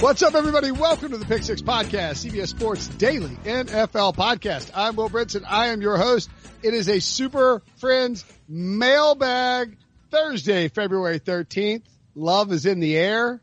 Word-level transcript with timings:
What's 0.00 0.22
up, 0.22 0.34
everybody? 0.34 0.70
Welcome 0.70 1.10
to 1.10 1.18
the 1.18 1.26
Pick 1.26 1.42
Six 1.42 1.60
Podcast, 1.60 2.26
CBS 2.26 2.48
Sports 2.48 2.88
Daily 2.88 3.36
NFL 3.44 4.16
Podcast. 4.16 4.70
I'm 4.74 4.96
Will 4.96 5.10
Brinson. 5.10 5.44
I 5.46 5.68
am 5.68 5.82
your 5.82 5.98
host. 5.98 6.30
It 6.62 6.72
is 6.72 6.88
a 6.88 7.00
Super 7.00 7.60
Friends 7.76 8.24
Mailbag 8.48 9.76
Thursday, 10.10 10.68
February 10.68 11.20
13th. 11.20 11.82
Love 12.14 12.50
is 12.50 12.64
in 12.64 12.80
the 12.80 12.96
air. 12.96 13.42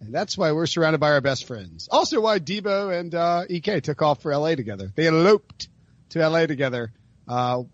And 0.00 0.14
that's 0.14 0.38
why 0.38 0.52
we're 0.52 0.66
surrounded 0.66 1.00
by 1.00 1.10
our 1.10 1.20
best 1.20 1.46
friends. 1.46 1.88
Also 1.90 2.20
why 2.20 2.38
Debo 2.38 2.96
and, 2.96 3.12
uh, 3.12 3.44
EK 3.50 3.80
took 3.80 4.00
off 4.00 4.22
for 4.22 4.32
LA 4.32 4.54
together. 4.54 4.92
They 4.94 5.08
eloped 5.08 5.68
to 6.10 6.20
LA 6.20 6.46
together. 6.46 6.92
Uh, 7.26 7.64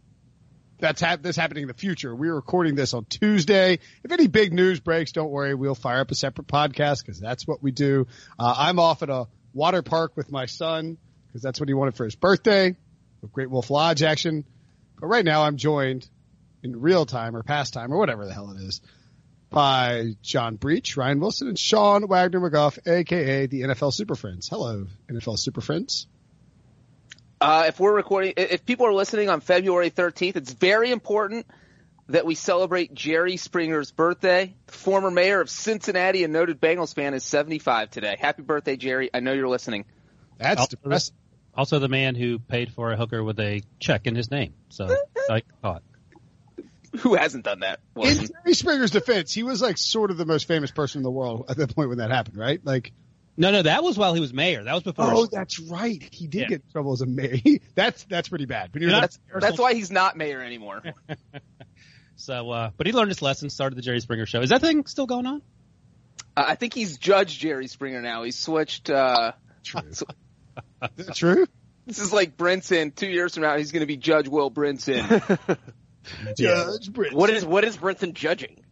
that's 0.85 1.01
hap- 1.01 1.23
this 1.23 1.35
happening 1.35 1.63
in 1.63 1.69
the 1.69 1.75
future. 1.75 2.15
We're 2.15 2.35
recording 2.35 2.75
this 2.75 2.93
on 2.93 3.07
Tuesday. 3.07 3.79
If 4.05 4.13
any 4.13 4.27
big 4.27 4.53
news 4.53 4.81
breaks, 4.81 5.13
don't 5.13 5.31
worry. 5.31 5.55
We'll 5.55 5.75
fire 5.75 6.01
up 6.01 6.11
a 6.11 6.15
separate 6.15 6.47
podcast 6.47 7.01
because 7.01 7.19
that's 7.19 7.47
what 7.47 7.63
we 7.63 7.71
do. 7.71 8.07
Uh, 8.39 8.55
I'm 8.59 8.79
off 8.79 9.03
at 9.03 9.09
a 9.09 9.27
water 9.55 9.81
park 9.81 10.13
with 10.15 10.31
my 10.31 10.45
son 10.45 10.99
because 11.27 11.41
that's 11.41 11.59
what 11.59 11.71
he 11.71 11.75
wanted 11.75 11.95
for 11.95 12.05
his 12.05 12.15
birthday. 12.15 12.77
Great 13.33 13.49
Wolf 13.49 13.71
Lodge 13.71 14.03
action. 14.03 14.45
But 15.01 15.07
right 15.07 15.25
now 15.25 15.45
I'm 15.45 15.57
joined 15.57 16.07
in 16.63 16.79
real 16.79 17.07
time 17.07 17.35
or 17.35 17.43
past 17.43 17.73
time 17.73 17.91
or 17.91 17.97
whatever 17.97 18.27
the 18.27 18.35
hell 18.35 18.51
it 18.51 18.61
is 18.61 18.83
by 19.49 20.13
John 20.21 20.57
Breech, 20.57 20.99
Ryan 20.99 21.19
Wilson, 21.19 21.49
and 21.49 21.59
Sean 21.59 22.07
Wagner 22.09 22.41
McGough, 22.41 22.87
aka 22.87 23.47
the 23.47 23.63
NFL 23.63 23.95
Super 23.95 24.17
Friends. 24.17 24.49
Hello, 24.51 24.87
NFL 25.11 25.39
Super 25.39 25.63
Friends. 25.63 26.09
Uh, 27.41 27.65
if 27.69 27.79
we're 27.81 27.95
recording, 27.95 28.35
if 28.37 28.65
people 28.65 28.87
are 28.87 28.93
listening 28.95 29.29
on 29.29 29.41
February 29.41 29.91
13th, 29.91 30.37
it's 30.37 30.53
very 30.53 30.91
important 30.91 31.47
that 32.09 32.27
we 32.27 32.35
celebrate 32.35 32.95
Jerry 32.95 33.37
Springer's 33.37 33.91
birthday. 33.91 34.55
The 34.67 34.73
former 34.73 35.11
mayor 35.11 35.41
of 35.41 35.49
Cincinnati 35.51 36.25
and 36.25 36.33
noted 36.33 36.61
Bengals 36.61 36.95
fan 36.95 37.15
is 37.15 37.25
75 37.25 37.91
today. 37.91 38.17
Happy 38.19 38.43
birthday, 38.43 38.77
Jerry. 38.77 39.11
I 39.13 39.21
know 39.21 39.33
you're 39.33 39.49
listening. 39.49 39.85
That's 40.39 40.61
Also- 40.61 40.77
depressing. 40.77 41.15
Also, 41.57 41.79
the 41.79 41.89
man 41.89 42.17
who 42.17 42.41
paid 42.41 42.73
for 42.73 42.91
a 42.91 42.97
hooker 42.97 43.23
with 43.23 43.39
a 43.39 43.63
check 43.79 44.09
in 44.09 44.17
his 44.17 44.29
name. 44.29 44.55
So 44.71 44.89
I 45.31 45.43
caught. 45.63 45.85
Who 46.99 47.15
hasn't 47.15 47.45
done 47.45 47.61
that? 47.61 47.79
In 47.95 48.27
Jerry 48.27 48.55
Springer's 48.55 48.91
defense, 48.91 49.33
he 49.33 49.45
was 49.45 49.63
like 49.63 49.79
sort 49.79 50.11
of 50.11 50.17
the 50.17 50.27
most 50.27 50.49
famous 50.49 50.73
person 50.73 50.99
in 50.99 51.03
the 51.05 51.13
world 51.13 51.45
at 51.49 51.57
the 51.57 51.69
point 51.69 51.91
when 51.91 51.99
that 51.99 52.11
happened, 52.11 52.37
right? 52.39 52.61
Like, 52.65 52.93
No, 53.37 53.51
no, 53.51 53.63
that 53.63 53.83
was 53.83 53.99
while 53.99 54.15
he 54.15 54.21
was 54.21 54.33
mayor. 54.33 54.63
That 54.63 54.75
was 54.75 54.83
before. 54.85 55.07
oh, 55.13 55.27
that's 55.27 55.59
right. 55.59 56.01
He 56.13 56.27
did 56.29 56.43
Yeah. 56.43 56.49
get 56.49 56.63
in 56.67 56.71
trouble 56.73 56.93
as 56.93 57.01
a 57.01 57.07
mayor. 57.07 57.39
that's 57.75 58.05
that's 58.05 58.29
pretty 58.29 58.47
bad. 58.47 58.71
But 58.73 58.81
you're 58.83 58.91
You're 58.91 59.01
not, 59.01 59.19
not- 59.33 59.41
That's 59.43 59.59
why 59.59 59.75
he's 59.75 59.91
not 59.91 60.17
mayor 60.17 60.41
anymore. 60.43 60.83
So, 62.17 62.49
uh, 62.53 62.71
but 62.77 62.87
he 62.87 62.93
learned 62.93 63.09
his 63.11 63.21
lesson. 63.23 63.51
Started 63.51 63.75
the 63.75 63.83
Jerry 63.83 63.99
Springer 63.99 64.25
show. 64.25 64.41
Is 64.41 64.51
that 64.51 64.61
thing 64.61 64.87
still 64.87 65.07
going 65.07 65.27
on? 65.27 65.43
Uh, 66.37 66.45
I 66.47 66.55
think 66.55 66.73
he's 66.73 66.97
Judge 66.97 67.37
Jerry 67.41 67.67
Springer 67.67 68.01
now. 68.03 68.23
He 68.23 68.31
switched. 68.31 68.89
Uh, 68.89 69.33
true. 69.65 69.81
Is 70.97 71.09
true? 71.17 71.47
this 71.87 71.99
is 71.99 72.13
like 72.13 72.37
Brinson. 72.37 72.95
Two 72.95 73.09
years 73.09 73.35
from 73.35 73.43
now, 73.43 73.57
he's 73.57 73.73
going 73.73 73.81
to 73.81 73.87
be 73.87 73.97
Judge 73.97 74.29
Will 74.29 74.49
Brinson. 74.49 75.59
Judge 76.39 76.93
Britt. 76.93 77.13
What 77.15 77.31
is 77.31 77.45
what 77.45 77.65
is 77.65 77.77
Brinson 77.77 78.13
judging? 78.15 78.63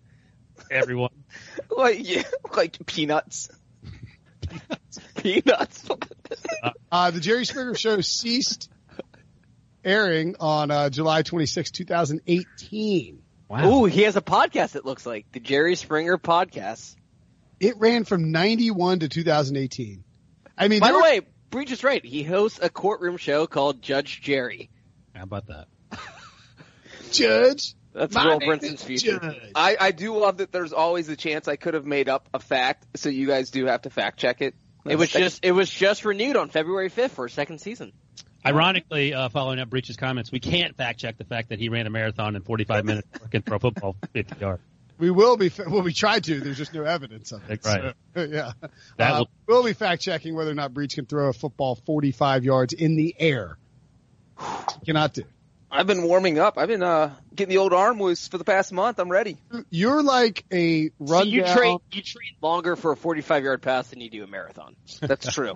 Everyone. 0.71 1.11
like 1.77 2.09
yeah, 2.09 2.23
like 2.57 2.87
peanuts. 2.87 3.49
Peanuts. 5.17 5.89
Uh, 6.91 7.11
the 7.11 7.21
Jerry 7.21 7.45
Springer 7.45 7.75
show 7.75 8.01
ceased 8.01 8.71
airing 9.85 10.37
on 10.41 10.71
uh, 10.71 10.91
July 10.91 11.23
26, 11.23 11.71
2018. 11.71 13.23
Wow. 13.49 13.69
Ooh, 13.71 13.85
he 13.85 14.03
has 14.03 14.17
a 14.17 14.21
podcast. 14.23 14.77
It 14.77 14.85
looks 14.85 15.05
like 15.05 15.27
the 15.33 15.41
Jerry 15.41 15.75
Springer 15.77 16.19
podcast. 16.19 16.97
It 17.61 17.79
ran 17.79 18.05
from 18.05 18.31
91 18.33 19.01
to 19.01 19.09
2018. 19.09 20.05
I 20.57 20.69
mean, 20.69 20.81
By 20.81 20.89
the 20.93 20.95
were- 20.99 21.03
way, 21.03 21.21
Breech 21.51 21.71
is 21.71 21.85
right. 21.85 22.05
He 22.05 22.23
hosts 22.23 22.59
a 22.63 22.71
courtroom 22.71 23.17
show 23.19 23.47
called 23.47 23.83
Judge 23.83 24.21
Jerry. 24.23 24.71
How 25.15 25.25
about 25.25 25.47
that? 25.49 25.69
Judge. 27.11 27.75
That's 27.95 28.15
My 28.15 28.27
Will 28.27 28.41
Brinson's 28.41 28.83
future. 28.83 29.37
I, 29.55 29.77
I 29.79 29.91
do 29.91 30.17
love 30.17 30.39
that 30.39 30.51
there's 30.53 30.73
always 30.73 31.09
a 31.09 31.17
chance 31.17 31.47
I 31.49 31.57
could 31.57 31.75
have 31.75 31.85
made 31.85 32.09
up 32.09 32.29
a 32.33 32.39
fact, 32.39 32.87
so 32.97 33.09
you 33.09 33.27
guys 33.27 33.51
do 33.51 33.67
have 33.67 33.83
to 33.83 33.91
fact 33.91 34.19
check 34.19 34.41
it. 34.41 34.55
It 34.85 34.97
was 34.97 35.11
just 35.11 35.45
it 35.45 35.53
was 35.53 35.71
just 35.71 36.05
renewed 36.05 36.37
on 36.37 36.49
February 36.49 36.91
5th 36.91 37.11
for 37.11 37.27
a 37.27 37.31
second 37.31 37.61
season. 37.61 37.93
Ironically, 38.45 39.15
uh, 39.15 39.29
following 39.29 39.61
up 39.61 39.71
Breech's 39.71 39.97
comments, 39.97 40.33
we 40.33 40.41
can't 40.41 40.77
fact 40.77 40.99
check 40.99 41.17
the 41.17 41.25
fact 41.25 41.51
that 41.51 41.61
he 41.61 41.69
ran 41.69 41.87
a 41.87 41.91
marathon 41.91 42.35
in 42.35 42.43
45 42.43 42.85
minutes 42.85 43.07
working 43.21 43.43
pro 43.43 43.61
football 43.61 43.95
50 44.13 44.41
yards. 44.41 44.63
We 44.99 45.11
will 45.11 45.37
be, 45.37 45.49
fa- 45.49 45.67
well, 45.69 45.83
we 45.83 45.93
tried 45.93 46.25
to. 46.25 46.41
There's 46.41 46.59
just 46.59 46.75
no 46.75 46.83
evidence 46.83 47.31
of 47.33 47.49
it. 47.49 47.61
Right. 47.65 47.95
So, 48.17 48.23
yeah. 48.25 48.53
That 48.97 49.13
Uh, 49.13 49.19
will- 49.21 49.31
we'll 49.47 49.63
be 49.65 49.73
fact 49.75 50.03
checking 50.03 50.35
whether 50.35 50.51
or 50.51 50.55
not 50.55 50.75
Breech 50.75 50.95
can 50.97 51.07
throw 51.07 51.29
a 51.29 51.33
football 51.33 51.77
45 51.77 52.45
yards 52.45 52.73
in 52.73 52.97
the 52.97 53.15
air. 53.19 53.59
Cannot 54.85 55.15
do. 55.15 55.23
I've 55.75 55.87
been 55.87 56.03
warming 56.03 56.39
up. 56.39 56.59
I've 56.59 56.69
been 56.69 56.83
uh, 56.83 57.15
getting 57.35 57.49
the 57.55 57.59
old 57.59 57.73
arm 57.73 57.99
loose 57.99 58.29
for 58.29 58.37
the 58.37 58.45
past 58.45 58.73
month. 58.73 58.99
I'm 58.99 59.09
ready. 59.11 59.39
You're 59.71 60.03
like 60.03 60.45
a 60.53 60.89
So 60.89 60.93
rundown. 61.01 61.29
you 61.29 61.45
train 61.47 61.79
you 61.91 62.03
train 62.03 62.33
longer 62.43 62.77
for 62.77 62.93
a 62.93 62.97
45 62.97 63.43
yard 63.43 63.63
pass 63.63 63.89
than 63.89 64.01
you 64.03 64.11
do 64.11 64.23
a 64.23 64.27
marathon. 64.27 64.77
That's 65.01 65.33
true. 65.33 65.55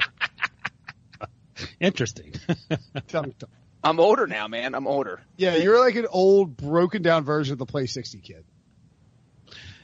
Interesting. 1.81 2.32
Tell 3.09 3.22
me, 3.25 3.34
tell 3.38 3.49
me. 3.49 3.55
I'm 3.84 4.00
older 4.00 4.26
now, 4.26 4.49
man. 4.49 4.75
I'm 4.75 4.87
older. 4.87 5.21
Yeah, 5.37 5.56
you're 5.56 5.78
like 5.78 5.94
an 5.97 6.06
old, 6.10 6.56
broken 6.56 7.03
down 7.03 7.25
version 7.25 7.53
of 7.53 7.59
the 7.59 7.66
Play 7.66 7.87
60 7.87 8.19
kid. 8.19 8.44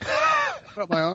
Not 0.77 0.91
my 0.91 1.03
own. 1.03 1.15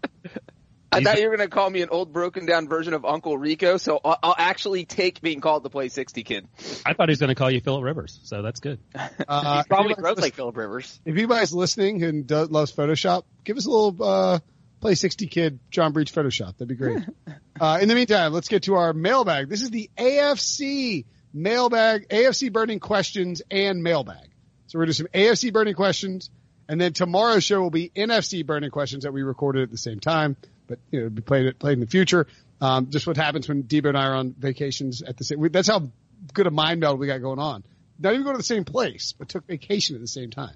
I 0.91 1.01
thought 1.03 1.19
you 1.19 1.29
were 1.29 1.35
going 1.35 1.47
to 1.49 1.53
call 1.53 1.69
me 1.69 1.81
an 1.81 1.89
old, 1.89 2.13
broken 2.13 2.45
down 2.45 2.67
version 2.67 2.93
of 2.93 3.03
Uncle 3.05 3.37
Rico, 3.37 3.77
so 3.77 3.99
I'll, 4.03 4.17
I'll 4.23 4.35
actually 4.37 4.85
take 4.85 5.21
being 5.21 5.41
called 5.41 5.63
the 5.63 5.69
Play 5.69 5.89
60 5.89 6.23
kid. 6.23 6.47
I 6.85 6.93
thought 6.93 7.09
he 7.09 7.11
was 7.11 7.19
going 7.19 7.29
to 7.29 7.35
call 7.35 7.51
you 7.51 7.59
Philip 7.61 7.83
Rivers, 7.83 8.19
so 8.23 8.41
that's 8.41 8.59
good. 8.59 8.79
Uh, 9.27 9.63
He 9.63 9.67
probably 9.67 9.91
if 9.91 9.97
anybody's 9.97 9.97
grows 9.97 10.03
like 10.03 10.15
listening- 10.17 10.31
Philip 10.31 10.57
Rivers. 10.57 10.99
If 11.05 11.15
anybody's 11.15 11.53
listening 11.53 12.03
and 12.03 12.25
does, 12.27 12.49
loves 12.49 12.71
Photoshop, 12.71 13.23
give 13.43 13.57
us 13.57 13.65
a 13.65 13.69
little 13.69 14.03
uh, 14.03 14.39
Play 14.79 14.95
60 14.95 15.27
kid 15.27 15.59
John 15.71 15.91
Breech 15.91 16.13
Photoshop. 16.13 16.57
That'd 16.57 16.67
be 16.69 16.75
great. 16.75 17.03
uh, 17.59 17.79
in 17.81 17.89
the 17.89 17.95
meantime, 17.95 18.31
let's 18.31 18.47
get 18.47 18.63
to 18.63 18.75
our 18.75 18.93
mailbag. 18.93 19.49
This 19.49 19.61
is 19.61 19.69
the 19.71 19.89
AFC 19.97 21.05
mailbag, 21.33 22.07
AFC 22.09 22.51
burning 22.51 22.79
questions 22.79 23.41
and 23.51 23.83
mailbag. 23.83 24.29
So 24.67 24.77
we're 24.79 24.85
going 24.85 24.93
to 24.93 25.03
do 25.03 25.07
some 25.13 25.21
AFC 25.21 25.51
burning 25.51 25.75
questions, 25.75 26.29
and 26.69 26.79
then 26.79 26.93
tomorrow's 26.93 27.43
show 27.43 27.61
will 27.61 27.69
be 27.69 27.89
NFC 27.95 28.45
burning 28.45 28.69
questions 28.71 29.03
that 29.03 29.13
we 29.13 29.23
recorded 29.23 29.63
at 29.63 29.71
the 29.71 29.77
same 29.77 29.99
time, 29.99 30.37
but 30.67 30.79
you 30.91 30.99
know, 30.99 31.05
it'll 31.07 31.15
be 31.15 31.21
played 31.21 31.57
played 31.59 31.73
in 31.73 31.79
the 31.79 31.87
future. 31.87 32.27
Um, 32.61 32.89
just 32.89 33.05
what 33.07 33.17
happens 33.17 33.47
when 33.47 33.63
Debo 33.63 33.89
and 33.89 33.97
I 33.97 34.05
are 34.07 34.15
on 34.15 34.33
vacations 34.37 35.01
at 35.01 35.17
the 35.17 35.23
same. 35.23 35.39
we- 35.39 35.49
That's 35.49 35.67
how 35.67 35.89
good 36.33 36.47
a 36.47 36.51
mind 36.51 36.79
meld 36.79 36.99
we 36.99 37.07
got 37.07 37.19
going 37.21 37.39
on. 37.39 37.63
Not 37.99 38.13
even 38.13 38.23
going 38.23 38.33
to 38.35 38.39
the 38.39 38.43
same 38.43 38.65
place, 38.65 39.13
but 39.17 39.29
took 39.29 39.45
vacation 39.47 39.95
at 39.95 40.01
the 40.01 40.07
same 40.07 40.29
time. 40.31 40.55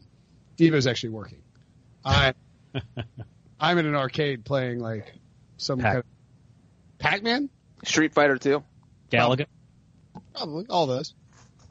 Debo's 0.57 0.85
actually 0.87 1.09
working. 1.09 1.41
I, 2.05 2.33
I'm 3.59 3.77
in 3.77 3.85
an 3.85 3.95
arcade 3.95 4.45
playing 4.45 4.79
like 4.79 5.13
some 5.57 5.79
Pac- 5.79 5.85
kind 5.93 5.97
of 5.99 6.05
Pac-Man. 6.99 7.49
Street 7.83 8.13
Fighter 8.13 8.37
2. 8.37 8.63
Galaga. 9.11 9.45
Probably 10.35 10.65
all 10.69 10.85
those. 10.87 11.13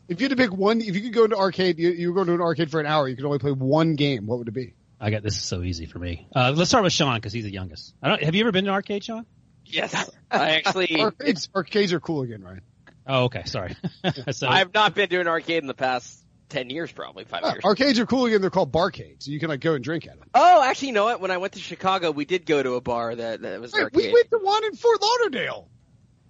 If 0.09 0.20
you 0.20 0.25
had 0.29 0.37
to 0.37 0.43
pick 0.43 0.53
one, 0.53 0.81
if 0.81 0.94
you 0.97 1.03
could 1.03 1.12
go 1.12 1.25
into 1.25 1.37
arcade, 1.37 1.79
you, 1.79 1.91
you 1.91 2.09
were 2.09 2.15
going 2.15 2.26
to 2.26 2.35
an 2.35 2.41
arcade 2.41 2.70
for 2.70 2.81
an 2.81 2.87
hour, 2.87 3.06
you 3.09 3.15
could 3.15 3.25
only 3.25 3.38
play 3.38 3.53
one 3.53 3.94
game. 3.94 4.26
What 4.26 4.38
would 4.38 4.49
it 4.49 4.55
be? 4.55 4.75
I 5.00 5.11
got 5.11 5.23
this 5.23 5.37
is 5.37 5.43
so 5.43 5.62
easy 5.62 5.87
for 5.87 5.99
me. 5.99 6.29
Uh, 6.35 6.52
let's 6.55 6.70
start 6.70 6.85
with 6.85 6.93
Sean 6.93 7.14
because 7.17 7.32
he's 7.32 7.44
the 7.44 7.52
youngest. 7.52 7.94
I 8.02 8.08
don't, 8.08 8.23
have 8.23 8.35
you 8.35 8.43
ever 8.43 8.52
been 8.52 8.64
to 8.64 8.70
an 8.70 8.75
arcade, 8.75 9.02
Sean? 9.05 9.25
Yes, 9.64 10.11
I 10.31 10.56
actually 10.56 11.00
Arcades, 11.00 11.49
arcades 11.55 11.93
are 11.93 12.00
cool 12.00 12.23
again, 12.23 12.43
right? 12.43 12.61
Oh, 13.06 13.25
okay. 13.25 13.44
Sorry. 13.47 13.75
so 14.32 14.47
I 14.49 14.58
have 14.58 14.75
not 14.75 14.94
been 14.94 15.08
to 15.08 15.20
an 15.20 15.26
arcade 15.26 15.62
in 15.62 15.67
the 15.67 15.75
past 15.75 16.23
10 16.50 16.69
years, 16.70 16.93
probably 16.93 17.25
five 17.25 17.43
Uh, 17.44 17.49
years. 17.52 17.64
arcades 17.64 17.99
are 17.99 18.06
cool 18.06 18.26
again. 18.26 18.41
They're 18.41 18.50
called 18.50 18.73
barcades. 18.73 19.23
So 19.25 19.31
you 19.31 19.41
can 19.41 19.49
like 19.49 19.61
go 19.61 19.75
and 19.75 19.82
drink 19.82 20.06
at 20.06 20.19
them. 20.19 20.29
Oh, 20.35 20.62
actually, 20.62 20.88
you 20.88 20.94
know 20.94 21.05
what? 21.05 21.20
When 21.20 21.31
I 21.31 21.38
went 21.38 21.55
to 21.55 21.61
Chicago, 21.61 22.11
we 22.11 22.25
did 22.25 22.44
go 22.44 22.62
to 22.62 22.75
a 22.75 22.81
bar 22.81 23.14
that, 23.14 23.41
that 23.43 23.61
was 23.61 23.73
an 23.73 23.85
Wait, 23.85 23.94
we 23.94 24.12
went 24.12 24.31
to 24.31 24.38
one 24.38 24.64
in 24.64 24.75
Fort 24.75 25.00
Lauderdale. 25.00 25.69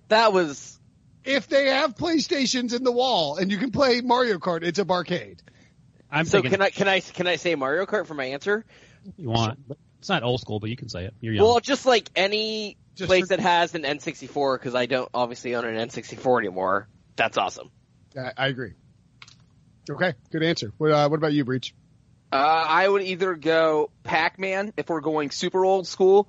That 0.08 0.32
was 0.32 0.78
If 1.24 1.48
they 1.48 1.66
have 1.70 1.96
PlayStations 1.96 2.72
in 2.74 2.84
the 2.84 2.92
wall 2.92 3.36
and 3.36 3.50
you 3.50 3.58
can 3.58 3.72
play 3.72 4.00
Mario 4.00 4.38
Kart, 4.38 4.62
it's 4.62 4.78
a 4.78 4.84
barcade. 4.84 5.40
I'm 6.12 6.24
so. 6.24 6.42
thinking 6.42 6.52
Can 6.52 6.62
I 6.62 6.70
can 6.70 6.88
I 6.88 7.00
can 7.00 7.26
I 7.26 7.36
say 7.36 7.54
Mario 7.54 7.86
Kart 7.86 8.06
for 8.06 8.14
my 8.14 8.26
answer? 8.26 8.64
you 9.16 9.30
want. 9.30 9.58
It's 9.98 10.08
not 10.08 10.22
old 10.22 10.40
school, 10.40 10.60
but 10.60 10.70
you 10.70 10.76
can 10.76 10.88
say 10.88 11.04
it. 11.04 11.14
You're 11.20 11.34
young. 11.34 11.44
Well, 11.46 11.60
just 11.60 11.84
like 11.84 12.08
any 12.16 12.78
Just 12.94 13.08
place 13.08 13.22
for- 13.28 13.36
that 13.36 13.40
has 13.40 13.74
an 13.74 13.82
N64, 13.82 14.54
because 14.58 14.74
I 14.74 14.86
don't 14.86 15.08
obviously 15.12 15.54
own 15.54 15.64
an 15.66 15.76
N64 15.88 16.38
anymore. 16.40 16.88
That's 17.16 17.36
awesome. 17.36 17.70
I, 18.16 18.32
I 18.36 18.46
agree. 18.48 18.72
Okay, 19.90 20.14
good 20.30 20.42
answer. 20.42 20.72
What, 20.78 20.90
uh, 20.92 21.08
what 21.08 21.16
about 21.16 21.32
you, 21.32 21.44
Breech? 21.44 21.74
Uh, 22.32 22.36
I 22.36 22.88
would 22.88 23.02
either 23.02 23.34
go 23.34 23.90
Pac-Man 24.04 24.72
if 24.76 24.88
we're 24.88 25.00
going 25.00 25.30
super 25.30 25.64
old 25.64 25.86
school 25.86 26.28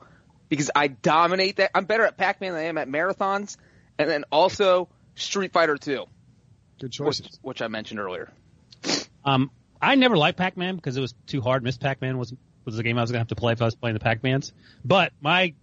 because 0.50 0.72
I 0.76 0.88
dominate 0.88 1.58
that. 1.58 1.72
I'm 1.76 1.86
better 1.86 2.04
at 2.06 2.18
Pac-Man 2.18 2.54
than 2.54 2.62
I 2.62 2.66
am 2.66 2.78
at 2.78 2.90
marathons, 2.90 3.56
and 4.00 4.10
then 4.10 4.26
also 4.32 4.90
Street 5.16 5.54
Fighter 5.54 5.78
2, 5.78 6.06
Good 6.80 6.88
which, 6.88 6.98
choices. 6.98 7.40
which 7.42 7.62
I 7.62 7.68
mentioned 7.68 8.00
earlier. 8.00 8.34
Um, 9.24 9.52
I 9.82 9.96
never 9.96 10.16
liked 10.18 10.38
Pac-Man 10.38 10.76
because 10.76 10.96
it 10.98 11.02
was 11.02 11.14
too 11.28 11.42
hard. 11.42 11.64
Miss 11.64 11.78
Pac-Man 11.78 12.18
was 12.18 12.34
was 12.66 12.76
the 12.78 12.84
game 12.84 12.98
I 12.98 13.02
was 13.02 13.10
gonna 13.12 13.20
have 13.22 13.30
to 13.30 13.36
play 13.36 13.54
if 13.54 13.62
I 13.62 13.66
was 13.66 13.76
playing 13.76 13.96
the 13.96 14.00
Pac-Mans. 14.00 14.54
But 14.86 15.14
my 15.22 15.54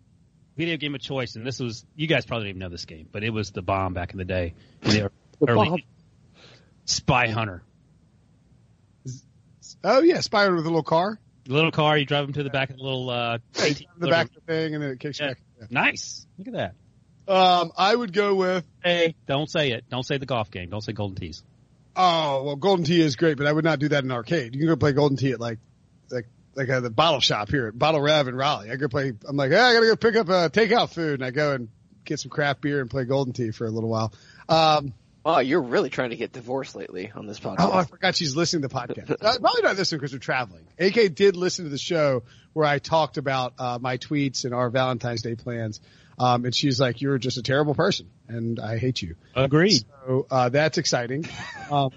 video 0.56 0.76
game 0.76 0.94
of 0.94 1.00
choice, 1.00 1.36
and 1.36 1.46
this 1.46 1.60
was 1.60 1.84
you 1.94 2.06
guys 2.08 2.26
probably 2.26 2.44
don't 2.46 2.50
even 2.50 2.60
know 2.60 2.68
this 2.68 2.84
game, 2.84 3.08
but 3.12 3.22
it 3.22 3.30
was 3.30 3.52
the 3.52 3.62
bomb 3.62 3.94
back 3.94 4.12
in 4.12 4.18
the 4.18 4.24
day. 4.24 4.54
In 4.82 4.90
the 4.90 5.10
early 5.46 5.68
bomb. 5.68 5.78
Spy 6.86 7.28
Hunter, 7.28 7.62
Oh 9.84 10.00
yeah, 10.00 10.18
Spyro 10.18 10.56
with 10.56 10.64
a 10.64 10.68
little 10.68 10.82
car. 10.82 11.18
little 11.46 11.70
car. 11.70 11.96
You 11.98 12.04
drive 12.04 12.24
them 12.26 12.32
to 12.34 12.42
the 12.42 12.50
back 12.50 12.70
of 12.70 12.76
the 12.78 12.82
little 12.82 13.10
uh, 13.10 13.38
Hey, 13.54 13.68
18 13.70 13.86
the 13.98 14.08
back 14.08 14.26
of 14.26 14.34
the 14.34 14.40
thing, 14.40 14.74
and 14.74 14.82
then 14.82 14.90
it 14.92 15.00
kicks 15.00 15.20
Yeah. 15.20 15.28
back. 15.60 15.70
Nice. 15.70 16.26
Look 16.38 16.48
at 16.48 16.54
that. 16.54 16.74
Um, 17.32 17.72
I 17.76 17.94
would 17.94 18.12
go 18.12 18.34
with. 18.34 18.64
Hey, 18.82 19.14
don't 19.26 19.50
say 19.50 19.72
it. 19.72 19.84
Don't 19.90 20.04
say 20.04 20.16
the 20.16 20.24
golf 20.26 20.50
game. 20.50 20.70
Don't 20.70 20.80
say 20.80 20.92
Golden 20.92 21.16
Tees. 21.16 21.44
Oh 21.98 22.44
well, 22.44 22.56
Golden 22.56 22.84
Tee 22.84 23.00
is 23.00 23.16
great, 23.16 23.36
but 23.36 23.46
I 23.46 23.52
would 23.52 23.64
not 23.64 23.80
do 23.80 23.88
that 23.88 24.04
in 24.04 24.10
an 24.10 24.16
arcade. 24.16 24.54
You 24.54 24.60
can 24.60 24.68
go 24.68 24.76
play 24.76 24.92
Golden 24.92 25.16
Tee 25.16 25.32
at 25.32 25.40
like, 25.40 25.58
like, 26.10 26.26
like 26.54 26.68
at 26.68 26.82
the 26.82 26.90
bottle 26.90 27.20
shop 27.20 27.50
here 27.50 27.66
at 27.66 27.78
Bottle 27.78 28.00
Rev 28.00 28.28
in 28.28 28.36
Raleigh. 28.36 28.70
I 28.70 28.76
go 28.76 28.86
play. 28.88 29.12
I'm 29.28 29.36
like, 29.36 29.50
hey, 29.50 29.58
I 29.58 29.74
gotta 29.74 29.86
go 29.86 29.96
pick 29.96 30.14
up 30.14 30.28
uh, 30.28 30.48
takeout 30.48 30.94
food, 30.94 31.14
and 31.14 31.24
I 31.24 31.32
go 31.32 31.54
and 31.54 31.68
get 32.04 32.20
some 32.20 32.30
craft 32.30 32.60
beer 32.60 32.80
and 32.80 32.88
play 32.88 33.04
Golden 33.04 33.32
Tee 33.32 33.50
for 33.50 33.66
a 33.66 33.70
little 33.70 33.90
while. 33.90 34.12
Um, 34.48 34.94
Wow, 35.24 35.40
you're 35.40 35.60
really 35.60 35.90
trying 35.90 36.08
to 36.08 36.16
get 36.16 36.32
divorced 36.32 36.74
lately 36.74 37.12
on 37.14 37.26
this 37.26 37.38
podcast. 37.38 37.56
Oh, 37.58 37.72
I 37.72 37.84
forgot 37.84 38.14
she's 38.14 38.34
listening 38.34 38.62
to 38.62 38.68
the 38.68 38.74
podcast. 38.74 39.10
uh, 39.10 39.38
probably 39.38 39.60
not 39.60 39.76
listening 39.76 39.98
because 39.98 40.14
we're 40.14 40.20
traveling. 40.20 40.64
AK 40.78 41.14
did 41.14 41.36
listen 41.36 41.66
to 41.66 41.70
the 41.70 41.76
show 41.76 42.22
where 42.54 42.64
I 42.64 42.78
talked 42.78 43.18
about 43.18 43.52
uh, 43.58 43.78
my 43.78 43.98
tweets 43.98 44.46
and 44.46 44.54
our 44.54 44.70
Valentine's 44.70 45.20
Day 45.20 45.34
plans. 45.34 45.82
Um, 46.18 46.44
and 46.44 46.54
she's 46.54 46.80
like, 46.80 47.00
"You're 47.00 47.18
just 47.18 47.36
a 47.38 47.42
terrible 47.42 47.74
person, 47.74 48.10
and 48.28 48.58
I 48.58 48.78
hate 48.78 49.00
you." 49.02 49.14
Agreed. 49.34 49.84
So 50.06 50.26
uh, 50.30 50.48
that's 50.48 50.78
exciting. 50.78 51.26
Um, 51.70 51.90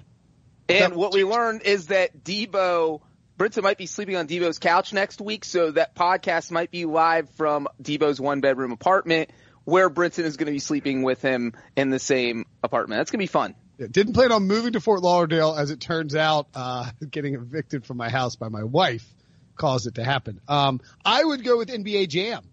And 0.70 0.92
That- 0.94 0.96
what 0.96 1.14
we 1.14 1.24
learned 1.24 1.62
is 1.64 1.88
that 1.88 2.24
Debo, 2.24 3.02
Brinson 3.40 3.64
might 3.64 3.78
be 3.78 3.86
sleeping 3.86 4.16
on 4.18 4.28
Debo's 4.28 4.60
couch 4.60 4.92
next 4.94 5.22
week, 5.22 5.46
so 5.46 5.72
that 5.72 5.96
podcast 5.96 6.52
might 6.52 6.72
be 6.72 6.86
live 6.86 7.30
from 7.32 7.68
Debo's 7.82 8.20
one 8.20 8.42
bedroom 8.42 8.72
apartment 8.72 9.30
where 9.64 9.90
Brinson 9.90 10.24
is 10.26 10.38
going 10.38 10.48
to 10.48 10.52
be 10.52 10.60
sleeping 10.60 11.04
with 11.04 11.22
him 11.22 11.54
in 11.76 11.90
the 11.90 12.00
same 12.00 12.46
apartment. 12.64 13.00
That's 13.00 13.12
going 13.12 13.20
to 13.20 13.24
be 13.24 13.28
fun. 13.28 13.56
yeah, 13.78 13.88
didn't 13.90 14.14
plan 14.14 14.32
on 14.32 14.44
moving 14.48 14.74
to 14.74 14.80
Fort 14.82 15.02
Lauderdale. 15.02 15.56
As 15.56 15.72
it 15.72 15.80
turns 15.80 16.16
out, 16.16 16.48
uh, 16.56 16.90
getting 17.10 17.36
evicted 17.36 17.86
from 17.86 17.98
my 17.98 18.10
house 18.10 18.36
by 18.36 18.50
my 18.50 18.64
wife 18.64 19.08
caused 19.56 19.88
it 19.88 19.96
to 19.96 20.04
happen. 20.04 20.42
Um, 20.48 20.82
I 21.06 21.24
would 21.24 21.44
go 21.44 21.58
with 21.58 21.70
NBA 21.70 22.10
Jam. 22.10 22.44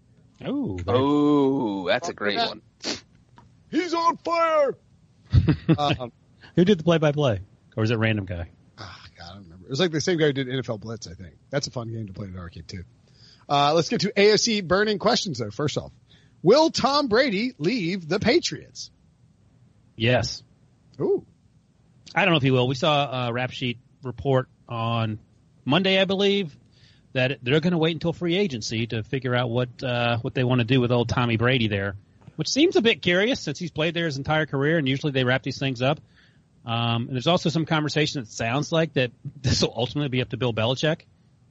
Oh, 0.44 0.78
Oh, 0.86 1.88
that's 1.88 2.08
a 2.08 2.12
great 2.14 2.36
that. 2.36 2.48
one. 2.48 2.62
He's 3.70 3.92
on 3.94 4.16
fire. 4.18 4.76
um, 5.78 6.12
who 6.56 6.64
did 6.64 6.78
the 6.78 6.84
play-by-play, 6.84 7.40
or 7.76 7.80
was 7.80 7.90
it 7.90 7.94
a 7.94 7.98
random 7.98 8.24
guy? 8.24 8.48
Ah, 8.78 9.00
God, 9.18 9.24
I 9.30 9.34
don't 9.34 9.44
remember. 9.44 9.66
It 9.66 9.70
was 9.70 9.80
like 9.80 9.90
the 9.90 10.00
same 10.00 10.18
guy 10.18 10.26
who 10.26 10.32
did 10.32 10.46
NFL 10.48 10.80
Blitz, 10.80 11.06
I 11.06 11.14
think. 11.14 11.34
That's 11.50 11.66
a 11.66 11.70
fun 11.70 11.88
game 11.92 12.06
to 12.06 12.12
play 12.12 12.28
in 12.28 12.34
an 12.34 12.38
arcade 12.38 12.68
too. 12.68 12.84
Uh, 13.48 13.72
let's 13.74 13.88
get 13.88 14.00
to 14.02 14.12
AFC 14.12 14.66
burning 14.66 14.98
questions 14.98 15.38
though. 15.38 15.50
First 15.50 15.76
off, 15.78 15.92
will 16.42 16.70
Tom 16.70 17.08
Brady 17.08 17.54
leave 17.58 18.08
the 18.08 18.18
Patriots? 18.20 18.90
Yes. 19.96 20.42
Ooh, 21.00 21.24
I 22.14 22.24
don't 22.24 22.32
know 22.32 22.36
if 22.38 22.42
he 22.42 22.50
will. 22.50 22.68
We 22.68 22.74
saw 22.74 23.28
a 23.28 23.32
rap 23.32 23.50
sheet 23.50 23.78
report 24.02 24.48
on 24.68 25.18
Monday, 25.64 26.00
I 26.00 26.04
believe, 26.04 26.56
that 27.12 27.38
they're 27.42 27.60
going 27.60 27.72
to 27.72 27.78
wait 27.78 27.92
until 27.92 28.12
free 28.12 28.36
agency 28.36 28.86
to 28.88 29.02
figure 29.02 29.34
out 29.34 29.50
what 29.50 29.82
uh, 29.82 30.18
what 30.18 30.34
they 30.34 30.44
want 30.44 30.60
to 30.60 30.64
do 30.64 30.80
with 30.80 30.92
old 30.92 31.08
Tommy 31.08 31.36
Brady 31.36 31.68
there, 31.68 31.96
which 32.36 32.48
seems 32.48 32.76
a 32.76 32.82
bit 32.82 33.02
curious 33.02 33.40
since 33.40 33.58
he's 33.58 33.70
played 33.70 33.94
there 33.94 34.06
his 34.06 34.18
entire 34.18 34.46
career, 34.46 34.78
and 34.78 34.88
usually 34.88 35.12
they 35.12 35.24
wrap 35.24 35.42
these 35.42 35.58
things 35.58 35.82
up. 35.82 36.00
Um, 36.66 37.06
and 37.06 37.10
there's 37.10 37.26
also 37.26 37.48
some 37.48 37.64
conversation 37.64 38.20
that 38.22 38.30
sounds 38.30 38.72
like 38.72 38.92
that 38.94 39.10
this 39.40 39.62
will 39.62 39.72
ultimately 39.74 40.08
be 40.08 40.20
up 40.20 40.28
to 40.30 40.36
Bill 40.36 40.52
Belichick, 40.52 41.02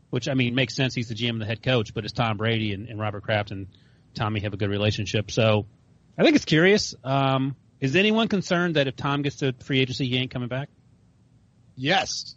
which 0.09 0.27
I 0.27 0.33
mean 0.33 0.53
makes 0.55 0.75
sense. 0.75 0.93
He's 0.93 1.09
the 1.09 1.15
GM 1.15 1.31
and 1.31 1.41
the 1.41 1.45
head 1.45 1.63
coach, 1.63 1.93
but 1.93 2.03
it's 2.03 2.13
Tom 2.13 2.37
Brady 2.37 2.73
and, 2.73 2.87
and 2.87 2.99
Robert 2.99 3.23
Kraft 3.23 3.51
and 3.51 3.67
Tommy 4.13 4.41
have 4.41 4.53
a 4.53 4.57
good 4.57 4.69
relationship. 4.69 5.31
So 5.31 5.65
I 6.17 6.23
think 6.23 6.35
it's 6.35 6.45
curious. 6.45 6.93
Um, 7.03 7.55
is 7.79 7.95
anyone 7.95 8.27
concerned 8.27 8.75
that 8.75 8.87
if 8.87 8.95
Tom 8.95 9.21
gets 9.21 9.37
to 9.37 9.53
free 9.63 9.79
agency, 9.79 10.07
he 10.07 10.17
ain't 10.17 10.31
coming 10.31 10.49
back? 10.49 10.69
yes. 11.75 12.35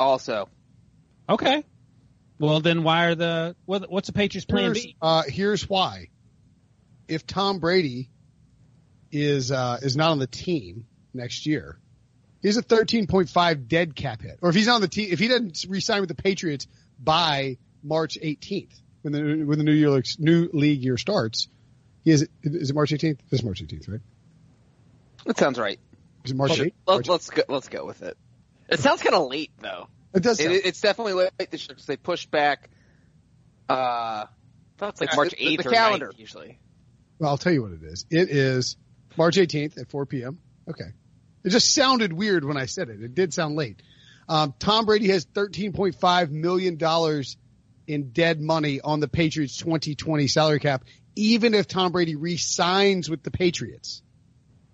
Also, 0.00 0.48
Okay. 1.28 1.64
Well, 2.38 2.60
then 2.60 2.82
why 2.84 3.06
are 3.06 3.14
the 3.14 3.56
what, 3.64 3.90
what's 3.90 4.06
the 4.06 4.12
Patriots 4.12 4.44
plan 4.44 4.64
Here's, 4.64 4.84
B? 4.84 4.96
uh, 5.02 5.22
here's 5.26 5.68
why. 5.68 6.08
If 7.08 7.26
Tom 7.26 7.58
Brady 7.58 8.10
is 9.10 9.50
uh, 9.50 9.78
is 9.82 9.96
not 9.96 10.10
on 10.12 10.18
the 10.18 10.26
team 10.26 10.86
next 11.12 11.46
year, 11.46 11.78
he's 12.42 12.56
a 12.56 12.62
13.5 12.62 13.68
dead 13.68 13.96
cap 13.96 14.22
hit. 14.22 14.38
Or 14.40 14.50
if 14.50 14.54
he's 14.54 14.68
on 14.68 14.80
the 14.80 14.88
team, 14.88 15.08
if 15.10 15.18
he 15.18 15.28
doesn't 15.28 15.64
re-sign 15.68 16.00
with 16.00 16.08
the 16.08 16.14
Patriots 16.14 16.66
by 17.02 17.56
March 17.82 18.18
18th, 18.22 18.80
when 19.02 19.12
the 19.12 19.44
when 19.44 19.58
the 19.58 19.64
new 19.64 19.72
year 19.72 20.02
new 20.18 20.48
league 20.52 20.82
year 20.82 20.96
starts, 20.96 21.48
he 22.04 22.12
is 22.12 22.28
is 22.42 22.70
it 22.70 22.74
March 22.74 22.90
18th? 22.90 23.18
This 23.30 23.40
is 23.40 23.44
March 23.44 23.62
18th, 23.62 23.88
right? 23.88 24.00
that 25.24 25.38
sounds 25.38 25.58
right. 25.58 25.78
Is 26.24 26.30
it 26.30 26.36
March 26.36 26.52
8th? 26.52 26.72
Let's 26.86 27.08
let's 27.08 27.30
go, 27.30 27.42
let's 27.48 27.68
go 27.68 27.84
with 27.84 28.02
it. 28.02 28.16
It 28.68 28.80
sounds 28.80 29.02
kind 29.02 29.14
of 29.14 29.28
late 29.28 29.50
though. 29.60 29.88
It 30.14 30.22
does. 30.22 30.40
It, 30.40 30.50
it's 30.50 30.80
definitely 30.80 31.12
late 31.14 31.50
this 31.50 31.62
year 31.62 31.68
because 31.74 31.86
they 31.86 31.96
pushed 31.96 32.30
back. 32.30 32.70
Uh, 33.68 33.72
I 33.72 34.26
thought 34.78 34.90
it's 34.90 35.00
like 35.00 35.12
Uh, 35.12 35.16
March 35.16 35.30
the- 35.32 35.56
the 35.56 35.62
8th 35.62 35.70
calendar. 35.70 36.06
9th 36.12 36.18
usually. 36.18 36.58
well, 37.18 37.30
I'll 37.30 37.38
tell 37.38 37.52
you 37.52 37.62
what 37.62 37.72
it 37.72 37.82
is. 37.82 38.06
It 38.10 38.30
is 38.30 38.76
March 39.16 39.36
18th 39.36 39.78
at 39.78 39.90
4 39.90 40.06
p.m. 40.06 40.38
Okay. 40.68 40.90
It 41.44 41.50
just 41.50 41.72
sounded 41.74 42.12
weird 42.12 42.44
when 42.44 42.56
I 42.56 42.66
said 42.66 42.88
it. 42.88 43.02
It 43.02 43.14
did 43.14 43.32
sound 43.34 43.56
late. 43.56 43.82
Um, 44.28 44.54
Tom 44.58 44.84
Brady 44.86 45.08
has 45.08 45.24
$13.5 45.26 46.30
million 46.30 46.78
in 47.86 48.10
dead 48.10 48.40
money 48.40 48.80
on 48.80 49.00
the 49.00 49.08
Patriots 49.08 49.56
2020 49.58 50.26
salary 50.28 50.60
cap, 50.60 50.84
even 51.16 51.54
if 51.54 51.66
Tom 51.66 51.92
Brady 51.92 52.16
re-signs 52.16 53.08
with 53.08 53.22
the 53.22 53.30
Patriots. 53.30 54.02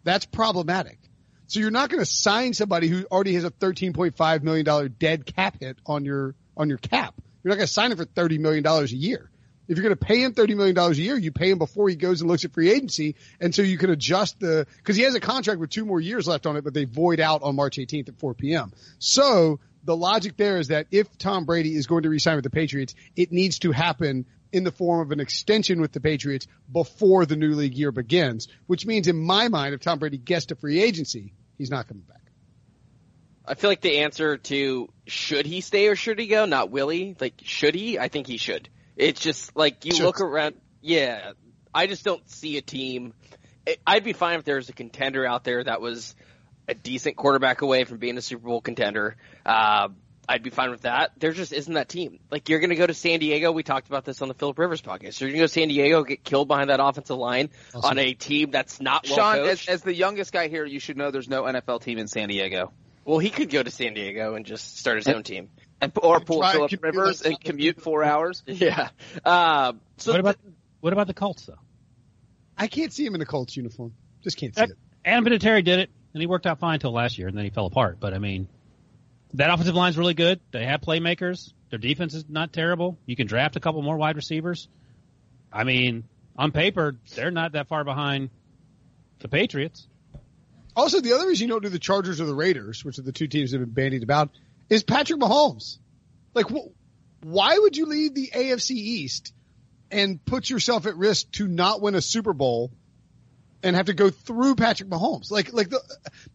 That's 0.02 0.26
problematic. 0.26 0.98
So 1.46 1.60
you're 1.60 1.70
not 1.70 1.90
going 1.90 2.00
to 2.00 2.10
sign 2.10 2.54
somebody 2.54 2.88
who 2.88 3.04
already 3.10 3.34
has 3.34 3.44
a 3.44 3.50
$13.5 3.50 4.42
million 4.42 4.94
dead 4.98 5.26
cap 5.26 5.56
hit 5.60 5.78
on 5.86 6.04
your, 6.04 6.34
on 6.56 6.68
your 6.68 6.78
cap. 6.78 7.14
You're 7.42 7.50
not 7.50 7.56
going 7.56 7.66
to 7.66 7.72
sign 7.72 7.92
him 7.92 7.98
for 7.98 8.06
$30 8.06 8.38
million 8.38 8.66
a 8.66 8.84
year. 8.84 9.30
If 9.66 9.78
you're 9.78 9.84
going 9.84 9.96
to 9.96 10.04
pay 10.04 10.22
him 10.22 10.34
$30 10.34 10.56
million 10.56 10.76
a 10.76 10.90
year, 10.92 11.16
you 11.16 11.32
pay 11.32 11.50
him 11.50 11.58
before 11.58 11.88
he 11.88 11.96
goes 11.96 12.20
and 12.20 12.30
looks 12.30 12.44
at 12.44 12.52
free 12.52 12.70
agency. 12.70 13.16
And 13.40 13.54
so 13.54 13.62
you 13.62 13.78
can 13.78 13.90
adjust 13.90 14.38
the, 14.40 14.66
cause 14.82 14.96
he 14.96 15.02
has 15.02 15.14
a 15.14 15.20
contract 15.20 15.58
with 15.60 15.70
two 15.70 15.84
more 15.84 16.00
years 16.00 16.26
left 16.26 16.46
on 16.46 16.56
it, 16.56 16.64
but 16.64 16.74
they 16.74 16.84
void 16.84 17.20
out 17.20 17.42
on 17.42 17.56
March 17.56 17.76
18th 17.76 18.10
at 18.10 18.18
4 18.18 18.34
p.m. 18.34 18.72
So 18.98 19.60
the 19.84 19.96
logic 19.96 20.36
there 20.36 20.58
is 20.58 20.68
that 20.68 20.86
if 20.90 21.16
Tom 21.18 21.44
Brady 21.44 21.74
is 21.74 21.86
going 21.86 22.02
to 22.02 22.10
resign 22.10 22.36
with 22.36 22.44
the 22.44 22.50
Patriots, 22.50 22.94
it 23.16 23.32
needs 23.32 23.58
to 23.60 23.72
happen 23.72 24.26
in 24.54 24.62
the 24.62 24.70
form 24.70 25.00
of 25.00 25.10
an 25.10 25.18
extension 25.18 25.80
with 25.80 25.92
the 25.92 26.00
Patriots 26.00 26.46
before 26.70 27.26
the 27.26 27.36
new 27.36 27.54
league 27.54 27.74
year 27.74 27.90
begins, 27.90 28.46
which 28.66 28.86
means 28.86 29.08
in 29.08 29.16
my 29.16 29.48
mind, 29.48 29.74
if 29.74 29.80
Tom 29.80 29.98
Brady 29.98 30.16
gets 30.16 30.46
to 30.46 30.54
free 30.54 30.80
agency, 30.80 31.34
he's 31.58 31.70
not 31.70 31.88
coming 31.88 32.04
back. 32.04 32.20
I 33.44 33.54
feel 33.54 33.68
like 33.68 33.80
the 33.80 33.98
answer 33.98 34.38
to 34.38 34.88
should 35.06 35.44
he 35.44 35.60
stay 35.60 35.88
or 35.88 35.96
should 35.96 36.18
he 36.18 36.28
go, 36.28 36.46
not 36.46 36.70
will 36.70 36.88
he. 36.88 37.16
Like 37.20 37.34
should 37.42 37.74
he? 37.74 37.98
I 37.98 38.08
think 38.08 38.26
he 38.28 38.36
should. 38.38 38.68
It's 38.96 39.20
just 39.20 39.54
like 39.56 39.84
you 39.84 39.92
Should. 39.92 40.04
look 40.04 40.20
around. 40.20 40.54
Yeah, 40.80 41.32
I 41.74 41.88
just 41.88 42.04
don't 42.04 42.26
see 42.30 42.56
a 42.56 42.62
team. 42.62 43.12
I'd 43.86 44.04
be 44.04 44.12
fine 44.12 44.38
if 44.38 44.44
there 44.44 44.56
was 44.56 44.68
a 44.68 44.72
contender 44.72 45.26
out 45.26 45.42
there 45.42 45.64
that 45.64 45.80
was 45.80 46.14
a 46.68 46.74
decent 46.74 47.16
quarterback 47.16 47.62
away 47.62 47.84
from 47.84 47.98
being 47.98 48.16
a 48.16 48.22
Super 48.22 48.46
Bowl 48.46 48.60
contender. 48.60 49.16
Uh, 49.44 49.88
I'd 50.28 50.42
be 50.42 50.50
fine 50.50 50.70
with 50.70 50.82
that. 50.82 51.12
There 51.18 51.32
just 51.32 51.52
isn't 51.52 51.74
that 51.74 51.88
team. 51.88 52.18
Like 52.30 52.48
you're 52.48 52.60
going 52.60 52.70
to 52.70 52.76
go 52.76 52.86
to 52.86 52.94
San 52.94 53.18
Diego. 53.20 53.52
We 53.52 53.62
talked 53.62 53.88
about 53.88 54.04
this 54.04 54.22
on 54.22 54.28
the 54.28 54.34
Philip 54.34 54.58
Rivers 54.58 54.80
podcast. 54.82 55.20
You're 55.20 55.28
going 55.28 55.34
to 55.34 55.38
go 55.40 55.44
to 55.44 55.48
San 55.52 55.68
Diego, 55.68 56.02
get 56.04 56.24
killed 56.24 56.48
behind 56.48 56.70
that 56.70 56.80
offensive 56.80 57.16
line 57.18 57.50
Awesome. 57.74 57.90
on 57.90 57.98
a 57.98 58.14
team 58.14 58.50
that's 58.50 58.80
not 58.80 59.06
well 59.08 59.16
Sean, 59.16 59.38
as, 59.48 59.68
as 59.68 59.82
the 59.82 59.94
youngest 59.94 60.32
guy 60.32 60.48
here, 60.48 60.64
you 60.64 60.80
should 60.80 60.96
know 60.96 61.10
there's 61.10 61.28
no 61.28 61.42
NFL 61.42 61.82
team 61.82 61.98
in 61.98 62.08
San 62.08 62.28
Diego. 62.28 62.72
well, 63.04 63.18
he 63.18 63.30
could 63.30 63.50
go 63.50 63.62
to 63.62 63.70
San 63.70 63.94
Diego 63.94 64.34
and 64.34 64.46
just 64.46 64.78
start 64.78 64.96
his 64.96 65.08
own 65.08 65.22
team. 65.22 65.50
And, 65.80 65.92
or 66.02 66.20
pull 66.20 66.42
Philip 66.42 66.70
commute 66.70 66.82
Rivers 66.82 67.22
and 67.22 67.38
commute 67.38 67.80
four 67.82 68.02
hours. 68.04 68.42
Yeah. 68.46 68.88
Uh, 69.24 69.74
so 69.98 70.12
what 70.12 70.20
about 70.20 70.36
what 70.80 70.92
about 70.92 71.06
the 71.08 71.14
Colts 71.14 71.44
though? 71.46 71.58
I 72.56 72.68
can't 72.68 72.92
see 72.92 73.04
him 73.04 73.14
in 73.14 73.20
a 73.20 73.26
Colts 73.26 73.56
uniform. 73.56 73.92
Just 74.22 74.36
can't 74.38 74.54
see 74.54 74.60
That- 74.62 74.70
it. 74.70 74.76
Adam 75.04 75.24
Vinatieri 75.26 75.62
did 75.62 75.80
it, 75.80 75.90
and 76.14 76.22
he 76.22 76.26
worked 76.26 76.46
out 76.46 76.60
fine 76.60 76.74
until 76.74 76.92
last 76.92 77.18
year, 77.18 77.28
and 77.28 77.36
then 77.36 77.44
he 77.44 77.50
fell 77.50 77.66
apart. 77.66 77.98
But 78.00 78.14
I 78.14 78.18
mean, 78.18 78.48
that 79.34 79.50
offensive 79.50 79.74
line's 79.74 79.98
really 79.98 80.14
good. 80.14 80.40
They 80.52 80.64
have 80.64 80.80
playmakers. 80.80 81.52
Their 81.70 81.78
defense 81.78 82.14
is 82.14 82.24
not 82.28 82.52
terrible. 82.52 82.98
You 83.04 83.16
can 83.16 83.26
draft 83.26 83.56
a 83.56 83.60
couple 83.60 83.82
more 83.82 83.96
wide 83.96 84.16
receivers. 84.16 84.68
I 85.52 85.64
mean, 85.64 86.04
on 86.36 86.52
paper, 86.52 86.96
they're 87.14 87.30
not 87.30 87.52
that 87.52 87.68
far 87.68 87.84
behind 87.84 88.30
the 89.18 89.28
Patriots. 89.28 89.86
Also, 90.76 91.00
the 91.00 91.12
other 91.12 91.26
reason 91.26 91.48
you 91.48 91.54
don't 91.54 91.62
do 91.62 91.68
the 91.68 91.78
Chargers 91.78 92.20
or 92.20 92.26
the 92.26 92.34
Raiders, 92.34 92.84
which 92.84 92.98
are 92.98 93.02
the 93.02 93.12
two 93.12 93.28
teams 93.28 93.50
that 93.50 93.60
have 93.60 93.66
been 93.66 93.84
bandied 93.84 94.02
about, 94.02 94.30
is 94.68 94.82
Patrick 94.82 95.20
Mahomes. 95.20 95.78
Like, 96.34 96.48
wh- 96.48 96.72
why 97.24 97.56
would 97.58 97.76
you 97.76 97.86
leave 97.86 98.14
the 98.14 98.30
AFC 98.34 98.70
East 98.72 99.32
and 99.90 100.24
put 100.24 100.50
yourself 100.50 100.86
at 100.86 100.96
risk 100.96 101.30
to 101.32 101.46
not 101.46 101.80
win 101.80 101.94
a 101.94 102.00
Super 102.02 102.32
Bowl 102.32 102.72
and 103.64 103.74
have 103.74 103.86
to 103.86 103.94
go 103.94 104.10
through 104.10 104.54
Patrick 104.54 104.88
Mahomes? 104.88 105.30
Like, 105.30 105.52
like 105.52 105.70
the, 105.70 105.80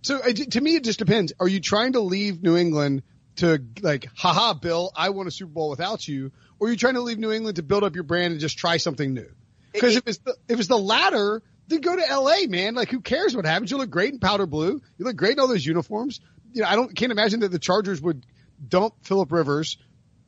so 0.02 0.20
to 0.20 0.62
me, 0.62 0.76
it 0.76 0.84
just 0.84 1.00
depends. 1.00 1.32
Are 1.40 1.48
you 1.48 1.62
trying 1.62 1.94
to 1.94 2.02
leave 2.02 2.42
New 2.42 2.58
England 2.58 3.04
to 3.38 3.64
like, 3.82 4.08
haha, 4.16 4.54
Bill, 4.54 4.92
I 4.96 5.10
won 5.12 5.28
a 5.28 5.32
Super 5.32 5.52
Bowl 5.52 5.70
without 5.70 6.08
you, 6.08 6.32
or 6.60 6.68
are 6.68 6.72
you 6.72 6.78
trying 6.78 6.96
to 6.96 7.02
leave 7.02 7.20
New 7.20 7.32
England 7.32 7.56
to 7.56 7.64
build 7.64 7.84
up 7.84 7.96
your 7.96 8.04
brand 8.04 8.32
and 8.32 8.42
just 8.42 8.58
try 8.58 8.78
something 8.78 9.14
new? 9.14 9.30
Because 9.72 9.96
if 9.96 10.04
it's 10.08 10.18
the, 10.18 10.36
if 10.48 10.60
it's 10.60 10.68
the 10.68 10.78
latter, 10.78 11.42
then 11.68 11.82
go 11.82 11.96
to 11.96 12.02
LA, 12.02 12.48
man. 12.48 12.74
Like, 12.74 12.90
who 12.90 13.00
cares 13.00 13.36
what 13.36 13.46
happens? 13.46 13.72
You 13.72 13.78
look 13.78 13.92
great 13.92 14.12
in 14.12 14.20
powder 14.20 14.48
blue. 14.48 14.82
You 14.98 15.06
look 15.06 15.16
great 15.16 15.34
in 15.34 15.40
all 15.40 15.48
those 15.48 15.66
uniforms. 15.66 16.20
You 16.52 16.64
know, 16.64 16.68
I 16.68 16.76
don't 16.76 16.94
can't 16.96 17.12
imagine 17.12 17.42
that 17.42 17.52
the 17.52 17.60
Chargers 17.60 18.02
would 18.02 18.26
dump 18.68 18.96
Philip 19.04 19.32
Rivers, 19.32 19.78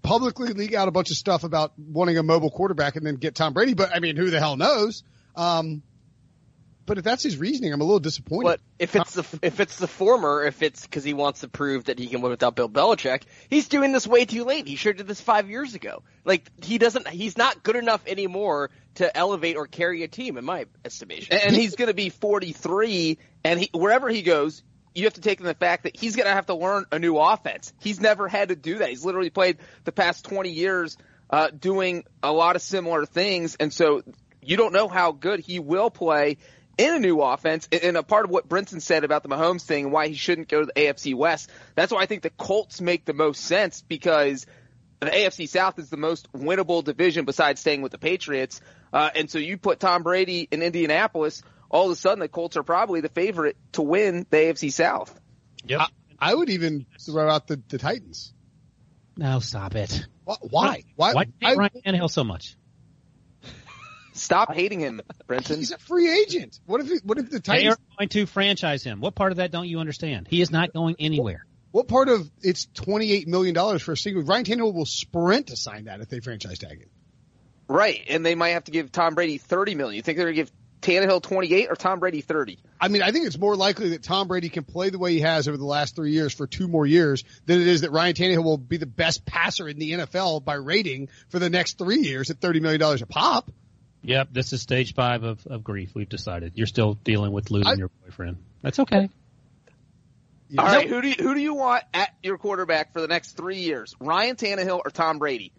publicly 0.03 0.53
leak 0.53 0.75
out 0.75 0.87
a 0.87 0.91
bunch 0.91 1.09
of 1.09 1.17
stuff 1.17 1.43
about 1.43 1.73
wanting 1.77 2.17
a 2.17 2.23
mobile 2.23 2.51
quarterback, 2.51 2.95
and 2.95 3.05
then 3.05 3.15
get 3.15 3.33
Tom 3.33 3.53
Brady. 3.53 3.73
But 3.73 3.95
I 3.95 3.99
mean, 3.99 4.15
who 4.15 4.29
the 4.29 4.39
hell 4.39 4.55
knows? 4.55 5.03
Um, 5.35 5.81
but 6.85 6.97
if 6.97 7.03
that's 7.03 7.23
his 7.23 7.37
reasoning, 7.37 7.73
I'm 7.73 7.81
a 7.81 7.83
little 7.83 7.99
disappointed. 7.99 8.43
But 8.43 8.59
if 8.79 8.95
it's 8.95 9.13
the 9.13 9.39
if 9.41 9.59
it's 9.59 9.77
the 9.77 9.87
former, 9.87 10.43
if 10.43 10.61
it's 10.61 10.83
because 10.83 11.03
he 11.03 11.13
wants 11.13 11.41
to 11.41 11.47
prove 11.47 11.85
that 11.85 11.99
he 11.99 12.07
can 12.07 12.21
win 12.21 12.31
without 12.31 12.55
Bill 12.55 12.69
Belichick, 12.69 13.23
he's 13.49 13.67
doing 13.67 13.91
this 13.91 14.07
way 14.07 14.25
too 14.25 14.43
late. 14.43 14.67
He 14.67 14.75
should 14.75 14.97
have 14.97 14.97
did 14.97 15.07
this 15.07 15.21
five 15.21 15.49
years 15.49 15.75
ago. 15.75 16.03
Like 16.25 16.49
he 16.63 16.77
doesn't, 16.77 17.07
he's 17.07 17.37
not 17.37 17.63
good 17.63 17.75
enough 17.75 18.01
anymore 18.07 18.71
to 18.95 19.15
elevate 19.15 19.57
or 19.57 19.67
carry 19.67 20.03
a 20.03 20.07
team, 20.07 20.37
in 20.37 20.45
my 20.45 20.65
estimation. 20.83 21.37
And 21.37 21.55
he's 21.55 21.75
going 21.75 21.87
to 21.87 21.93
be 21.93 22.09
43, 22.09 23.17
and 23.43 23.59
he, 23.59 23.69
wherever 23.73 24.09
he 24.09 24.21
goes, 24.21 24.63
you 24.93 25.05
have 25.05 25.13
to 25.13 25.21
take 25.21 25.39
in 25.39 25.45
the 25.45 25.53
fact 25.53 25.83
that 25.83 25.95
he's 25.95 26.15
going 26.15 26.27
to 26.27 26.33
have 26.33 26.47
to 26.47 26.55
learn 26.55 26.85
a 26.91 26.99
new 26.99 27.17
offense. 27.17 27.73
He's 27.79 28.01
never 28.01 28.27
had 28.27 28.49
to 28.49 28.55
do 28.55 28.79
that. 28.79 28.89
He's 28.89 29.05
literally 29.05 29.29
played 29.29 29.59
the 29.85 29.93
past 29.93 30.25
20 30.25 30.49
years 30.49 30.97
uh, 31.29 31.49
doing 31.49 32.03
a 32.21 32.31
lot 32.31 32.57
of 32.57 32.61
similar 32.61 33.05
things, 33.05 33.55
and 33.55 33.71
so 33.71 34.03
you 34.41 34.57
don't 34.57 34.73
know 34.73 34.87
how 34.87 35.11
good 35.11 35.39
he 35.39 35.59
will 35.59 35.89
play 35.89 36.37
in 36.81 36.95
a 36.95 36.99
new 36.99 37.21
offense. 37.21 37.69
And 37.71 37.95
a 37.95 38.03
part 38.03 38.25
of 38.25 38.31
what 38.31 38.49
Brinson 38.49 38.81
said 38.81 39.03
about 39.03 39.23
the 39.23 39.29
Mahomes 39.29 39.63
thing 39.63 39.85
and 39.85 39.93
why 39.93 40.07
he 40.07 40.15
shouldn't 40.15 40.47
go 40.47 40.61
to 40.61 40.65
the 40.65 40.73
AFC 40.73 41.15
West, 41.15 41.49
that's 41.75 41.91
why 41.91 42.01
I 42.01 42.05
think 42.07 42.23
the 42.23 42.31
Colts 42.31 42.81
make 42.81 43.05
the 43.05 43.13
most 43.13 43.41
sense 43.41 43.81
because 43.87 44.45
the 44.99 45.07
AFC 45.07 45.47
South 45.47 45.77
is 45.79 45.89
the 45.89 45.97
most 45.97 46.31
winnable 46.33 46.83
division 46.83 47.25
besides 47.25 47.61
staying 47.61 47.81
with 47.81 47.91
the 47.91 47.97
Patriots. 47.97 48.61
Uh, 48.91 49.09
and 49.15 49.29
so 49.29 49.37
you 49.37 49.57
put 49.57 49.79
Tom 49.79 50.03
Brady 50.03 50.47
in 50.49 50.63
Indianapolis, 50.63 51.43
all 51.69 51.85
of 51.85 51.91
a 51.91 51.95
sudden 51.95 52.19
the 52.19 52.27
Colts 52.27 52.57
are 52.57 52.63
probably 52.63 53.01
the 53.01 53.09
favorite 53.09 53.57
to 53.73 53.83
win 53.83 54.25
the 54.29 54.37
AFC 54.37 54.71
South. 54.71 55.17
Yep. 55.65 55.79
I, 55.79 56.31
I 56.31 56.35
would 56.35 56.49
even 56.49 56.87
throw 56.99 57.29
out 57.29 57.47
the, 57.47 57.61
the 57.69 57.77
Titans. 57.77 58.33
No, 59.17 59.39
stop 59.39 59.75
it. 59.75 60.07
Why? 60.23 60.35
Why? 60.41 60.83
Why? 60.95 61.13
Why 61.13 61.23
do 61.25 61.31
you 61.39 61.47
hate 61.47 61.57
Ryan 61.57 61.71
Tannehill 61.85 62.09
so 62.09 62.23
much? 62.23 62.55
Stop 64.13 64.53
hating 64.53 64.79
him, 64.79 65.01
Brinson. 65.27 65.57
He's 65.57 65.71
a 65.71 65.77
free 65.77 66.11
agent. 66.11 66.59
What 66.65 66.81
if? 66.81 67.03
What 67.03 67.17
if 67.17 67.25
the 67.29 67.39
They 67.39 67.39
Titans? 67.39 67.75
are 67.75 67.79
going 67.97 68.09
to 68.09 68.25
franchise 68.25 68.83
him. 68.83 68.99
What 68.99 69.15
part 69.15 69.31
of 69.31 69.37
that 69.37 69.51
don't 69.51 69.67
you 69.67 69.79
understand? 69.79 70.27
He 70.29 70.41
is 70.41 70.51
not 70.51 70.73
going 70.73 70.95
anywhere. 70.99 71.45
What 71.71 71.87
part 71.87 72.09
of 72.09 72.29
it's 72.41 72.67
twenty 72.73 73.11
eight 73.13 73.27
million 73.27 73.53
dollars 73.55 73.81
for 73.81 73.93
a 73.93 73.97
single? 73.97 74.23
Ryan 74.23 74.43
Tannehill 74.43 74.73
will 74.73 74.85
sprint 74.85 75.47
to 75.47 75.55
sign 75.55 75.85
that 75.85 76.01
if 76.01 76.09
they 76.09 76.19
franchise 76.19 76.59
tag 76.59 76.81
him. 76.81 76.89
Right, 77.69 78.01
and 78.09 78.25
they 78.25 78.35
might 78.35 78.49
have 78.49 78.65
to 78.65 78.71
give 78.71 78.91
Tom 78.91 79.15
Brady 79.15 79.37
thirty 79.37 79.75
million. 79.75 79.95
You 79.95 80.01
think 80.01 80.17
they're 80.17 80.25
going 80.25 80.35
to 80.35 80.41
give 80.41 80.51
Tannehill 80.81 81.21
twenty 81.21 81.53
eight 81.53 81.67
or 81.69 81.75
Tom 81.75 82.01
Brady 82.01 82.19
thirty? 82.19 82.59
I 82.81 82.89
mean, 82.89 83.01
I 83.01 83.11
think 83.11 83.25
it's 83.27 83.37
more 83.37 83.55
likely 83.55 83.89
that 83.89 84.03
Tom 84.03 84.27
Brady 84.27 84.49
can 84.49 84.65
play 84.65 84.89
the 84.89 84.99
way 84.99 85.13
he 85.13 85.21
has 85.21 85.47
over 85.47 85.55
the 85.55 85.63
last 85.65 85.95
three 85.95 86.11
years 86.11 86.33
for 86.33 86.47
two 86.47 86.67
more 86.67 86.85
years 86.85 87.23
than 87.45 87.61
it 87.61 87.67
is 87.67 87.81
that 87.81 87.91
Ryan 87.91 88.15
Tannehill 88.15 88.43
will 88.43 88.57
be 88.57 88.75
the 88.75 88.85
best 88.85 89.25
passer 89.25 89.69
in 89.69 89.79
the 89.79 89.91
NFL 89.91 90.43
by 90.43 90.55
rating 90.55 91.07
for 91.29 91.39
the 91.39 91.49
next 91.49 91.77
three 91.77 92.01
years 92.01 92.29
at 92.29 92.41
thirty 92.41 92.59
million 92.59 92.81
dollars 92.81 93.01
a 93.01 93.05
pop. 93.05 93.49
Yep, 94.03 94.29
this 94.31 94.51
is 94.53 94.61
stage 94.61 94.93
five 94.93 95.23
of, 95.23 95.45
of 95.47 95.63
grief. 95.63 95.93
We've 95.93 96.09
decided. 96.09 96.53
You're 96.55 96.67
still 96.67 96.95
dealing 96.95 97.31
with 97.31 97.51
losing 97.51 97.67
I- 97.73 97.75
your 97.75 97.89
boyfriend. 98.03 98.37
That's 98.61 98.79
okay. 98.79 99.09
All 100.57 100.65
right, 100.65 100.87
who 100.87 101.01
do 101.01 101.07
you, 101.07 101.15
who 101.17 101.33
do 101.33 101.39
you 101.39 101.53
want 101.53 101.83
at 101.93 102.13
your 102.21 102.37
quarterback 102.37 102.91
for 102.91 102.99
the 102.99 103.07
next 103.07 103.37
three 103.37 103.59
years? 103.59 103.95
Ryan 104.01 104.35
Tannehill 104.35 104.81
or 104.83 104.89
Tom 104.91 105.17
Brady? 105.17 105.53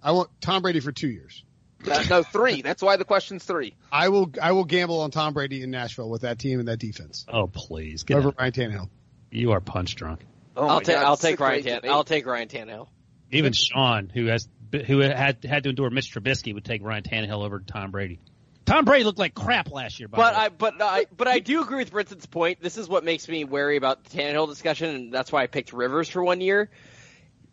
I 0.00 0.12
want 0.12 0.30
Tom 0.40 0.62
Brady 0.62 0.78
for 0.78 0.92
two 0.92 1.08
years. 1.08 1.42
Uh, 1.90 2.04
no, 2.08 2.22
three. 2.22 2.62
That's 2.62 2.80
why 2.82 2.96
the 2.96 3.04
question's 3.04 3.44
three. 3.44 3.74
I 3.90 4.10
will. 4.10 4.30
I 4.40 4.52
will 4.52 4.64
gamble 4.64 5.00
on 5.00 5.10
Tom 5.10 5.32
Brady 5.34 5.62
in 5.62 5.70
Nashville 5.72 6.08
with 6.08 6.22
that 6.22 6.38
team 6.38 6.60
and 6.60 6.68
that 6.68 6.78
defense 6.78 7.24
Oh, 7.28 7.46
please. 7.48 8.04
Get 8.04 8.16
over 8.16 8.28
out. 8.28 8.34
Ryan 8.38 8.52
Tannehill. 8.52 8.88
You 9.30 9.52
are 9.52 9.60
punch 9.60 9.96
drunk. 9.96 10.20
Oh 10.56 10.66
I'll 10.68 10.76
my 10.76 10.82
take 10.82 10.96
God, 10.96 11.04
I'll 11.04 11.16
take 11.16 11.40
Ryan 11.40 11.62
great 11.62 11.82
Tan- 11.82 11.90
I'll 11.90 12.04
take 12.04 12.26
Ryan 12.26 12.48
Tannehill. 12.48 12.88
Even 13.30 13.52
Sean, 13.52 14.08
who 14.08 14.26
has 14.26 14.48
who 14.72 14.98
had 15.00 15.44
had 15.44 15.62
to 15.64 15.68
endure 15.70 15.90
Mitch 15.90 16.12
Trubisky, 16.12 16.54
would 16.54 16.64
take 16.64 16.82
Ryan 16.82 17.02
Tannehill 17.02 17.44
over 17.44 17.60
Tom 17.60 17.90
Brady. 17.90 18.20
Tom 18.66 18.84
Brady 18.84 19.04
looked 19.04 19.18
like 19.18 19.34
crap 19.34 19.70
last 19.70 19.98
year. 19.98 20.08
By 20.08 20.18
But 20.18 20.34
way. 20.34 20.40
I 20.40 20.48
but 20.50 20.82
I 20.82 21.06
but 21.16 21.26
I 21.26 21.38
do 21.38 21.62
agree 21.62 21.78
with 21.78 21.90
Brinson's 21.90 22.26
point. 22.26 22.60
This 22.60 22.76
is 22.76 22.86
what 22.86 23.02
makes 23.02 23.26
me 23.26 23.44
wary 23.44 23.78
about 23.78 24.04
the 24.04 24.18
Tannehill 24.18 24.46
discussion, 24.46 24.94
and 24.94 25.12
that's 25.12 25.32
why 25.32 25.42
I 25.42 25.46
picked 25.46 25.72
Rivers 25.72 26.10
for 26.10 26.22
one 26.22 26.42
year. 26.42 26.68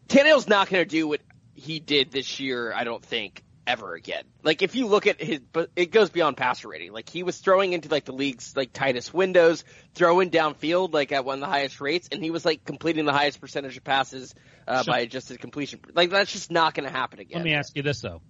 Tannehill's 0.09 0.49
not 0.49 0.69
going 0.69 0.83
to 0.83 0.89
do 0.89 1.07
what 1.07 1.21
he 1.53 1.79
did 1.79 2.11
this 2.11 2.39
year. 2.41 2.73
I 2.73 2.83
don't 2.83 3.03
think 3.03 3.44
ever 3.67 3.93
again. 3.93 4.23
Like 4.43 4.61
if 4.61 4.75
you 4.75 4.87
look 4.87 5.07
at 5.07 5.21
his, 5.21 5.39
but 5.51 5.69
it 5.75 5.91
goes 5.91 6.09
beyond 6.09 6.37
passer 6.37 6.67
rating. 6.67 6.91
Like 6.91 7.09
he 7.09 7.23
was 7.23 7.37
throwing 7.37 7.73
into 7.73 7.89
like 7.89 8.05
the 8.05 8.13
league's 8.13 8.55
like 8.55 8.73
tightest 8.73 9.13
windows, 9.13 9.63
throwing 9.93 10.29
downfield 10.29 10.93
like 10.93 11.11
at 11.11 11.25
one 11.25 11.35
of 11.35 11.39
the 11.41 11.47
highest 11.47 11.81
rates, 11.81 12.09
and 12.11 12.23
he 12.23 12.31
was 12.31 12.45
like 12.45 12.63
completing 12.65 13.05
the 13.05 13.13
highest 13.13 13.41
percentage 13.41 13.77
of 13.77 13.83
passes 13.83 14.33
uh, 14.67 14.83
Sure. 14.83 14.93
by 14.93 14.99
adjusted 14.99 15.39
completion. 15.39 15.79
Like 15.93 16.09
that's 16.09 16.31
just 16.31 16.51
not 16.51 16.73
going 16.73 16.87
to 16.87 16.95
happen 16.95 17.19
again. 17.19 17.39
Let 17.39 17.45
me 17.45 17.53
ask 17.53 17.75
you 17.75 17.81
this 17.83 18.01
though: 18.01 18.21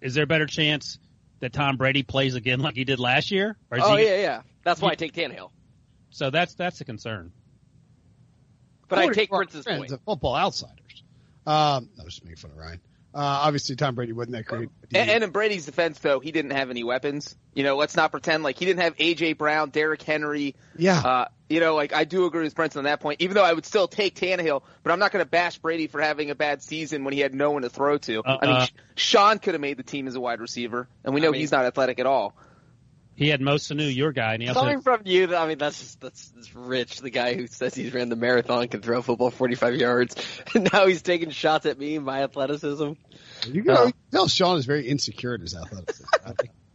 Is 0.00 0.14
there 0.14 0.24
a 0.24 0.28
better 0.28 0.46
chance 0.46 0.98
that 1.40 1.52
Tom 1.52 1.76
Brady 1.76 2.02
plays 2.02 2.34
again 2.34 2.60
like 2.60 2.74
he 2.74 2.84
did 2.84 3.00
last 3.00 3.30
year? 3.30 3.56
Or 3.70 3.78
is 3.78 3.84
oh 3.84 3.96
he, 3.96 4.04
yeah, 4.04 4.16
yeah. 4.16 4.42
That's 4.62 4.80
why 4.80 4.90
I 4.90 4.94
take 4.94 5.12
Tannehill. 5.12 5.50
So 6.10 6.30
that's 6.30 6.54
that's 6.54 6.80
a 6.80 6.84
concern. 6.84 7.32
But 8.88 8.98
I 8.98 9.08
take 9.08 9.30
to 9.30 9.34
our 9.36 9.46
point. 9.46 9.90
of 9.90 10.00
Football 10.02 10.36
outsiders. 10.36 11.02
Um, 11.46 11.90
no, 11.96 12.04
just 12.04 12.24
making 12.24 12.36
fun 12.36 12.52
of 12.52 12.56
Ryan. 12.56 12.80
Uh, 13.14 13.18
obviously 13.44 13.76
Tom 13.76 13.94
Brady 13.94 14.12
wasn't 14.12 14.32
that 14.32 14.44
great. 14.44 14.68
And, 14.92 15.08
and 15.08 15.24
in 15.24 15.30
Brady's 15.30 15.66
defense, 15.66 16.00
though, 16.00 16.18
he 16.18 16.32
didn't 16.32 16.50
have 16.50 16.68
any 16.70 16.82
weapons. 16.82 17.36
You 17.54 17.62
know, 17.62 17.76
let's 17.76 17.94
not 17.94 18.10
pretend 18.10 18.42
like 18.42 18.58
he 18.58 18.64
didn't 18.64 18.82
have 18.82 18.96
AJ 18.96 19.38
Brown, 19.38 19.70
Derrick 19.70 20.02
Henry. 20.02 20.56
yeah, 20.76 20.98
Uh, 20.98 21.24
you 21.48 21.60
know, 21.60 21.76
like 21.76 21.92
I 21.92 22.02
do 22.04 22.26
agree 22.26 22.42
with 22.42 22.56
Brinson 22.56 22.78
on 22.78 22.84
that 22.84 22.98
point. 23.00 23.20
Even 23.20 23.34
though 23.36 23.44
I 23.44 23.52
would 23.52 23.66
still 23.66 23.86
take 23.86 24.16
Tannehill, 24.16 24.62
but 24.82 24.92
I'm 24.92 24.98
not 24.98 25.12
going 25.12 25.24
to 25.24 25.30
bash 25.30 25.58
Brady 25.58 25.86
for 25.86 26.00
having 26.00 26.30
a 26.30 26.34
bad 26.34 26.62
season 26.62 27.04
when 27.04 27.14
he 27.14 27.20
had 27.20 27.34
no 27.34 27.52
one 27.52 27.62
to 27.62 27.70
throw 27.70 27.98
to. 27.98 28.22
I 28.24 28.46
mean, 28.46 28.56
Uh-uh. 28.56 28.66
Sean 28.96 29.38
could 29.38 29.54
have 29.54 29.60
made 29.60 29.76
the 29.76 29.82
team 29.84 30.08
as 30.08 30.16
a 30.16 30.20
wide 30.20 30.40
receiver, 30.40 30.88
and 31.04 31.14
we 31.14 31.20
know 31.20 31.28
I 31.28 31.32
mean- 31.32 31.40
he's 31.40 31.52
not 31.52 31.64
athletic 31.66 32.00
at 32.00 32.06
all. 32.06 32.34
He 33.16 33.28
had 33.28 33.40
Mo 33.40 33.54
Sanu, 33.54 33.94
your 33.94 34.12
guy, 34.12 34.34
and 34.34 34.42
he 34.42 34.48
also 34.48 34.60
Coming 34.60 34.80
from 34.80 35.02
you, 35.04 35.36
I 35.36 35.46
mean, 35.46 35.58
that's 35.58 35.78
just 35.78 36.00
that's, 36.00 36.30
that's 36.30 36.54
rich. 36.54 36.98
The 37.00 37.10
guy 37.10 37.34
who 37.34 37.46
says 37.46 37.74
he's 37.74 37.94
ran 37.94 38.08
the 38.08 38.16
marathon 38.16 38.66
can 38.66 38.80
throw 38.80 38.98
a 38.98 39.02
football 39.02 39.30
45 39.30 39.76
yards, 39.76 40.16
and 40.54 40.68
now 40.72 40.86
he's 40.86 41.02
taking 41.02 41.30
shots 41.30 41.64
at 41.66 41.78
me 41.78 41.96
and 41.96 42.04
my 42.04 42.24
athleticism. 42.24 42.92
you 43.46 43.62
can 43.62 43.70
uh, 43.70 43.90
tell 44.10 44.26
Sean 44.26 44.58
is 44.58 44.66
very 44.66 44.88
insecure 44.88 45.34
in 45.34 45.42
his 45.42 45.54
athleticism. 45.54 46.04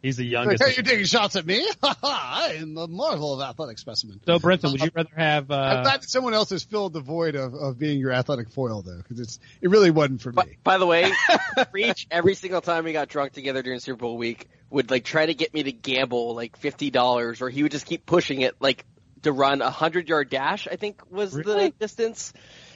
He's 0.02 0.16
the 0.18 0.24
like, 0.24 0.32
youngest. 0.32 0.64
hey, 0.64 0.74
you're 0.76 0.84
taking 0.84 1.06
shots 1.06 1.36
at 1.36 1.46
me? 1.46 1.68
I 1.84 2.56
am 2.58 2.74
the 2.74 2.88
marvel 2.88 3.34
of 3.34 3.42
athletic 3.48 3.78
specimen. 3.80 4.22
so 4.26 4.40
Brinson, 4.40 4.72
would 4.72 4.82
you 4.82 4.92
rather 4.96 5.10
have? 5.16 5.52
Uh, 5.52 5.56
I'm 5.56 5.78
Uh, 5.78 5.84
glad 5.84 6.02
that 6.04 6.10
someone 6.10 6.34
else 6.34 6.52
has 6.52 6.64
filled 6.64 6.94
the 6.94 7.02
void 7.02 7.36
of, 7.36 7.54
of 7.54 7.78
being 7.78 8.00
your 8.00 8.12
athletic 8.12 8.50
foil, 8.50 8.82
though, 8.82 8.98
because 8.98 9.20
it's 9.20 9.40
it 9.62 9.70
really 9.70 9.92
wasn't 9.92 10.22
for 10.22 10.32
me. 10.32 10.58
by 10.64 10.78
the 10.78 10.86
way, 10.86 11.12
Reach 11.74 12.08
every 12.10 12.36
single 12.36 12.62
time 12.62 12.86
we 12.86 12.94
got 12.94 13.10
drunk 13.10 13.34
together 13.34 13.62
during 13.62 13.80
Super 13.80 13.98
Bowl 14.00 14.18
week 14.18 14.48
would 14.70 14.90
like 14.92 15.04
try 15.04 15.26
to 15.26 15.34
get 15.34 15.54
me 15.54 15.64
to 15.64 15.72
gamble 15.72 16.34
like 16.36 16.56
fifty 16.58 16.92
dollars, 16.92 17.42
or 17.42 17.50
he 17.50 17.64
would 17.64 17.72
just 17.72 17.86
keep 17.86 18.06
pushing 18.06 18.42
it 18.42 18.56
like 18.62 18.86
to 19.24 19.34
run 19.34 19.62
a 19.62 19.70
hundred 19.70 20.08
yard 20.08 20.30
dash. 20.30 20.68
I 20.72 20.78
think 20.78 21.02
was 21.12 21.34
the 21.34 21.44
Really? 21.44 21.74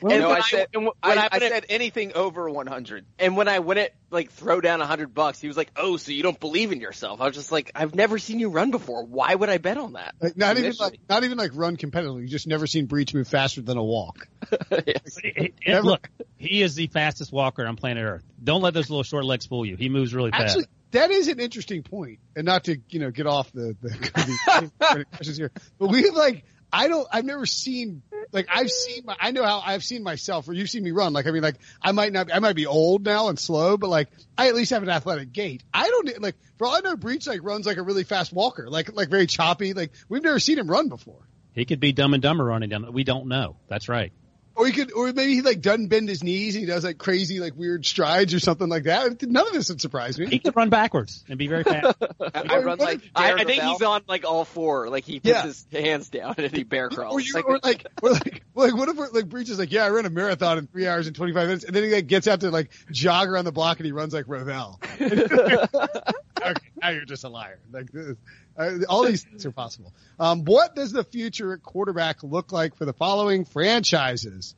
Distance. 0.10 0.22
no, 0.22 0.30
when 0.30 0.38
I 0.38 0.42
said 0.42 0.68
and 0.74 0.84
when 0.86 0.94
I, 1.02 1.10
I, 1.10 1.14
I 1.14 1.30
went 1.32 1.44
it- 1.44 1.52
said 1.52 1.66
anything 1.70 2.14
over 2.14 2.50
100. 2.50 3.06
And 3.20 3.36
when 3.38 3.48
I 3.48 3.60
went 3.60 3.80
it 3.80 3.96
like 4.10 4.32
throw 4.32 4.62
down 4.62 4.82
a 4.82 4.86
hundred 4.86 5.14
bucks, 5.14 5.40
he 5.42 5.48
was 5.48 5.58
like, 5.58 5.72
"Oh, 5.76 5.98
so 5.98 6.12
you 6.12 6.22
don't 6.24 6.40
believe 6.40 6.72
in 6.72 6.80
yourself?" 6.82 7.20
I 7.22 7.26
was 7.28 7.36
just 7.36 7.52
like, 7.52 7.72
"I've 7.74 7.96
never 7.96 8.20
seen 8.20 8.40
you 8.40 8.50
run 8.50 8.72
before. 8.72 9.04
Why 9.06 9.34
would 9.34 9.50
I 9.50 9.58
bet 9.58 9.78
on 9.78 9.94
that?" 9.94 10.16
Like, 10.22 10.38
not 10.38 10.58
even 10.58 10.74
like 10.80 11.00
not 11.10 11.24
even 11.24 11.38
like 11.38 11.52
run 11.56 11.78
competitively. 11.78 12.22
You 12.22 12.28
just 12.28 12.48
never 12.48 12.68
seen 12.68 12.86
Breech 12.86 13.14
move 13.14 13.28
faster 13.28 13.62
than 13.62 13.78
a 13.78 13.84
walk. 13.84 14.28
Yes. 14.72 15.18
it- 15.24 15.54
it- 15.62 15.84
look, 15.84 16.10
he 16.38 16.62
is 16.62 16.76
the 16.76 16.88
fastest 16.88 17.32
walker 17.32 17.66
on 17.66 17.76
planet 17.76 18.04
Earth. 18.06 18.24
Don't 18.44 18.62
let 18.62 18.74
those 18.74 18.90
little 18.90 19.04
short 19.04 19.26
legs 19.26 19.46
fool 19.46 19.66
you. 19.66 19.76
He 19.78 19.90
moves 19.90 20.14
really 20.14 20.32
fast. 20.32 20.44
Actually, 20.58 20.66
that 20.92 21.10
is 21.10 21.28
an 21.28 21.40
interesting 21.40 21.82
point, 21.84 22.20
and 22.36 22.46
not 22.46 22.66
to 22.66 22.78
you 22.90 23.00
know 23.00 23.10
get 23.12 23.26
off 23.26 23.52
the 23.52 23.76
the, 23.82 23.90
the 24.80 25.06
questions 25.12 25.38
here, 25.38 25.52
but 25.80 25.88
we 25.88 26.04
have 26.04 26.14
like 26.14 26.44
I 26.72 26.88
don't 26.88 27.08
I've 27.12 27.26
never 27.26 27.46
seen 27.46 28.02
like 28.34 28.48
I've 28.50 28.70
seen 28.70 29.06
my, 29.06 29.16
I 29.20 29.32
know 29.32 29.44
how 29.44 29.62
I've 29.64 29.84
seen 29.84 30.04
myself 30.04 30.48
or 30.48 30.54
you've 30.54 30.70
seen 30.70 30.84
me 30.84 30.92
run. 30.92 31.14
Like, 31.14 31.28
I 31.28 31.32
mean, 31.32 31.44
like 31.44 31.58
I 31.82 31.92
might 31.92 32.12
not, 32.12 32.34
I 32.34 32.40
might 32.40 32.56
be 32.56 32.66
old 32.66 33.06
now 33.06 33.30
and 33.30 33.40
slow, 33.40 33.78
but 33.78 33.90
like 33.90 34.10
I 34.38 34.48
at 34.48 34.56
least 34.56 34.72
have 34.72 34.84
an 34.84 34.90
athletic 34.90 35.32
gait. 35.32 35.64
I 35.74 35.88
don't 35.88 36.22
like, 36.22 36.36
for 36.58 36.68
all 36.68 36.76
I 36.76 36.80
know, 36.80 36.96
Breech 36.96 37.28
like 37.28 37.44
runs 37.44 37.66
like 37.66 37.78
a 37.78 37.84
really 37.84 38.04
fast 38.04 38.34
walker, 38.34 38.70
like, 38.70 38.94
like 38.94 39.10
very 39.10 39.28
choppy. 39.28 39.74
Like 39.74 39.92
we've 40.10 40.24
never 40.24 40.40
seen 40.40 40.58
him 40.58 40.68
run 40.70 40.90
before. 40.90 41.28
He 41.54 41.66
could 41.66 41.80
be 41.80 41.92
dumb 41.92 42.14
and 42.14 42.24
dumber 42.24 42.44
running 42.44 42.70
down. 42.70 42.92
We 42.92 43.04
don't 43.04 43.28
know. 43.28 43.58
That's 43.68 43.88
right. 43.88 44.12
Or 44.56 44.68
he 44.68 44.72
could, 44.72 44.92
or 44.94 45.12
maybe 45.14 45.34
he 45.34 45.42
like 45.42 45.62
doesn't 45.62 45.88
bend 45.88 46.08
his 46.08 46.24
knees 46.24 46.56
and 46.56 46.64
he 46.64 46.68
does 46.70 46.84
like 46.84 47.00
crazy, 47.00 47.40
like 47.40 47.56
weird 47.56 47.86
strides 47.88 48.36
or 48.36 48.40
something 48.40 48.70
like 48.70 48.84
that. 48.84 49.22
None 49.24 49.48
of 49.48 49.52
this 49.54 49.70
would 49.70 49.82
surprise 49.82 50.20
me. 50.20 50.28
He 50.28 50.38
could 50.38 50.56
run 50.56 50.70
backwards 50.70 51.24
and 51.28 51.40
be 51.40 51.48
very 51.48 51.64
fast. 51.64 51.96
I 52.36 52.60
run 52.60 52.78
like 52.78 53.02
I, 53.16 53.34
I 53.34 53.44
think 53.46 53.64
he's 53.64 53.82
on 53.82 54.04
like 54.08 54.26
all 54.26 54.46
four. 54.46 54.90
Like 54.90 55.06
he 55.06 55.20
puts 55.20 55.30
Yeah. 55.30 55.42
his 55.44 55.66
hands 55.72 56.10
down 56.10 56.36
and 56.38 56.56
he 56.56 56.64
bear 56.64 56.90
crawls. 56.90 57.16
Or, 57.16 57.20
you, 57.20 57.34
Like- 57.34 57.46
or 57.46 57.60
like, 57.64 57.88
or 58.04 58.12
like, 58.12 58.44
like, 58.54 58.76
what 58.78 58.90
if 58.90 59.14
like 59.14 59.28
Breech 59.28 59.50
is 59.50 59.58
like, 59.58 59.72
yeah, 59.72 59.86
I 59.86 59.90
ran 59.90 60.06
a 60.06 60.12
marathon 60.12 60.60
in 60.60 60.68
three 60.68 60.86
hours 60.88 61.08
and 61.08 61.16
25 61.16 61.48
minutes. 61.48 61.64
And 61.64 61.76
then 61.76 61.84
he 61.86 61.92
like 61.92 62.06
gets 62.06 62.28
out 62.28 62.42
to 62.42 62.52
like 62.52 62.70
jog 62.92 63.30
around 63.30 63.46
the 63.46 63.52
block 63.52 63.78
and 63.80 63.88
he 63.88 63.92
runs 63.92 64.14
like 64.14 64.26
Ravel. 64.28 64.80
okay, 65.02 66.68
now 66.82 66.90
you're 66.90 67.06
just 67.06 67.24
a 67.24 67.30
liar. 67.30 67.60
Like 67.72 67.92
this, 67.92 68.18
uh, 68.58 68.72
all 68.88 69.06
these 69.06 69.24
things 69.24 69.46
are 69.46 69.52
possible. 69.52 69.94
Um, 70.20 70.46
what 70.46 70.76
does 70.76 70.92
the 70.92 71.04
future 71.04 71.54
at 71.54 71.64
quarterback 71.64 72.24
look 72.24 72.52
like 72.52 72.76
for 72.76 72.86
the 72.86 72.94
following 72.94 73.46
franchises? 73.46 74.56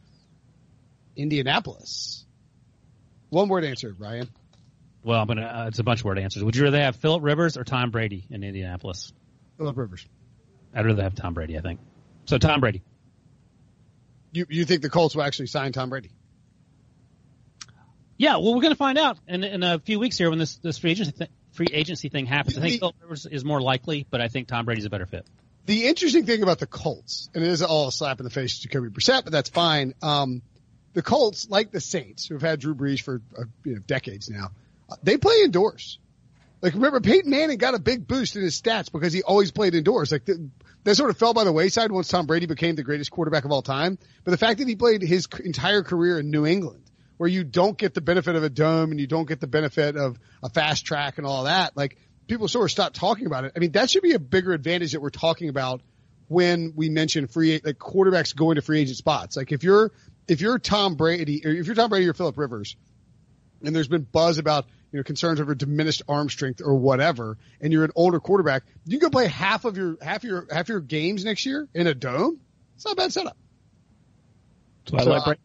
Indianapolis. 1.16 2.26
One 3.30 3.48
word 3.48 3.64
answer, 3.64 3.96
Ryan. 3.98 4.30
Well, 5.04 5.22
I'm 5.22 5.28
gonna. 5.28 5.46
Uh, 5.46 5.68
it's 5.68 5.80
a 5.80 5.84
bunch 5.84 6.00
of 6.00 6.06
word 6.06 6.20
answers. 6.20 6.44
Would 6.44 6.56
you 6.56 6.64
rather 6.64 6.82
have 6.82 6.96
Philip 6.98 7.24
Rivers 7.24 7.58
or 7.58 7.64
Tom 7.64 7.92
Brady 7.92 8.26
in 8.30 8.44
Indianapolis? 8.44 9.14
Philip 9.58 9.78
Rivers. 9.78 10.06
I'd 10.74 10.86
rather 10.86 11.04
have 11.04 11.16
Tom 11.16 11.34
Brady. 11.34 11.58
I 11.58 11.62
think. 11.62 11.80
So 12.26 12.38
Tom 12.38 12.60
Brady. 12.60 12.82
You, 14.32 14.46
you 14.50 14.66
think 14.66 14.82
the 14.82 14.90
Colts 14.90 15.16
will 15.16 15.24
actually 15.24 15.48
sign 15.48 15.72
Tom 15.72 15.90
Brady? 15.90 16.10
Yeah, 18.18 18.38
well, 18.38 18.54
we're 18.54 18.62
going 18.62 18.74
to 18.74 18.78
find 18.78 18.98
out 18.98 19.18
in, 19.28 19.44
in 19.44 19.64
a 19.64 19.80
few 19.80 20.00
weeks 20.00 20.18
here 20.18 20.30
when 20.30 20.40
this 20.40 20.56
this 20.58 20.78
free 20.78 20.92
agency 20.92 21.12
th- 21.12 21.30
free 21.56 21.68
agency 21.72 22.10
thing 22.10 22.26
happens. 22.26 22.58
I 22.58 22.62
think 22.78 22.84
Rivers 23.02 23.26
is 23.26 23.44
more 23.44 23.62
likely, 23.62 24.06
but 24.10 24.22
I 24.22 24.28
think 24.28 24.48
Tom 24.48 24.66
Brady's 24.66 24.86
a 24.86 24.90
better 24.90 25.06
fit. 25.06 25.26
The 25.66 25.88
interesting 25.88 26.26
thing 26.26 26.44
about 26.44 26.60
the 26.60 26.68
Colts, 26.68 27.30
and 27.34 27.44
it 27.44 27.50
is 27.50 27.64
all 27.64 27.88
a 27.88 27.92
slap 27.92 28.20
in 28.20 28.24
the 28.24 28.30
face 28.30 28.60
to 28.60 28.68
Jacoby 28.68 28.90
Brissett, 28.90 29.24
but 29.24 29.32
that's 29.32 29.50
fine. 29.50 29.96
Um, 30.02 30.44
the 30.94 31.02
Colts, 31.02 31.50
like 31.50 31.72
the 31.72 31.82
Saints, 31.82 32.28
who've 32.28 32.42
had 32.42 32.60
Drew 32.60 32.76
Brees 32.76 33.02
for 33.02 33.22
uh, 33.38 33.44
you 33.64 33.76
know, 33.76 33.80
decades 33.80 34.30
now, 34.30 34.52
they 35.02 35.18
play 35.18 35.42
indoors. 35.44 35.98
Like 36.62 36.74
remember, 36.74 37.00
Peyton 37.00 37.30
Manning 37.30 37.58
got 37.58 37.74
a 37.74 37.80
big 37.80 38.08
boost 38.08 38.36
in 38.36 38.42
his 38.42 38.60
stats 38.60 38.92
because 38.92 39.14
he 39.14 39.24
always 39.24 39.52
played 39.52 39.76
indoors. 39.76 40.12
Like 40.12 40.26
the, 40.26 40.50
that 40.84 40.96
sort 40.96 41.10
of 41.10 41.18
fell 41.18 41.34
by 41.34 41.44
the 41.44 41.52
wayside 41.52 41.92
once 41.92 42.08
Tom 42.08 42.28
Brady 42.28 42.46
became 42.46 42.76
the 42.76 42.84
greatest 42.84 43.12
quarterback 43.12 43.46
of 43.46 43.52
all 43.52 43.62
time. 43.62 43.98
But 44.24 44.32
the 44.32 44.38
fact 44.38 44.60
that 44.60 44.68
he 44.68 44.76
played 44.76 45.02
his 45.02 45.28
entire 45.44 45.84
career 45.84 46.20
in 46.20 46.30
New 46.30 46.46
England, 46.46 46.85
where 47.18 47.30
you 47.30 47.44
don't 47.44 47.78
get 47.78 47.94
the 47.94 48.02
benefit 48.02 48.36
of 48.36 48.44
a 48.44 48.50
dome 48.50 48.92
and 48.92 49.00
you 49.00 49.08
don't 49.08 49.28
get 49.28 49.40
the 49.40 49.48
benefit 49.48 49.96
of 49.96 50.20
a 50.44 50.50
fast 50.50 50.86
track 50.86 51.18
and 51.18 51.26
all 51.26 51.46
that, 51.46 51.76
like 51.78 51.98
people 52.28 52.48
sort 52.48 52.66
of 52.66 52.72
stop 52.72 52.94
talking 52.94 53.26
about 53.26 53.46
it. 53.46 53.54
I 53.56 53.60
mean, 53.60 53.72
that 53.72 53.90
should 53.90 54.04
be 54.04 54.14
a 54.14 54.20
bigger 54.20 54.54
advantage 54.54 54.92
that 54.92 55.02
we're 55.02 55.10
talking 55.10 55.50
about 55.50 55.82
when 56.28 56.74
we 56.76 56.90
mention 56.90 57.28
free 57.28 57.62
like 57.64 57.78
quarterbacks 57.78 58.36
going 58.36 58.56
to 58.56 58.62
free 58.62 58.82
agent 58.82 58.98
spots. 58.98 59.38
Like 59.38 59.52
if 59.52 59.64
you're 59.64 59.92
if 60.28 60.42
you're 60.42 60.60
Tom 60.60 60.96
Brady 60.96 61.46
or 61.46 61.52
if 61.52 61.68
you're 61.68 61.76
Tom 61.76 61.90
Brady 61.90 62.08
or 62.08 62.14
Philip 62.14 62.38
Rivers, 62.38 62.76
and 63.64 63.76
there's 63.76 63.88
been 63.88 64.04
buzz 64.04 64.38
about 64.38 64.66
you 64.92 64.98
know 64.98 65.04
concerns 65.04 65.40
over 65.40 65.56
diminished 65.56 66.04
arm 66.08 66.30
strength 66.30 66.62
or 66.64 66.76
whatever, 66.76 67.38
and 67.62 67.72
you're 67.72 67.86
an 67.86 67.92
older 67.96 68.20
quarterback, 68.20 68.64
you 68.86 69.00
can 69.00 69.08
go 69.08 69.12
play 69.12 69.28
half 69.28 69.66
of 69.66 69.78
your 69.78 69.98
half 70.02 70.24
your 70.24 70.48
half 70.52 70.68
your 70.68 70.80
games 70.80 71.24
next 71.24 71.46
year 71.46 71.68
in 71.74 71.88
a 71.88 71.94
dome. 71.94 72.40
It's 72.76 72.86
not 72.86 72.94
a 72.94 72.96
bad 72.96 73.14
setup. 73.14 73.38
So 74.88 74.98
I 74.98 75.04
like 75.04 75.24
Brady. 75.26 75.40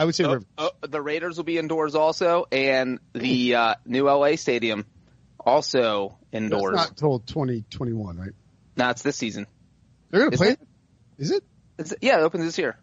I 0.00 0.04
would 0.04 0.14
say 0.14 0.24
Oh, 0.24 0.28
Rivers. 0.32 0.46
oh, 0.56 0.70
the 0.80 1.00
Raiders 1.02 1.36
will 1.36 1.44
be 1.44 1.58
indoors 1.58 1.94
also, 1.94 2.46
and 2.50 3.00
the 3.12 3.54
uh, 3.54 3.74
new 3.84 4.04
LA 4.08 4.36
stadium 4.36 4.86
also 5.38 6.16
That's 6.30 6.42
indoors. 6.44 6.74
not 6.76 6.88
until 6.90 7.18
2021, 7.20 8.16
right? 8.18 8.30
no, 8.76 8.88
it's 8.90 9.02
this 9.02 9.16
season. 9.16 9.46
They're 10.10 10.20
going 10.20 10.30
to 10.30 10.34
Is 10.34 10.40
play. 10.40 10.48
it? 10.50 10.60
it? 10.60 11.22
Is 11.22 11.30
it? 11.32 11.44
It's, 11.78 11.94
yeah, 12.00 12.18
it 12.18 12.22
opens 12.22 12.44
this 12.44 12.56
year. 12.58 12.78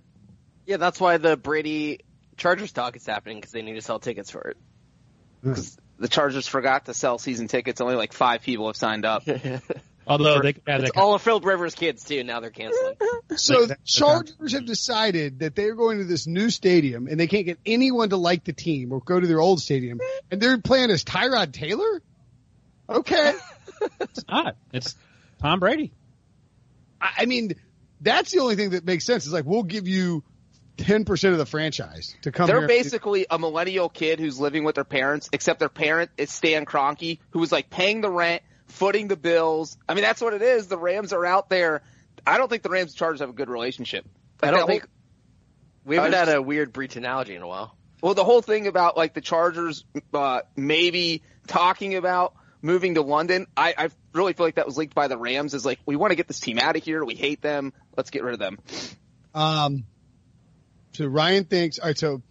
yeah, 0.67 0.77
that's 0.77 0.99
why 0.99 1.17
the 1.17 1.35
Brady 1.37 2.01
Chargers 2.37 2.71
talk 2.71 2.95
is 2.95 3.05
happening 3.05 3.37
because 3.37 3.51
they 3.51 3.61
need 3.63 3.73
to 3.73 3.81
sell 3.81 3.99
tickets 3.99 4.29
for 4.29 4.41
it. 4.49 4.57
because 5.41 5.75
The 5.99 6.07
Chargers 6.07 6.47
forgot 6.47 6.85
to 6.85 6.93
sell 6.93 7.17
season 7.17 7.47
tickets. 7.47 7.81
Only 7.81 7.95
like 7.95 8.13
five 8.13 8.41
people 8.43 8.67
have 8.67 8.75
signed 8.75 9.05
up. 9.05 9.23
Although 10.07 10.41
they 10.41 10.53
could 10.53 10.63
have 10.67 10.81
that 10.81 10.95
all 10.95 11.15
of 11.15 11.21
Philip 11.21 11.43
Rivers' 11.43 11.75
kids 11.75 12.03
too. 12.03 12.23
Now 12.23 12.39
they're 12.39 12.49
canceling. 12.49 12.95
So 13.35 13.59
Like 13.59 13.67
the 13.69 13.77
Chargers 13.83 14.53
have 14.53 14.65
decided 14.65 15.39
that 15.39 15.53
they're 15.53 15.75
going 15.75 15.97
to 15.97 16.05
this 16.05 16.27
new 16.27 16.49
stadium 16.49 17.07
and 17.07 17.19
they 17.19 17.27
can't 17.27 17.45
get 17.45 17.59
anyone 17.65 18.09
to 18.09 18.17
like 18.17 18.45
the 18.45 18.53
team 18.53 18.93
or 18.93 19.01
go 19.01 19.19
to 19.19 19.27
their 19.27 19.41
old 19.41 19.59
stadium, 19.61 19.99
and 20.31 20.41
they're 20.41 20.57
playing 20.59 20.91
as 20.91 21.03
Tyrod 21.03 21.51
Taylor. 21.51 22.01
Okay, 22.89 23.33
it's 23.99 24.23
not. 24.29 24.55
It's 24.71 24.95
Tom 25.41 25.59
Brady. 25.59 25.91
I 27.01 27.09
I 27.19 27.25
mean 27.25 27.55
that's 27.99 28.31
the 28.31 28.39
only 28.39 28.55
thing 28.55 28.71
that 28.71 28.85
makes 28.85 29.05
sense. 29.05 29.25
Is 29.25 29.33
like 29.33 29.45
we'll 29.45 29.63
give 29.63 29.89
you 29.89 30.23
ten 30.77 31.03
percent 31.03 31.33
of 31.33 31.39
the 31.39 31.45
franchise 31.45 32.15
to 32.21 32.31
come. 32.31 32.47
They're 32.47 32.59
here. 32.59 32.67
basically 32.67 33.25
a 33.29 33.37
millennial 33.37 33.89
kid 33.89 34.19
who's 34.19 34.39
living 34.39 34.63
with 34.63 34.75
their 34.75 34.83
parents, 34.83 35.29
except 35.33 35.59
their 35.59 35.69
parent 35.69 36.11
is 36.17 36.31
Stan 36.31 36.65
Kroenke, 36.65 37.19
who 37.31 37.39
was 37.39 37.51
like 37.51 37.69
paying 37.69 38.01
the 38.01 38.09
rent, 38.09 38.41
footing 38.67 39.07
the 39.07 39.15
bills. 39.15 39.77
I 39.87 39.93
mean, 39.93 40.03
that's 40.03 40.21
what 40.21 40.33
it 40.33 40.41
is. 40.41 40.67
The 40.67 40.77
Rams 40.77 41.13
are 41.13 41.25
out 41.25 41.49
there. 41.49 41.81
I 42.25 42.37
don't 42.37 42.49
think 42.49 42.63
the 42.63 42.69
Rams 42.69 42.91
and 42.91 42.97
Chargers 42.97 43.21
have 43.21 43.29
a 43.29 43.33
good 43.33 43.49
relationship. 43.49 44.05
I 44.41 44.51
don't 44.51 44.67
think 44.67 44.87
we 45.85 45.95
haven't 45.95 46.13
I 46.13 46.17
had 46.17 46.29
a 46.29 46.41
weird 46.41 46.73
Breech 46.73 46.95
analogy 46.95 47.35
in 47.35 47.41
a 47.41 47.47
while. 47.47 47.75
Well, 48.01 48.13
the 48.13 48.23
whole 48.23 48.41
thing 48.41 48.67
about 48.67 48.97
like 48.97 49.13
the 49.13 49.21
Chargers 49.21 49.85
uh, 50.13 50.41
maybe 50.55 51.23
talking 51.47 51.95
about 51.95 52.33
moving 52.61 52.95
to 52.95 53.01
London, 53.01 53.47
I, 53.55 53.73
I 53.77 53.89
really 54.13 54.33
feel 54.33 54.45
like 54.45 54.55
that 54.55 54.65
was 54.65 54.77
leaked 54.77 54.93
by 54.93 55.07
the 55.07 55.17
Rams. 55.17 55.53
Is 55.53 55.65
like 55.65 55.79
we 55.85 55.95
want 55.95 56.11
to 56.11 56.15
get 56.15 56.27
this 56.27 56.39
team 56.39 56.59
out 56.59 56.75
of 56.75 56.83
here. 56.83 57.03
We 57.03 57.15
hate 57.15 57.41
them. 57.41 57.73
Let's 57.95 58.09
get 58.09 58.23
rid 58.23 58.33
of 58.33 58.39
them. 58.39 58.59
Um, 59.33 59.85
so 60.93 61.05
Ryan 61.05 61.45
thinks, 61.45 61.79
all 61.79 61.87
right, 61.87 61.97
so 61.97 62.21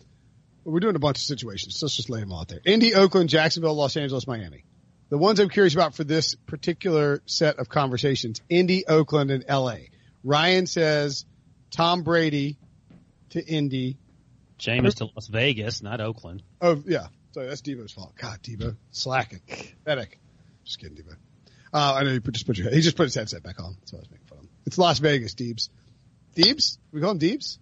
we're 0.64 0.80
doing 0.80 0.96
a 0.96 1.00
bunch 1.00 1.18
of 1.18 1.22
situations. 1.22 1.78
So 1.78 1.86
let's 1.86 1.96
just 1.96 2.10
lay 2.10 2.20
them 2.20 2.32
all 2.32 2.40
out 2.40 2.48
there. 2.48 2.60
Indy, 2.64 2.94
Oakland, 2.94 3.28
Jacksonville, 3.28 3.74
Los 3.74 3.96
Angeles, 3.96 4.26
Miami. 4.26 4.64
The 5.08 5.18
ones 5.18 5.38
I'm 5.38 5.48
curious 5.48 5.74
about 5.74 5.94
for 5.94 6.04
this 6.04 6.34
particular 6.34 7.22
set 7.26 7.58
of 7.58 7.68
conversations, 7.68 8.42
Indy, 8.48 8.86
Oakland, 8.86 9.30
and 9.30 9.44
LA. 9.48 9.76
Ryan 10.24 10.66
says 10.66 11.24
Tom 11.70 12.02
Brady 12.02 12.56
to 13.30 13.44
Indy. 13.44 13.98
Jameis 14.58 14.94
to 14.96 15.10
Las 15.14 15.28
Vegas, 15.28 15.82
not 15.82 16.00
Oakland. 16.00 16.42
Oh, 16.60 16.82
yeah. 16.86 17.08
Sorry, 17.32 17.46
that's 17.46 17.60
Debo's 17.60 17.92
fault. 17.92 18.14
God, 18.16 18.42
Debo, 18.42 18.76
slacking. 18.90 19.40
Pathetic. 19.46 20.18
Just 20.64 20.80
kidding, 20.80 20.96
Debo. 20.96 21.14
Uh, 21.72 21.94
I 21.94 22.04
know 22.04 22.12
you 22.12 22.20
put, 22.20 22.34
just 22.34 22.46
put 22.46 22.56
your, 22.56 22.70
he 22.70 22.80
just 22.80 22.96
put 22.96 23.04
his 23.04 23.14
headset 23.14 23.42
back 23.42 23.60
on. 23.60 23.76
That's 23.80 23.92
what 23.92 23.98
I 23.98 24.00
was 24.00 24.10
making 24.10 24.26
fun 24.26 24.38
of 24.38 24.44
him. 24.44 24.50
It's 24.64 24.78
Las 24.78 24.98
Vegas, 24.98 25.34
Deebs. 25.34 25.68
Deebs? 26.34 26.78
We 26.90 27.00
call 27.00 27.10
him 27.10 27.18
Deebs? 27.18 27.58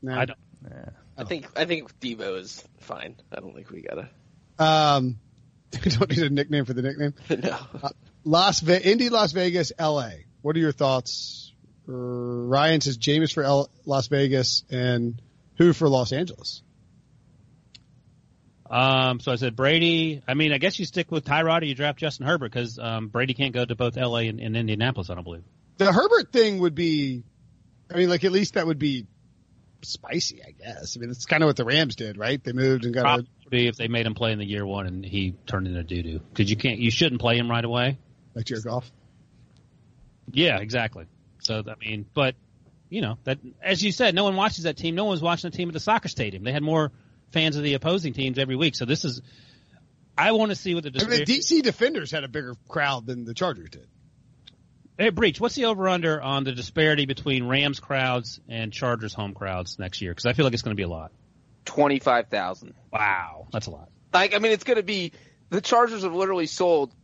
No. 0.00 0.18
I 0.18 0.24
don't. 0.24 0.38
I 1.16 1.24
think 1.24 1.46
I 1.56 1.64
think 1.64 1.98
Debo 2.00 2.38
is 2.38 2.64
fine. 2.80 3.16
I 3.32 3.40
don't 3.40 3.54
think 3.54 3.70
we 3.70 3.82
gotta. 3.82 4.08
Um, 4.58 5.06
we 5.06 5.27
don't 5.82 6.10
need 6.10 6.22
a 6.22 6.30
nickname 6.30 6.64
for 6.64 6.72
the 6.72 6.82
nickname. 6.82 7.14
no. 7.42 7.58
Las 8.24 8.60
Ve- 8.60 8.80
Indy, 8.82 9.08
Las 9.08 9.32
Vegas, 9.32 9.72
L.A. 9.78 10.24
What 10.42 10.56
are 10.56 10.60
your 10.60 10.72
thoughts? 10.72 11.52
Uh, 11.88 11.92
Ryan 11.92 12.80
says 12.80 12.98
Jameis 12.98 13.32
for 13.32 13.42
L- 13.42 13.70
Las 13.84 14.08
Vegas 14.08 14.64
and 14.70 15.20
who 15.56 15.72
for 15.72 15.88
Los 15.88 16.12
Angeles? 16.12 16.62
Um, 18.70 19.20
so 19.20 19.32
I 19.32 19.36
said 19.36 19.56
Brady. 19.56 20.22
I 20.28 20.34
mean, 20.34 20.52
I 20.52 20.58
guess 20.58 20.78
you 20.78 20.84
stick 20.84 21.10
with 21.10 21.24
Tyrod 21.24 21.62
or 21.62 21.64
you 21.64 21.74
draft 21.74 21.98
Justin 21.98 22.26
Herbert 22.26 22.52
because 22.52 22.78
um, 22.78 23.08
Brady 23.08 23.34
can't 23.34 23.54
go 23.54 23.64
to 23.64 23.74
both 23.74 23.96
L.A. 23.96 24.28
and, 24.28 24.40
and 24.40 24.56
Indianapolis. 24.56 25.08
I 25.08 25.14
don't 25.14 25.24
believe. 25.24 25.44
The 25.78 25.90
Herbert 25.90 26.32
thing 26.32 26.58
would 26.58 26.74
be, 26.74 27.24
I 27.92 27.96
mean, 27.96 28.10
like 28.10 28.24
at 28.24 28.32
least 28.32 28.54
that 28.54 28.66
would 28.66 28.78
be 28.78 29.06
spicy, 29.82 30.42
I 30.42 30.50
guess. 30.50 30.96
I 30.96 31.00
mean, 31.00 31.10
it's 31.10 31.24
kind 31.24 31.42
of 31.42 31.46
what 31.46 31.56
the 31.56 31.64
Rams 31.64 31.96
did, 31.96 32.18
right? 32.18 32.42
They 32.42 32.52
moved 32.52 32.84
and 32.84 32.92
got 32.92 33.00
a, 33.00 33.02
Probably 33.02 33.22
would 33.22 33.28
be 33.50 33.66
if 33.66 33.76
they 33.76 33.88
made 33.88 34.06
him 34.06 34.14
play 34.14 34.32
in 34.32 34.38
the 34.38 34.44
year 34.44 34.66
one 34.66 34.86
and 34.86 35.04
he 35.04 35.34
turned 35.46 35.66
into 35.66 35.82
doo 35.82 36.02
doo 36.02 36.20
because 36.30 36.50
you 36.50 36.56
can't, 36.56 36.78
you 36.78 36.90
shouldn't 36.90 37.20
play 37.20 37.36
him 37.36 37.50
right 37.50 37.64
away. 37.64 37.98
like 38.34 38.46
Jared 38.46 38.64
Goff. 38.64 38.90
Yeah, 40.30 40.58
exactly. 40.58 41.06
So 41.40 41.62
I 41.66 41.74
mean, 41.84 42.06
but 42.14 42.34
you 42.90 43.00
know 43.00 43.18
that 43.24 43.38
as 43.62 43.82
you 43.82 43.92
said, 43.92 44.14
no 44.14 44.24
one 44.24 44.36
watches 44.36 44.64
that 44.64 44.76
team. 44.76 44.94
No 44.94 45.04
one 45.04 45.12
was 45.12 45.22
watching 45.22 45.50
the 45.50 45.56
team 45.56 45.68
at 45.68 45.72
the 45.72 45.80
soccer 45.80 46.08
stadium. 46.08 46.44
They 46.44 46.52
had 46.52 46.62
more 46.62 46.92
fans 47.32 47.56
of 47.56 47.62
the 47.62 47.74
opposing 47.74 48.12
teams 48.12 48.38
every 48.38 48.56
week. 48.56 48.74
So 48.74 48.84
this 48.84 49.04
is, 49.04 49.20
I 50.16 50.32
want 50.32 50.50
to 50.50 50.56
see 50.56 50.74
what 50.74 50.84
the 50.84 50.92
I 51.00 51.08
mean, 51.08 51.24
the 51.24 51.24
DC 51.24 51.62
Defenders 51.62 52.10
had 52.10 52.24
a 52.24 52.28
bigger 52.28 52.54
crowd 52.68 53.06
than 53.06 53.24
the 53.24 53.34
Chargers 53.34 53.70
did. 53.70 53.86
Hey, 54.98 55.10
Breech, 55.10 55.40
what's 55.40 55.54
the 55.54 55.66
over 55.66 55.88
under 55.88 56.20
on 56.20 56.42
the 56.42 56.50
disparity 56.52 57.06
between 57.06 57.46
Rams 57.46 57.78
crowds 57.78 58.40
and 58.48 58.72
Chargers 58.72 59.14
home 59.14 59.32
crowds 59.32 59.78
next 59.78 60.02
year? 60.02 60.10
Because 60.10 60.26
I 60.26 60.32
feel 60.32 60.44
like 60.44 60.54
it's 60.54 60.62
going 60.62 60.76
to 60.76 60.80
be 60.80 60.82
a 60.82 60.88
lot. 60.88 61.12
Twenty 61.68 61.98
five 61.98 62.28
thousand. 62.28 62.72
Wow, 62.90 63.46
that's 63.52 63.66
a 63.66 63.70
lot. 63.70 63.90
Like 64.14 64.34
I 64.34 64.38
mean, 64.38 64.52
it's 64.52 64.64
going 64.64 64.78
to 64.78 64.82
be 64.82 65.12
the 65.50 65.60
Chargers 65.60 66.02
have 66.02 66.14
literally 66.14 66.46
sold 66.46 66.94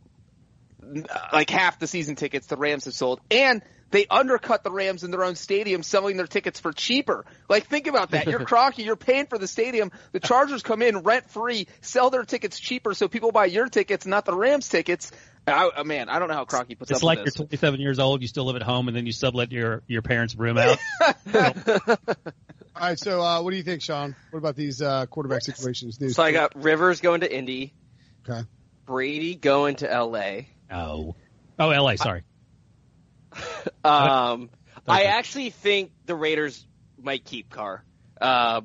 like 1.31 1.51
half 1.51 1.77
the 1.77 1.85
season 1.85 2.15
tickets 2.15 2.47
the 2.47 2.57
Rams 2.57 2.85
have 2.85 2.95
sold, 2.95 3.21
and 3.29 3.61
they 3.91 4.07
undercut 4.09 4.63
the 4.63 4.71
Rams 4.71 5.03
in 5.03 5.11
their 5.11 5.23
own 5.23 5.35
stadium, 5.35 5.83
selling 5.83 6.17
their 6.17 6.25
tickets 6.25 6.59
for 6.59 6.73
cheaper. 6.73 7.25
Like, 7.47 7.67
think 7.67 7.85
about 7.85 8.09
that. 8.11 8.25
You're 8.25 8.39
Kroenke, 8.45 8.83
you're 8.83 8.95
paying 8.95 9.27
for 9.27 9.37
the 9.37 9.47
stadium. 9.47 9.91
The 10.13 10.19
Chargers 10.19 10.63
come 10.63 10.81
in 10.81 10.99
rent 10.99 11.29
free, 11.29 11.67
sell 11.81 12.09
their 12.09 12.23
tickets 12.23 12.59
cheaper, 12.59 12.95
so 12.95 13.07
people 13.07 13.31
buy 13.31 13.45
your 13.45 13.67
tickets, 13.67 14.07
not 14.07 14.25
the 14.25 14.35
Rams 14.35 14.67
tickets. 14.67 15.11
I, 15.47 15.69
I- 15.77 15.83
man, 15.83 16.09
I 16.09 16.17
don't 16.17 16.27
know 16.27 16.33
how 16.33 16.45
Kroenke 16.45 16.77
puts 16.77 16.89
It's 16.89 16.91
up 16.91 16.95
It's 16.97 17.03
like 17.03 17.17
you're 17.19 17.45
27 17.47 17.79
years 17.79 17.99
old, 17.99 18.23
you 18.23 18.27
still 18.27 18.45
live 18.45 18.55
at 18.55 18.63
home, 18.63 18.87
and 18.87 18.97
then 18.97 19.05
you 19.05 19.11
sublet 19.11 19.51
your 19.51 19.83
your 19.85 20.01
parents' 20.01 20.35
room 20.35 20.57
out. 20.57 20.79
All 22.75 22.81
right, 22.89 22.99
so 22.99 23.21
uh, 23.21 23.41
what 23.41 23.51
do 23.51 23.57
you 23.57 23.63
think, 23.63 23.81
Sean? 23.81 24.15
What 24.31 24.39
about 24.39 24.57
these 24.57 24.81
uh, 24.81 25.05
quarterback 25.05 25.43
situations? 25.43 25.97
These 25.97 26.15
So 26.15 26.23
I 26.23 26.33
got 26.33 26.61
Rivers 26.61 26.99
going 26.99 27.21
to 27.21 27.33
Indy, 27.33 27.73
okay. 28.27 28.45
Brady 28.85 29.35
going 29.35 29.77
to 29.77 29.87
LA. 29.87 30.41
oh, 30.69 31.15
oh, 31.57 31.69
L.A. 31.69 31.97
Sorry. 31.97 32.23
Um, 33.83 34.49
I 34.87 35.03
actually 35.03 35.51
think 35.51 35.91
the 36.05 36.15
Raiders 36.15 36.65
might 36.99 37.23
keep 37.23 37.51
Carr. 37.51 37.83
Uh, 38.19 38.61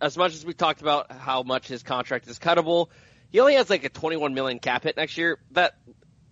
as 0.00 0.16
much 0.16 0.34
as 0.34 0.44
we 0.44 0.54
talked 0.54 0.80
about 0.80 1.10
how 1.10 1.42
much 1.42 1.66
his 1.66 1.82
contract 1.82 2.28
is 2.28 2.38
cuttable, 2.38 2.88
he 3.30 3.40
only 3.40 3.54
has 3.54 3.68
like 3.68 3.84
a 3.84 3.88
21 3.88 4.34
million 4.34 4.58
cap 4.60 4.84
hit 4.84 4.96
next 4.96 5.16
year. 5.18 5.38
That 5.52 5.74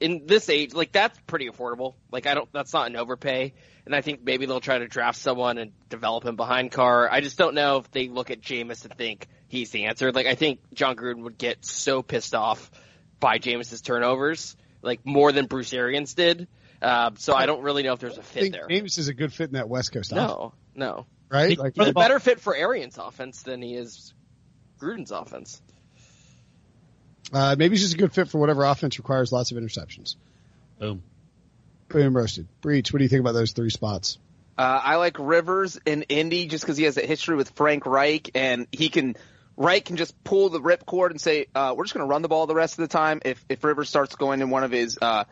in 0.01 0.27
this 0.27 0.49
age, 0.49 0.75
like 0.75 0.93
that's 0.93 1.19
pretty 1.27 1.49
affordable. 1.49 1.95
Like 2.13 2.27
I 2.27 2.35
don't, 2.35 2.49
that's 2.53 2.73
not 2.73 2.89
an 2.89 2.97
overpay. 2.97 3.55
And 3.87 3.95
I 3.95 4.01
think 4.03 4.23
maybe 4.23 4.47
they'll 4.47 4.61
try 4.61 4.79
to 4.79 4.87
draft 4.87 5.19
someone 5.19 5.57
and 5.59 5.73
develop 5.89 6.25
him 6.25 6.37
behind 6.37 6.71
Carr. 6.73 7.11
I 7.11 7.21
just 7.21 7.39
don't 7.39 7.55
know 7.55 7.79
if 7.79 7.91
they 7.91 8.09
look 8.09 8.31
at 8.31 8.41
Jameis 8.43 8.85
and 8.85 8.95
think 8.95 9.27
he's 9.49 9.71
the 9.71 9.87
answer. 9.87 10.13
Like 10.13 10.27
I 10.27 10.35
think 10.35 10.61
Jon 10.75 10.95
Gruden 10.97 11.23
would 11.23 11.39
get 11.39 11.65
so 11.65 12.03
pissed 12.03 12.35
off 12.35 12.71
by 13.19 13.39
Jameis's 13.39 13.81
turnovers, 13.81 14.57
like 14.83 15.01
more 15.05 15.33
than 15.33 15.47
Bruce 15.47 15.73
Arians 15.73 16.15
did. 16.15 16.49
Uh, 16.81 17.11
so 17.17 17.35
I 17.35 17.47
don't 17.47 17.63
really 17.63 17.83
know 17.83 17.95
if 17.95 17.99
there's 17.99 18.19
a 18.19 18.23
fit 18.23 18.43
think 18.43 18.55
there. 18.55 18.69
Jameis 18.69 18.99
is 18.99 19.09
a 19.09 19.15
good 19.15 19.33
fit 19.33 19.49
in 19.49 19.55
that 19.55 19.69
West 19.69 19.91
Coast 19.93 20.13
offense, 20.13 20.29
No, 20.31 20.53
no. 20.77 21.07
right? 21.29 21.51
He- 21.51 21.57
Like, 21.57 21.73
He's 21.75 21.89
a 21.89 21.93
better 21.93 22.21
fit 22.21 22.39
for 22.39 22.55
Arians' 22.55 22.99
offense 22.99 23.43
than 23.43 23.61
he 23.63 23.75
is 23.75 24.15
Gruden's 24.79 25.11
offense. 25.11 25.61
Uh, 27.33 27.57
maybe 27.59 27.75
he's 27.75 27.83
just 27.83 27.95
a 27.95 27.99
good 27.99 28.12
fit 28.12 28.29
for 28.29 28.38
whatever 28.38 28.64
offense 28.64 28.99
requires 28.99 29.33
lots 29.33 29.51
of 29.51 29.59
interceptions. 29.59 30.17
Boom. 30.79 31.03
Boom 31.88 32.17
roasted. 32.17 32.47
Breech. 32.61 32.93
What 32.93 32.99
do 32.99 33.05
you 33.05 33.09
think 33.09 33.21
about 33.21 33.33
those 33.33 33.53
three 33.53 33.71
spots? 33.71 34.19
Uh, 34.57 34.81
I 34.83 34.97
like 34.97 35.19
Rivers 35.19 35.79
in 35.87 36.03
Indy 36.03 36.47
just 36.47 36.64
because 36.64 36.77
he 36.77 36.85
has 36.85 36.97
a 36.97 37.07
history 37.07 37.37
with 37.37 37.51
Frank 37.51 37.87
Reich, 37.87 38.31
and 38.35 38.67
he 38.73 38.88
can 38.88 39.17
Reich 39.57 39.85
can 39.85 39.97
just 39.97 40.23
pull 40.25 40.49
the 40.51 40.61
ripcord 40.61 41.11
and 41.11 41.21
say, 41.21 41.47
uh, 41.55 41.75
"We're 41.77 41.85
just 41.85 41.95
going 41.95 42.07
to 42.07 42.11
run 42.11 42.23
the 42.23 42.29
ball 42.29 42.47
the 42.47 42.55
rest 42.55 42.79
of 42.79 42.88
the 42.88 42.93
time." 42.93 43.21
If 43.25 43.45
if 43.49 43.62
Rivers 43.62 43.88
starts 43.88 44.17
going 44.17 44.41
in 44.41 44.51
one 44.51 44.64
of 44.64 44.71
his 44.71 44.99
uh, 45.01 45.25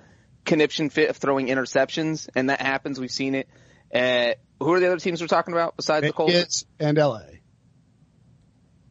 conniption 0.45 0.91
fit 0.91 1.11
of 1.11 1.17
throwing 1.17 1.49
interceptions, 1.49 2.29
and 2.35 2.51
that 2.51 2.61
happens, 2.61 3.01
we've 3.01 3.11
seen 3.11 3.35
it. 3.35 3.49
Uh, 3.93 4.35
who 4.61 4.73
are 4.73 4.81
the 4.81 4.87
other 4.87 4.99
teams 4.99 5.21
we're 5.21 5.27
talking 5.27 5.55
about 5.55 5.77
besides 5.77 6.07
the 6.07 6.13
Colts? 6.13 6.65
And 6.79 6.97
LA. 6.97 7.21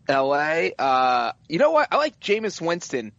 L.A. 0.08 0.74
Uh, 0.78 1.32
you 1.48 1.60
know 1.60 1.72
what? 1.72 1.88
I 1.92 1.98
like 1.98 2.20
Jameis 2.20 2.62
Winston 2.62 3.12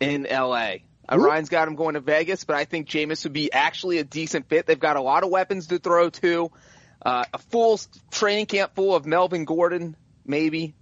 in 0.00 0.26
L.A. 0.26 0.84
Uh, 1.08 1.18
Ryan's 1.18 1.48
got 1.48 1.68
him 1.68 1.74
going 1.74 1.94
to 1.94 2.00
Vegas, 2.00 2.44
but 2.44 2.56
I 2.56 2.64
think 2.64 2.88
Jameis 2.88 3.24
would 3.24 3.32
be 3.32 3.52
actually 3.52 3.98
a 3.98 4.04
decent 4.04 4.48
fit. 4.48 4.66
They've 4.66 4.78
got 4.78 4.96
a 4.96 5.02
lot 5.02 5.24
of 5.24 5.30
weapons 5.30 5.68
to 5.68 5.78
throw 5.78 6.10
to. 6.10 6.50
Uh, 7.04 7.24
a 7.34 7.38
full 7.38 7.80
training 8.10 8.46
camp 8.46 8.74
full 8.76 8.94
of 8.94 9.06
Melvin 9.06 9.44
Gordon, 9.44 9.96
maybe. 10.24 10.74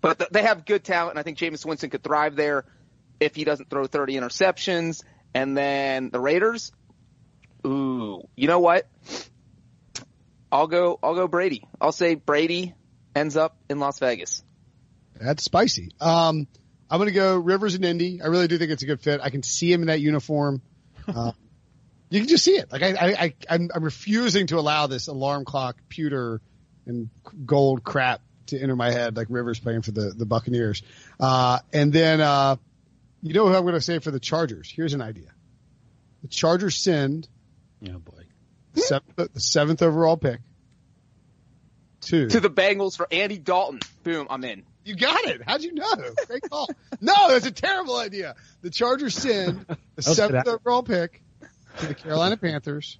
But 0.00 0.18
th- 0.18 0.30
they 0.30 0.42
have 0.42 0.64
good 0.64 0.84
talent, 0.84 1.12
and 1.12 1.18
I 1.18 1.22
think 1.22 1.38
Jameis 1.38 1.66
Winston 1.66 1.90
could 1.90 2.04
thrive 2.04 2.36
there 2.36 2.64
if 3.18 3.34
he 3.34 3.44
doesn't 3.44 3.68
throw 3.68 3.86
30 3.86 4.14
interceptions. 4.14 5.02
And 5.34 5.56
then 5.56 6.10
the 6.10 6.20
Raiders, 6.20 6.72
ooh, 7.66 8.22
you 8.36 8.46
know 8.46 8.60
what? 8.60 8.86
I'll 10.52 10.68
go. 10.68 10.98
I'll 11.02 11.16
go 11.16 11.26
Brady. 11.26 11.66
I'll 11.80 11.92
say 11.92 12.14
Brady 12.14 12.74
ends 13.16 13.36
up 13.36 13.56
in 13.68 13.80
Las 13.80 13.98
Vegas. 13.98 14.42
That's 15.18 15.42
spicy. 15.42 15.90
Um, 16.00 16.46
I'm 16.90 16.98
going 16.98 17.08
to 17.08 17.14
go 17.14 17.36
Rivers 17.38 17.74
and 17.74 17.84
Indy. 17.84 18.20
I 18.22 18.26
really 18.26 18.46
do 18.46 18.58
think 18.58 18.70
it's 18.70 18.82
a 18.82 18.86
good 18.86 19.00
fit. 19.00 19.20
I 19.22 19.30
can 19.30 19.42
see 19.42 19.72
him 19.72 19.80
in 19.80 19.86
that 19.88 20.00
uniform. 20.00 20.60
Uh, 21.08 21.32
you 22.10 22.20
can 22.20 22.28
just 22.28 22.44
see 22.44 22.56
it. 22.56 22.70
Like 22.70 22.82
I, 22.82 22.90
I, 22.92 23.06
I 23.24 23.34
I'm, 23.48 23.70
I'm 23.74 23.82
refusing 23.82 24.46
to 24.48 24.58
allow 24.58 24.86
this 24.86 25.08
alarm 25.08 25.44
clock, 25.44 25.76
pewter, 25.88 26.40
and 26.84 27.08
gold 27.44 27.82
crap 27.82 28.20
to 28.48 28.60
enter 28.60 28.76
my 28.76 28.92
head 28.92 29.16
like 29.16 29.26
Rivers 29.30 29.58
playing 29.58 29.82
for 29.82 29.90
the, 29.90 30.12
the 30.16 30.26
Buccaneers. 30.26 30.82
Uh, 31.18 31.58
and 31.72 31.92
then, 31.92 32.20
uh, 32.20 32.56
you 33.22 33.32
know 33.34 33.44
what 33.44 33.56
I'm 33.56 33.62
going 33.62 33.74
to 33.74 33.80
say 33.80 33.98
for 33.98 34.10
the 34.12 34.20
Chargers? 34.20 34.70
Here's 34.70 34.92
an 34.94 35.02
idea. 35.02 35.30
The 36.22 36.28
Chargers 36.28 36.76
send 36.76 37.26
Oh 37.88 37.98
boy. 37.98 38.22
the 38.74 38.80
seventh, 38.82 39.32
the 39.32 39.40
seventh 39.40 39.82
overall 39.82 40.16
pick 40.16 40.40
to, 42.06 42.28
to 42.28 42.40
the 42.40 42.50
Bengals 42.50 42.96
for 42.96 43.06
Andy 43.10 43.38
Dalton. 43.38 43.80
Boom, 44.02 44.26
I'm 44.30 44.42
in. 44.44 44.64
You 44.84 44.96
got 44.96 45.24
it. 45.24 45.42
How'd 45.46 45.62
you 45.62 45.74
know? 45.74 45.92
Great 46.26 46.48
call. 46.48 46.68
no, 47.00 47.28
that's 47.28 47.46
a 47.46 47.50
terrible 47.50 47.96
idea. 47.96 48.34
The 48.62 48.70
Chargers 48.70 49.14
send 49.16 49.66
the 49.96 50.02
seventh 50.02 50.46
overall 50.46 50.82
pick 50.82 51.22
to 51.78 51.86
the 51.86 51.94
Carolina 51.94 52.36
Panthers 52.36 52.98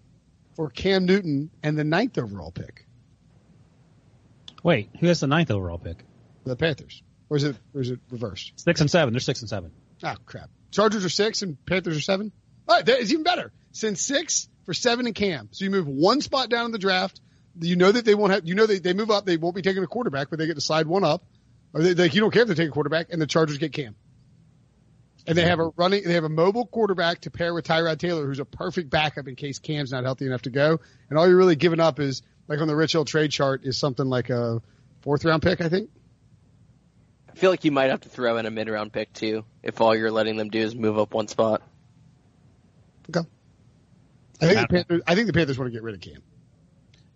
for 0.54 0.68
Cam 0.70 1.04
Newton 1.04 1.50
and 1.62 1.78
the 1.78 1.84
ninth 1.84 2.18
overall 2.18 2.50
pick 2.50 2.86
Wait, 4.62 4.90
who 4.98 5.06
has 5.06 5.20
the 5.20 5.28
ninth 5.28 5.50
overall 5.52 5.78
pick? 5.78 6.02
the 6.44 6.56
Panthers. 6.56 7.02
Or 7.28 7.36
is 7.36 7.44
it, 7.44 7.56
or 7.74 7.80
is 7.80 7.90
it 7.90 8.00
reversed? 8.10 8.52
Six 8.56 8.80
and 8.80 8.90
seven. 8.90 9.12
They're 9.12 9.20
six 9.20 9.40
and 9.40 9.48
seven. 9.48 9.70
Oh, 10.02 10.14
crap. 10.24 10.50
Chargers 10.72 11.04
are 11.04 11.08
six 11.08 11.42
and 11.42 11.56
Panthers 11.66 11.96
are 11.96 12.00
seven? 12.00 12.32
All 12.68 12.76
right, 12.76 12.86
that 12.86 12.98
is 13.00 13.12
even 13.12 13.22
better. 13.22 13.52
Send 13.72 13.96
six 13.98 14.48
for 14.64 14.74
seven 14.74 15.06
and 15.06 15.14
Cam. 15.14 15.48
So 15.52 15.64
you 15.64 15.70
move 15.70 15.86
one 15.86 16.20
spot 16.20 16.50
down 16.50 16.66
in 16.66 16.72
the 16.72 16.78
draft. 16.78 17.20
You 17.60 17.76
know 17.76 17.90
that 17.90 18.04
they 18.04 18.14
won't 18.14 18.32
have, 18.32 18.46
you 18.46 18.54
know 18.54 18.66
they, 18.66 18.78
they 18.78 18.92
move 18.92 19.10
up, 19.10 19.24
they 19.24 19.36
won't 19.36 19.54
be 19.54 19.62
taking 19.62 19.82
a 19.82 19.86
quarterback, 19.86 20.30
but 20.30 20.38
they 20.38 20.46
get 20.46 20.54
to 20.54 20.60
slide 20.60 20.86
one 20.86 21.04
up. 21.04 21.24
Or 21.72 21.82
they, 21.82 21.94
like, 21.94 22.14
you 22.14 22.20
don't 22.20 22.30
care 22.30 22.42
if 22.42 22.48
they 22.48 22.54
take 22.54 22.68
a 22.68 22.72
quarterback, 22.72 23.08
and 23.10 23.20
the 23.20 23.26
Chargers 23.26 23.58
get 23.58 23.72
Cam. 23.72 23.94
And 25.26 25.36
they 25.36 25.42
have 25.42 25.58
a 25.58 25.70
running, 25.76 26.04
they 26.04 26.14
have 26.14 26.24
a 26.24 26.28
mobile 26.28 26.66
quarterback 26.66 27.22
to 27.22 27.30
pair 27.30 27.52
with 27.52 27.66
Tyrod 27.66 27.98
Taylor, 27.98 28.26
who's 28.26 28.38
a 28.38 28.44
perfect 28.44 28.90
backup 28.90 29.26
in 29.26 29.34
case 29.34 29.58
Cam's 29.58 29.90
not 29.90 30.04
healthy 30.04 30.26
enough 30.26 30.42
to 30.42 30.50
go. 30.50 30.78
And 31.10 31.18
all 31.18 31.26
you're 31.26 31.36
really 31.36 31.56
giving 31.56 31.80
up 31.80 31.98
is, 31.98 32.22
like 32.46 32.60
on 32.60 32.68
the 32.68 32.76
Rich 32.76 32.92
Hill 32.92 33.04
trade 33.04 33.32
chart, 33.32 33.62
is 33.64 33.76
something 33.76 34.06
like 34.06 34.30
a 34.30 34.62
fourth 35.00 35.24
round 35.24 35.42
pick, 35.42 35.60
I 35.60 35.68
think. 35.68 35.90
I 37.28 37.34
feel 37.34 37.50
like 37.50 37.64
you 37.64 37.72
might 37.72 37.90
have 37.90 38.02
to 38.02 38.08
throw 38.08 38.36
in 38.38 38.46
a 38.46 38.50
mid 38.50 38.68
round 38.68 38.92
pick 38.92 39.12
too, 39.12 39.44
if 39.62 39.80
all 39.80 39.96
you're 39.96 40.12
letting 40.12 40.36
them 40.36 40.48
do 40.48 40.60
is 40.60 40.74
move 40.74 40.98
up 40.98 41.12
one 41.12 41.28
spot. 41.28 41.62
Okay. 43.10 43.26
I 44.40 44.46
think 44.46 44.60
the 44.60 44.68
Panthers, 44.68 45.02
I 45.06 45.14
think 45.14 45.26
the 45.26 45.32
Panthers 45.32 45.58
want 45.58 45.68
to 45.68 45.72
get 45.72 45.82
rid 45.82 45.94
of 45.94 46.00
Cam. 46.00 46.22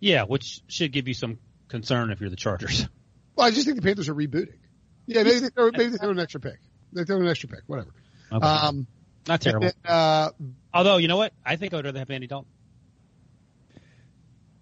Yeah, 0.01 0.25
which 0.25 0.63
should 0.69 0.93
give 0.93 1.07
you 1.09 1.15
some 1.15 1.39
concern 1.69 2.11
if 2.11 2.21
you're 2.21 2.31
the 2.31 2.37
Chargers. 2.37 2.89
Well, 3.37 3.47
I 3.47 3.53
just 3.53 3.65
think 3.65 3.77
the 3.77 3.83
Panthers 3.83 4.09
are 4.09 4.15
rebooting. 4.15 4.59
Yeah, 5.07 5.23
maybe 5.23 5.39
they 5.39 5.49
throw, 5.49 5.71
maybe 5.71 5.87
they 5.87 5.97
throw 5.99 6.11
an 6.11 6.19
extra 6.19 6.41
pick. 6.41 6.59
They 6.93 7.05
throw 7.05 7.21
an 7.21 7.29
extra 7.29 7.49
pick, 7.49 7.61
whatever. 7.67 7.91
Okay. 8.33 8.47
Um, 8.47 8.87
Not 9.27 9.41
terrible. 9.41 9.67
and 9.69 9.75
then, 9.83 9.93
uh, 9.93 10.31
Although, 10.75 10.99
you 10.99 11.09
know 11.09 11.17
what? 11.17 11.33
I 11.45 11.57
think 11.57 11.73
I 11.73 11.77
would 11.77 11.85
rather 11.85 11.99
have 12.01 12.11
Andy 12.11 12.27
Dalton. 12.27 12.51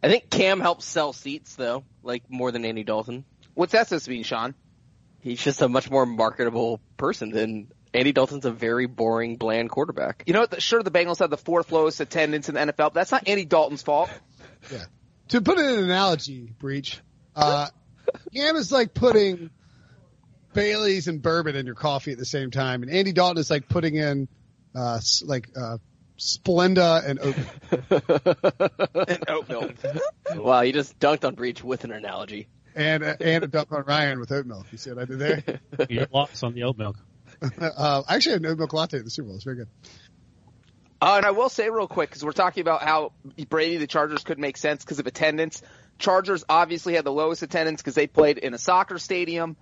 I 0.03 0.09
think 0.09 0.31
Cam 0.31 0.61
helps 0.61 0.85
sell 0.85 1.13
seats 1.13 1.57
though, 1.57 1.85
like 2.03 2.31
more 2.31 2.53
than 2.53 2.65
Andy 2.65 2.85
Dalton. 2.85 3.25
What's 3.55 3.73
that 3.73 3.89
supposed 3.89 4.05
to 4.05 4.11
mean, 4.13 4.23
Sean? 4.23 4.55
He's 5.21 5.43
just 5.43 5.61
a 5.61 5.69
much 5.69 5.91
more 5.91 6.07
marketable 6.07 6.81
person 6.97 7.31
than 7.31 7.73
Andy 7.93 8.13
Dalton's 8.13 8.45
a 8.45 8.53
very 8.53 8.87
boring, 8.87 9.37
bland 9.37 9.71
quarterback. 9.71 10.23
You 10.27 10.35
know 10.35 10.41
what? 10.41 10.63
Sure, 10.63 10.83
the 10.83 10.93
Bengals 10.93 11.19
had 11.19 11.31
the 11.31 11.37
fourth 11.37 11.73
lowest 11.73 12.01
attendance 12.01 12.49
in 12.49 12.55
the 12.55 12.61
NFL, 12.61 12.77
but 12.77 12.95
that's 12.95 13.11
not 13.11 13.27
Andy 13.27 13.45
Dalton's 13.45 13.83
fault. 13.83 14.11
To 15.29 15.41
put 15.43 15.59
in 15.59 15.65
an 15.67 15.85
analogy, 15.85 16.53
Breech, 16.59 17.01
uh, 17.37 17.69
Cam 18.35 18.57
is 18.57 18.73
like 18.73 18.95
putting 18.95 19.51
Bailey's 20.55 21.07
and 21.09 21.21
bourbon 21.21 21.55
in 21.57 21.67
your 21.67 21.75
coffee 21.75 22.13
at 22.13 22.19
the 22.19 22.25
same 22.25 22.51
time, 22.51 22.83
and 22.83 22.91
Andy 22.91 23.13
Dalton 23.13 23.39
is 23.39 23.51
like 23.51 23.69
putting 23.69 23.95
in, 23.97 24.29
uh, 24.75 25.01
like, 25.25 25.49
uh, 25.57 25.79
Splenda 26.19 27.07
and 27.07 27.21
oat 27.21 27.37
And 29.09 29.31
oat 29.31 29.49
milk. 29.49 29.75
wow, 30.35 30.63
you 30.63 30.73
just 30.73 30.99
dunked 30.99 31.25
on 31.25 31.37
Breech 31.37 31.63
with 31.63 31.85
an 31.85 31.93
analogy. 31.93 32.49
and 32.75 33.05
uh, 33.05 33.15
and 33.21 33.45
a 33.45 33.47
dunk 33.47 33.71
on 33.71 33.85
Ryan 33.85 34.19
with 34.19 34.33
oat 34.33 34.45
milk. 34.45 34.67
You 34.73 34.79
see 34.79 34.91
what 34.91 35.03
I 35.03 35.05
did 35.05 35.19
there? 35.21 35.61
You're 35.89 36.09
lost 36.13 36.43
on 36.43 36.55
the 36.55 36.65
oat 36.65 36.77
milk. 36.77 36.97
uh, 37.61 38.03
I 38.09 38.17
actually 38.17 38.33
had 38.33 38.41
an 38.43 38.47
oat 38.51 38.59
milk 38.59 38.73
latte 38.73 38.99
at 38.99 39.05
the 39.05 39.11
Super 39.11 39.27
Bowl. 39.29 39.37
It's 39.37 39.45
very 39.45 39.59
good. 39.59 39.69
Uh, 41.01 41.15
and 41.19 41.27
I 41.27 41.31
will 41.31 41.49
say 41.49 41.71
real 41.71 41.87
quick 41.87 42.11
because 42.11 42.25
we're 42.25 42.33
talking 42.33 42.61
about 42.61 42.83
how 42.83 43.13
Brady, 43.49 43.77
the 43.77 43.87
Chargers 43.87 44.25
could 44.25 44.39
make 44.39 44.57
sense 44.57 44.85
because 44.85 44.99
of 44.99 45.07
attendance. 45.07 45.63
Chargers 45.99 46.45
obviously 46.49 46.95
had 46.95 47.05
the 47.05 47.13
lowest 47.13 47.43
attendance 47.43 47.81
because 47.81 47.95
they 47.95 48.07
played 48.07 48.39
in 48.39 48.53
a 48.53 48.59
soccer 48.59 48.99
stadium, 48.99 49.57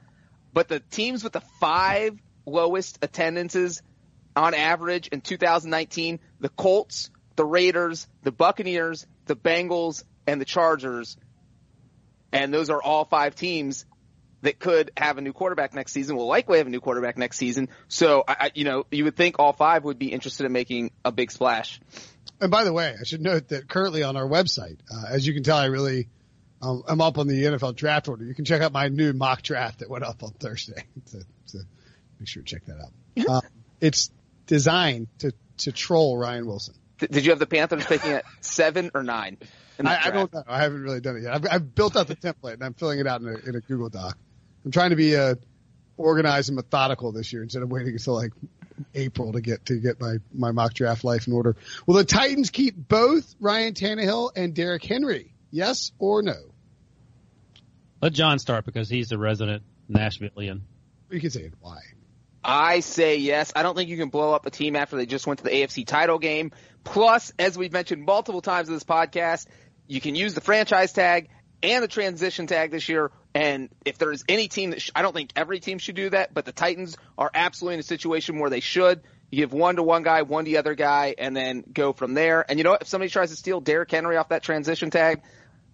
but 0.53 0.69
the 0.69 0.81
teams 0.81 1.23
with 1.23 1.35
the 1.35 1.43
five 1.61 2.19
lowest 2.47 2.99
attendances 3.03 3.83
on 4.35 4.55
average 4.55 5.09
in 5.09 5.21
2019, 5.21 6.21
the 6.41 6.49
Colts, 6.49 7.11
the 7.37 7.45
Raiders, 7.45 8.07
the 8.23 8.33
Buccaneers, 8.33 9.07
the 9.27 9.37
Bengals, 9.37 10.05
and 10.27 10.41
the 10.41 10.45
Chargers. 10.45 11.19
And 12.33 12.53
those 12.53 12.71
are 12.71 12.83
all 12.83 13.05
five 13.05 13.35
teams 13.35 13.85
that 14.43 14.59
could 14.59 14.91
have 14.97 15.19
a 15.19 15.21
new 15.21 15.33
quarterback 15.33 15.75
next 15.75 15.93
season, 15.93 16.17
will 16.17 16.27
likely 16.27 16.59
have 16.59 16.67
a 16.67 16.71
new 16.71 16.81
quarterback 16.81 17.17
next 17.19 17.39
season. 17.39 17.69
So, 17.89 18.25
I, 18.27 18.51
you 18.55 18.65
know, 18.65 18.87
you 18.91 19.05
would 19.05 19.17
think 19.17 19.39
all 19.39 19.53
five 19.53 19.85
would 19.85 19.99
be 19.99 20.13
interested 20.13 20.47
in 20.47 20.53
making 20.53 20.91
a 21.05 21.13
big 21.13 21.31
splash. 21.31 21.81
and 22.41 22.51
by 22.51 22.65
the 22.65 22.73
way, 22.73 22.95
I 22.99 23.05
should 23.05 23.23
note 23.23 23.49
that 23.49 23.69
currently 23.69 24.03
on 24.03 24.17
our 24.17 24.27
website, 24.27 24.79
uh, 24.93 25.07
as 25.09 25.27
you 25.27 25.35
can 25.35 25.43
tell, 25.43 25.57
I 25.57 25.67
really, 25.67 26.09
um, 26.63 26.83
I'm 26.87 27.01
up 27.01 27.19
on 27.19 27.27
the 27.27 27.43
NFL 27.43 27.77
draft 27.77 28.09
order. 28.09 28.25
You 28.25 28.35
can 28.35 28.45
check 28.45 28.63
out 28.63 28.73
my 28.73 28.89
new 28.89 29.13
mock 29.13 29.43
draft 29.43 29.81
that 29.81 29.91
went 29.91 30.05
up 30.05 30.23
on 30.23 30.31
Thursday. 30.33 30.85
so, 31.07 31.19
so 31.47 31.59
make 32.19 32.29
sure 32.29 32.43
to 32.43 32.49
check 32.49 32.65
that 32.67 32.79
out. 32.79 33.29
Uh, 33.29 33.41
it's 33.81 34.11
designed 34.47 35.09
to, 35.19 35.33
to 35.59 35.73
troll 35.73 36.19
Ryan 36.19 36.47
Wilson. 36.47 36.75
Did 36.99 37.25
you 37.25 37.31
have 37.31 37.39
the 37.39 37.47
Panthers 37.47 37.85
picking 37.85 38.13
at 38.13 38.25
seven 38.41 38.91
or 38.95 39.03
nine? 39.03 39.39
I, 39.79 40.09
I, 40.09 40.11
don't 40.11 40.33
know. 40.33 40.43
I 40.47 40.63
haven't 40.63 40.83
really 40.83 41.01
done 41.01 41.17
it 41.17 41.25
yet. 41.25 41.35
I've, 41.35 41.47
I've, 41.51 41.75
built 41.75 41.97
out 41.97 42.07
the 42.07 42.17
template 42.17 42.55
and 42.55 42.65
I'm 42.65 42.73
filling 42.73 42.99
it 42.99 43.07
out 43.07 43.21
in 43.21 43.29
a, 43.29 43.37
in 43.49 43.57
a 43.57 43.61
Google 43.61 43.91
Doc. 43.91 44.17
I'm 44.67 44.73
trying 44.73 44.91
to 44.91 44.97
be 44.97 45.17
uh, 45.17 45.37
organized 45.97 46.49
and 46.49 46.57
methodical 46.57 47.13
this 47.13 47.33
year 47.33 47.45
instead 47.45 47.63
of 47.63 47.71
waiting 47.71 47.93
until 47.93 48.15
like 48.15 48.33
April 48.97 49.33
to 49.33 49.41
get 49.41 49.67
to 49.67 49.77
get 49.77 50.01
my 50.01 50.17
my 50.35 50.51
mock 50.51 50.75
draft 50.75 51.05
life 51.05 51.29
in 51.29 51.33
order. 51.33 51.55
Will 51.87 51.95
the 51.95 52.05
Titans 52.05 52.51
keep 52.51 52.75
both 52.77 53.37
Ryan 53.39 53.75
Tannehill 53.75 54.33
and 54.35 54.55
Derrick 54.55 54.85
Henry? 54.85 55.33
Yes 55.53 55.93
or 56.01 56.21
no? 56.21 56.35
Let 58.03 58.13
John 58.13 58.41
start 58.41 58.65
because 58.65 58.89
he's 58.89 59.09
the 59.09 59.19
resident 59.19 59.63
Nashvilleian. 59.89 60.63
You 61.11 61.21
can 61.21 61.31
say 61.31 61.43
it. 61.43 61.55
Why? 61.61 61.79
I 62.43 62.81
say 62.81 63.19
yes. 63.19 63.53
I 63.55 63.63
don't 63.63 63.77
think 63.77 63.89
you 63.89 63.97
can 63.97 64.09
blow 64.09 64.35
up 64.35 64.47
a 64.47 64.51
team 64.51 64.75
after 64.75 64.97
they 64.97 65.07
just 65.07 65.29
went 65.29 65.39
to 65.39 65.45
the 65.45 65.51
AFC 65.51 65.87
title 65.87 66.19
game. 66.19 66.51
Plus, 66.83 67.33
as 67.39 67.57
we've 67.57 67.73
mentioned 67.73 68.05
multiple 68.05 68.43
times 68.43 68.69
in 68.69 68.75
this 68.75 68.85
podcast, 68.85 69.47
you 69.87 70.01
can 70.01 70.17
use 70.17 70.35
the 70.35 70.41
franchise 70.41 70.93
tag 70.93 71.29
and 71.63 71.83
the 71.83 71.89
transition 71.89 72.47
tag 72.47 72.71
this 72.71 72.89
year. 72.89 73.11
And 73.35 73.69
if 73.85 73.99
there's 73.99 74.25
any 74.29 74.49
team 74.49 74.71
that 74.71 74.81
sh- 74.81 74.91
I 74.95 75.03
don't 75.03 75.15
think 75.15 75.31
every 75.37 75.61
team 75.61 75.79
should 75.79 75.97
do 75.97 76.11
that, 76.11 76.33
but 76.33 76.45
the 76.45 76.53
Titans 76.53 76.97
are 77.19 77.31
absolutely 77.35 77.75
in 77.75 77.81
a 77.81 77.85
situation 77.85 78.39
where 78.39 78.51
they 78.51 78.61
should. 78.61 79.03
You 79.31 79.39
give 79.39 79.53
one 79.53 79.77
to 79.77 79.83
one 79.83 80.03
guy, 80.03 80.23
one 80.23 80.45
to 80.45 80.51
the 80.51 80.59
other 80.59 80.75
guy, 80.75 81.15
and 81.19 81.37
then 81.37 81.65
go 81.73 81.93
from 81.93 82.15
there. 82.15 82.45
And 82.49 82.59
you 82.59 82.65
know 82.65 82.71
what? 82.71 82.83
If 82.83 82.89
somebody 82.89 83.11
tries 83.11 83.31
to 83.31 83.37
steal 83.37 83.61
Derrick 83.61 83.91
Henry 83.91 84.17
off 84.17 84.29
that 84.29 84.43
transition 84.43 84.91
tag, 84.91 85.23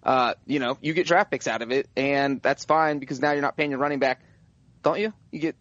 uh, 0.01 0.33
you 0.45 0.59
know, 0.59 0.77
you 0.81 0.93
get 0.93 1.07
draft 1.07 1.31
picks 1.31 1.47
out 1.47 1.61
of 1.61 1.71
it, 1.71 1.87
and 1.95 2.41
that's 2.41 2.65
fine 2.65 2.99
because 2.99 3.21
now 3.21 3.31
you're 3.31 3.41
not 3.41 3.55
paying 3.55 3.69
your 3.69 3.79
running 3.79 3.99
back, 3.99 4.21
don't 4.81 4.99
you? 4.99 5.13
You 5.31 5.39
get. 5.39 5.55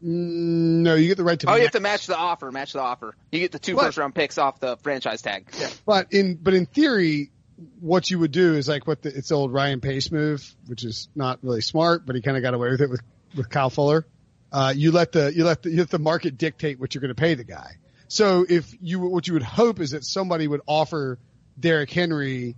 No, 0.00 0.94
you 0.94 1.08
get 1.08 1.16
the 1.16 1.24
right 1.24 1.40
to. 1.40 1.50
Oh, 1.50 1.56
you 1.56 1.62
have 1.62 1.72
to 1.72 1.80
match 1.80 2.06
the 2.06 2.16
offer. 2.16 2.52
Match 2.52 2.72
the 2.74 2.80
offer. 2.80 3.16
You 3.32 3.40
get 3.40 3.50
the 3.50 3.58
two 3.58 3.76
first 3.76 3.98
round 3.98 4.14
picks 4.14 4.38
off 4.38 4.60
the 4.60 4.76
franchise 4.76 5.22
tag. 5.22 5.50
But 5.84 6.12
in 6.12 6.36
but 6.36 6.54
in 6.54 6.66
theory, 6.66 7.32
what 7.80 8.10
you 8.10 8.18
would 8.18 8.32
do 8.32 8.54
is 8.54 8.68
like 8.68 8.86
what 8.86 9.02
the 9.02 9.16
it's 9.16 9.28
the 9.28 9.34
old 9.34 9.52
Ryan 9.52 9.80
Pace 9.80 10.10
move, 10.10 10.54
which 10.66 10.84
is 10.84 11.08
not 11.14 11.38
really 11.42 11.60
smart, 11.60 12.06
but 12.06 12.16
he 12.16 12.22
kind 12.22 12.36
of 12.36 12.42
got 12.42 12.54
away 12.54 12.70
with 12.70 12.80
it 12.80 12.90
with 12.90 13.02
with 13.36 13.50
Kyle 13.50 13.70
Fuller. 13.70 14.06
Uh, 14.50 14.72
you 14.74 14.92
let 14.92 15.12
the 15.12 15.32
you 15.34 15.44
let 15.44 15.62
the 15.62 15.70
you 15.70 15.78
let 15.78 15.90
the 15.90 15.98
market 15.98 16.38
dictate 16.38 16.80
what 16.80 16.94
you're 16.94 17.00
going 17.00 17.14
to 17.14 17.20
pay 17.20 17.34
the 17.34 17.44
guy. 17.44 17.76
So 18.08 18.46
if 18.48 18.74
you 18.80 19.00
what 19.00 19.26
you 19.26 19.34
would 19.34 19.42
hope 19.42 19.80
is 19.80 19.90
that 19.90 20.04
somebody 20.04 20.48
would 20.48 20.62
offer 20.66 21.18
Derrick 21.58 21.90
Henry 21.90 22.56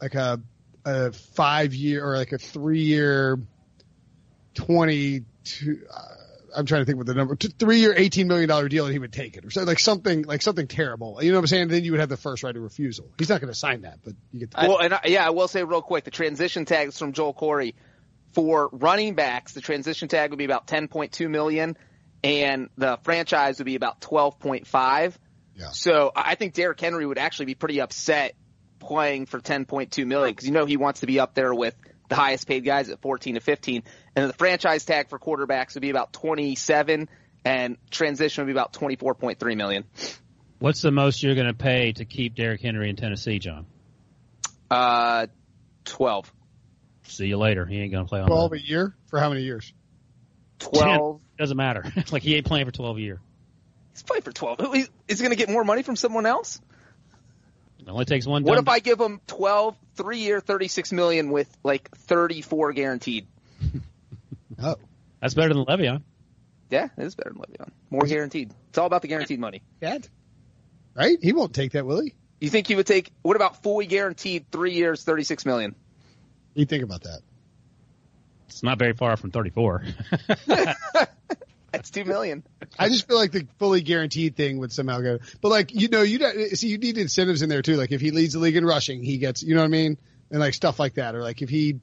like 0.00 0.14
a 0.14 0.40
a 0.84 1.12
five 1.12 1.74
year 1.74 2.04
or 2.04 2.16
like 2.16 2.32
a 2.32 2.38
three 2.38 2.82
year 2.82 3.38
twenty 4.54 5.24
two. 5.44 5.82
Uh, 5.92 6.14
I'm 6.56 6.66
trying 6.66 6.82
to 6.82 6.84
think 6.84 6.98
what 6.98 7.06
the 7.06 7.14
number, 7.14 7.36
three 7.36 7.78
year, 7.80 7.94
$18 7.94 8.26
million 8.26 8.68
deal 8.68 8.84
and 8.84 8.92
he 8.92 8.98
would 8.98 9.12
take 9.12 9.36
it 9.36 9.44
or 9.44 9.50
so 9.50 9.62
like 9.64 9.78
something, 9.78 10.22
like 10.22 10.42
something 10.42 10.66
terrible. 10.66 11.18
You 11.22 11.30
know 11.30 11.38
what 11.38 11.42
I'm 11.42 11.46
saying? 11.48 11.68
Then 11.68 11.84
you 11.84 11.92
would 11.92 12.00
have 12.00 12.08
the 12.08 12.16
first 12.16 12.42
right 12.42 12.54
of 12.54 12.62
refusal. 12.62 13.10
He's 13.18 13.28
not 13.28 13.40
going 13.40 13.52
to 13.52 13.58
sign 13.58 13.82
that, 13.82 14.00
but 14.04 14.14
you 14.32 14.40
get 14.40 14.50
the, 14.50 14.68
Well, 14.68 14.78
and 14.78 14.94
I, 14.94 15.00
yeah, 15.06 15.26
I 15.26 15.30
will 15.30 15.48
say 15.48 15.62
real 15.64 15.82
quick, 15.82 16.04
the 16.04 16.10
transition 16.10 16.64
tags 16.64 16.98
from 16.98 17.12
Joel 17.12 17.34
Corry 17.34 17.74
for 18.32 18.68
running 18.72 19.14
backs, 19.14 19.52
the 19.52 19.60
transition 19.60 20.08
tag 20.08 20.30
would 20.30 20.38
be 20.38 20.44
about 20.44 20.66
10.2 20.66 21.28
million, 21.28 21.76
and 22.22 22.68
the 22.76 22.98
franchise 23.02 23.58
would 23.58 23.66
be 23.66 23.76
about 23.76 24.00
12.5. 24.00 25.14
Yeah. 25.56 25.70
So 25.72 26.12
I 26.14 26.36
think 26.36 26.54
Derrick 26.54 26.80
Henry 26.80 27.06
would 27.06 27.18
actually 27.18 27.46
be 27.46 27.54
pretty 27.54 27.80
upset 27.80 28.34
playing 28.78 29.26
for 29.26 29.40
10.2 29.40 30.06
million 30.06 30.32
because 30.34 30.46
you 30.46 30.52
know 30.52 30.64
he 30.64 30.76
wants 30.76 31.00
to 31.00 31.06
be 31.06 31.20
up 31.20 31.34
there 31.34 31.54
with 31.54 31.76
the 32.10 32.16
highest 32.16 32.46
paid 32.46 32.64
guys 32.64 32.90
at 32.90 33.00
14 33.00 33.36
to 33.36 33.40
15, 33.40 33.82
and 34.16 34.28
the 34.28 34.34
franchise 34.34 34.84
tag 34.84 35.08
for 35.08 35.18
quarterbacks 35.18 35.74
would 35.74 35.80
be 35.80 35.90
about 35.90 36.12
27, 36.12 37.08
and 37.44 37.76
transition 37.90 38.42
would 38.44 38.46
be 38.46 38.52
about 38.52 38.74
24.3 38.74 39.56
million. 39.56 39.84
What's 40.58 40.82
the 40.82 40.90
most 40.90 41.22
you're 41.22 41.36
going 41.36 41.46
to 41.46 41.54
pay 41.54 41.92
to 41.92 42.04
keep 42.04 42.34
Derrick 42.34 42.60
Henry 42.60 42.90
in 42.90 42.96
Tennessee, 42.96 43.38
John? 43.38 43.64
Uh, 44.70 45.28
12. 45.86 46.30
See 47.04 47.26
you 47.26 47.38
later. 47.38 47.64
He 47.64 47.80
ain't 47.80 47.92
going 47.92 48.04
to 48.04 48.08
play 48.08 48.20
on 48.20 48.26
12 48.26 48.50
that. 48.50 48.60
a 48.60 48.62
year 48.66 48.94
for 49.06 49.18
how 49.18 49.30
many 49.30 49.42
years? 49.42 49.72
12. 50.58 51.20
Doesn't 51.38 51.56
matter. 51.56 51.90
It's 51.96 52.12
like 52.12 52.22
he 52.22 52.34
ain't 52.36 52.44
playing 52.44 52.66
for 52.66 52.72
12 52.72 52.96
a 52.96 53.00
year. 53.00 53.20
He's 53.92 54.02
playing 54.02 54.22
for 54.22 54.32
12. 54.32 54.60
Who- 54.60 54.74
Is 54.74 54.88
he 55.08 55.16
going 55.16 55.30
to 55.30 55.36
get 55.36 55.48
more 55.48 55.64
money 55.64 55.82
from 55.82 55.96
someone 55.96 56.26
else? 56.26 56.60
It 57.80 57.88
only 57.88 58.04
takes 58.04 58.26
one. 58.26 58.42
What 58.44 58.54
dumb- 58.56 58.64
if 58.64 58.68
I 58.68 58.78
give 58.78 59.00
him 59.00 59.20
12, 59.26 59.76
three 59.94 60.18
year, 60.18 60.40
36 60.40 60.92
million 60.92 61.30
with 61.30 61.48
like 61.64 61.90
34 61.96 62.72
guaranteed? 62.72 63.26
Oh, 64.62 64.76
That's 65.20 65.32
better 65.32 65.54
than 65.54 65.64
Le'Veon. 65.64 66.02
Yeah, 66.68 66.88
it 66.98 67.02
is 67.04 67.14
better 67.14 67.30
than 67.30 67.40
Le'Veon. 67.40 67.70
More 67.88 68.04
guaranteed. 68.04 68.52
It's 68.68 68.76
all 68.76 68.84
about 68.84 69.00
the 69.00 69.08
guaranteed 69.08 69.40
money. 69.40 69.62
Yeah, 69.80 69.98
Right? 70.94 71.16
He 71.22 71.32
won't 71.32 71.54
take 71.54 71.72
that, 71.72 71.86
will 71.86 72.02
he? 72.02 72.12
You 72.40 72.50
think 72.50 72.66
he 72.66 72.74
would 72.74 72.86
take, 72.86 73.10
what 73.22 73.36
about 73.36 73.62
fully 73.62 73.86
guaranteed 73.86 74.50
three 74.50 74.74
years, 74.74 75.02
36 75.02 75.46
million? 75.46 75.74
You 76.54 76.66
think 76.66 76.82
about 76.84 77.04
that. 77.04 77.20
It's 78.48 78.62
not 78.62 78.78
very 78.78 78.92
far 78.92 79.16
from 79.16 79.30
34. 79.30 79.84
That's 81.80 81.88
two 81.88 82.04
million. 82.04 82.42
I 82.78 82.90
just 82.90 83.08
feel 83.08 83.16
like 83.16 83.32
the 83.32 83.48
fully 83.58 83.80
guaranteed 83.80 84.36
thing 84.36 84.58
would 84.58 84.70
somehow 84.70 85.00
go, 85.00 85.18
but 85.40 85.48
like, 85.48 85.74
you 85.74 85.88
know, 85.88 86.02
you 86.02 86.18
see, 86.54 86.68
you 86.68 86.76
need 86.76 86.98
incentives 86.98 87.40
in 87.40 87.48
there 87.48 87.62
too. 87.62 87.76
Like 87.76 87.90
if 87.90 88.02
he 88.02 88.10
leads 88.10 88.34
the 88.34 88.38
league 88.38 88.56
in 88.56 88.66
rushing, 88.66 89.02
he 89.02 89.16
gets, 89.16 89.42
you 89.42 89.54
know 89.54 89.62
what 89.62 89.68
I 89.68 89.70
mean? 89.70 89.96
And 90.30 90.40
like 90.40 90.52
stuff 90.52 90.78
like 90.78 90.96
that. 90.96 91.14
Or 91.14 91.22
like 91.22 91.40
if 91.40 91.48
he, 91.48 91.80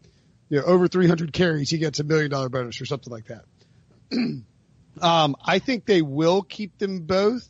you 0.49 0.59
know, 0.59 0.61
over 0.61 0.87
300 0.87 1.33
carries, 1.33 1.71
he 1.71 1.79
gets 1.79 1.99
a 1.99 2.03
million 2.03 2.29
dollar 2.29 2.47
bonus 2.47 2.79
or 2.79 2.85
something 2.85 3.11
like 3.11 3.25
that. 3.25 3.45
um, 5.01 5.35
I 5.43 5.57
think 5.57 5.87
they 5.87 6.03
will 6.03 6.43
keep 6.43 6.77
them 6.77 6.99
both 6.99 7.49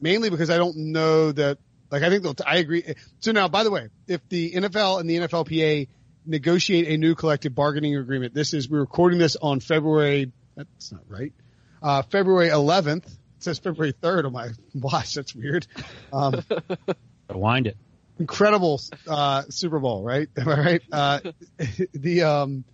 mainly 0.00 0.30
because 0.30 0.48
I 0.48 0.56
don't 0.56 0.78
know 0.78 1.32
that, 1.32 1.58
like 1.90 2.02
I 2.02 2.08
think 2.08 2.22
they'll, 2.22 2.34
I 2.46 2.56
agree. 2.56 2.94
So 3.20 3.32
now, 3.32 3.48
by 3.48 3.62
the 3.64 3.70
way, 3.70 3.88
if 4.08 4.26
the 4.30 4.52
NFL 4.52 5.00
and 5.00 5.10
the 5.10 5.18
NFLPA 5.18 5.88
negotiate 6.24 6.88
a 6.88 6.96
new 6.96 7.14
collective 7.14 7.54
bargaining 7.54 7.94
agreement, 7.94 8.32
this 8.32 8.54
is, 8.54 8.70
we're 8.70 8.80
recording 8.80 9.18
this 9.18 9.36
on 9.36 9.60
February, 9.60 10.32
that's 10.56 10.92
not 10.92 11.02
right. 11.08 11.34
Uh, 11.82 12.02
February 12.02 12.48
11th. 12.48 13.06
It 13.06 13.12
says 13.40 13.58
February 13.58 13.92
3rd 13.92 14.26
on 14.26 14.32
my 14.32 14.48
watch. 14.74 15.14
That's 15.14 15.34
weird. 15.34 15.66
Um, 16.12 16.42
Wind 17.30 17.66
it. 17.66 17.76
incredible, 18.18 18.80
uh, 19.08 19.42
Super 19.48 19.78
Bowl, 19.80 20.02
right? 20.02 20.28
Am 20.36 20.48
I 20.48 20.60
right? 20.60 20.82
Uh, 20.92 21.20
the, 21.92 22.22
um, 22.22 22.64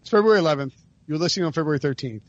it's 0.00 0.10
February 0.10 0.40
11th. 0.40 0.72
You're 1.06 1.18
listening 1.18 1.46
on 1.46 1.52
February 1.52 1.80
13th. 1.80 2.22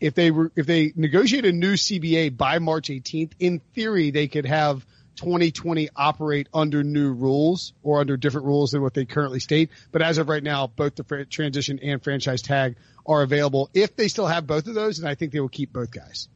If 0.00 0.14
they 0.14 0.30
were, 0.30 0.52
if 0.54 0.64
they 0.66 0.92
negotiate 0.94 1.44
a 1.44 1.52
new 1.52 1.74
CBA 1.74 2.36
by 2.36 2.60
March 2.60 2.88
18th, 2.88 3.32
in 3.40 3.58
theory, 3.74 4.10
they 4.12 4.28
could 4.28 4.46
have 4.46 4.86
2020 5.18 5.88
operate 5.96 6.48
under 6.54 6.82
new 6.82 7.12
rules 7.12 7.72
or 7.82 8.00
under 8.00 8.16
different 8.16 8.46
rules 8.46 8.70
than 8.70 8.82
what 8.82 8.94
they 8.94 9.04
currently 9.04 9.40
state. 9.40 9.70
But 9.92 10.00
as 10.02 10.18
of 10.18 10.28
right 10.28 10.42
now, 10.42 10.68
both 10.68 10.94
the 10.94 11.04
fr- 11.04 11.22
transition 11.24 11.80
and 11.82 12.02
franchise 12.02 12.40
tag 12.40 12.76
are 13.04 13.22
available. 13.22 13.68
If 13.74 13.96
they 13.96 14.08
still 14.08 14.26
have 14.26 14.46
both 14.46 14.66
of 14.66 14.74
those, 14.74 14.98
And 14.98 15.08
I 15.08 15.14
think 15.14 15.32
they 15.32 15.40
will 15.40 15.48
keep 15.48 15.72
both 15.72 15.90
guys 15.90 16.28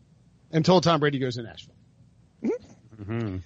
until 0.50 0.80
Tom 0.80 1.00
Brady 1.00 1.18
goes 1.18 1.36
to 1.36 1.42
Nashville. 1.42 1.74
hmm 3.04 3.36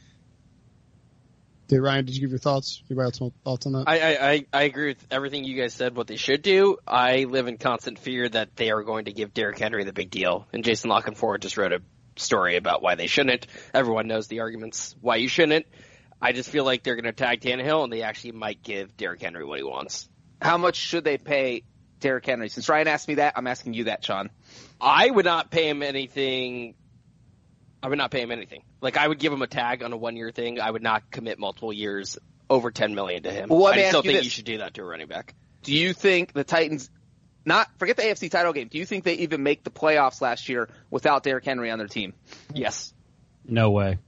Did 1.68 1.80
Ryan, 1.80 2.04
did 2.06 2.14
you 2.14 2.20
give 2.22 2.30
your 2.30 2.38
thoughts? 2.38 2.82
Anybody 2.88 3.04
else 3.06 3.20
want 3.20 3.34
thoughts 3.44 3.66
on 3.66 3.72
that? 3.72 3.84
I, 3.86 3.98
I, 3.98 4.30
I, 4.30 4.46
I 4.52 4.62
agree 4.62 4.88
with 4.88 5.06
everything 5.10 5.44
you 5.44 5.60
guys 5.60 5.74
said. 5.74 5.96
What 5.96 6.06
they 6.06 6.16
should 6.16 6.42
do. 6.42 6.78
I 6.86 7.24
live 7.24 7.46
in 7.46 7.58
constant 7.58 7.98
fear 7.98 8.28
that 8.28 8.56
they 8.56 8.70
are 8.70 8.82
going 8.82 9.06
to 9.06 9.12
give 9.12 9.34
Derrick 9.34 9.58
Henry 9.58 9.84
the 9.84 9.92
big 9.92 10.10
deal. 10.10 10.46
And 10.52 10.64
Jason 10.64 10.88
La 10.90 11.02
Canfora 11.02 11.40
just 11.40 11.56
wrote 11.56 11.72
a 11.72 11.82
story 12.16 12.56
about 12.56 12.82
why 12.82 12.94
they 12.94 13.06
shouldn't. 13.06 13.46
Everyone 13.74 14.06
knows 14.06 14.28
the 14.28 14.40
arguments 14.40 14.94
why 15.00 15.16
you 15.16 15.28
shouldn't. 15.28 15.66
I 16.20 16.32
just 16.32 16.50
feel 16.50 16.64
like 16.64 16.82
they're 16.82 16.94
going 16.94 17.04
to 17.04 17.12
tag 17.12 17.40
Tannehill, 17.40 17.84
and 17.84 17.92
they 17.92 18.02
actually 18.02 18.32
might 18.32 18.62
give 18.62 18.96
Derrick 18.96 19.20
Henry 19.20 19.44
what 19.44 19.58
he 19.58 19.64
wants. 19.64 20.08
How 20.40 20.56
much 20.56 20.76
should 20.76 21.04
they 21.04 21.18
pay 21.18 21.62
Derrick 22.00 22.24
Henry? 22.24 22.48
Since 22.48 22.68
Ryan 22.68 22.88
asked 22.88 23.08
me 23.08 23.16
that, 23.16 23.34
I'm 23.36 23.46
asking 23.46 23.74
you 23.74 23.84
that, 23.84 24.04
Sean. 24.04 24.30
I 24.80 25.10
would 25.10 25.24
not 25.24 25.50
pay 25.50 25.68
him 25.68 25.82
anything. 25.82 26.74
I 27.82 27.88
would 27.88 27.98
not 27.98 28.10
pay 28.10 28.22
him 28.22 28.30
anything. 28.30 28.62
Like 28.80 28.96
I 28.96 29.06
would 29.06 29.18
give 29.18 29.32
him 29.32 29.42
a 29.42 29.46
tag 29.46 29.82
on 29.82 29.92
a 29.92 29.96
one 29.96 30.16
year 30.16 30.30
thing. 30.32 30.60
I 30.60 30.70
would 30.70 30.82
not 30.82 31.10
commit 31.10 31.38
multiple 31.38 31.72
years 31.72 32.18
over 32.48 32.70
ten 32.70 32.94
million 32.94 33.22
to 33.24 33.30
him. 33.30 33.48
Well, 33.48 33.66
I 33.66 33.72
me 33.72 33.76
just 33.76 33.86
ask 33.86 33.92
don't 33.92 34.04
you 34.04 34.10
think 34.10 34.18
this. 34.18 34.24
you 34.24 34.30
should 34.30 34.44
do 34.44 34.58
that 34.58 34.74
to 34.74 34.82
a 34.82 34.84
running 34.84 35.06
back. 35.06 35.34
Do 35.62 35.74
you 35.74 35.92
think 35.92 36.32
the 36.32 36.44
Titans, 36.44 36.90
not 37.46 37.68
forget 37.78 37.96
the 37.96 38.02
AFC 38.02 38.30
title 38.30 38.52
game, 38.52 38.68
do 38.68 38.76
you 38.76 38.84
think 38.84 39.04
they 39.04 39.14
even 39.14 39.42
make 39.42 39.64
the 39.64 39.70
playoffs 39.70 40.20
last 40.20 40.48
year 40.48 40.68
without 40.90 41.22
Derrick 41.22 41.44
Henry 41.44 41.70
on 41.70 41.78
their 41.78 41.86
team? 41.88 42.12
Yes. 42.52 42.92
No 43.46 43.70
way. 43.70 43.98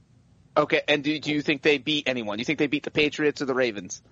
Okay, 0.57 0.83
and 0.89 1.05
do, 1.05 1.19
do 1.21 1.31
you 1.33 1.41
think 1.41 1.63
they 1.63 1.79
beat 1.79 2.09
anyone? 2.09 2.37
Do 2.37 2.41
you 2.41 2.45
think 2.45 2.59
they 2.59 2.67
beat 2.67 2.83
the 2.83 2.91
Patriots 2.91 3.41
or 3.41 3.45
the 3.47 3.55
Ravens? 3.55 4.03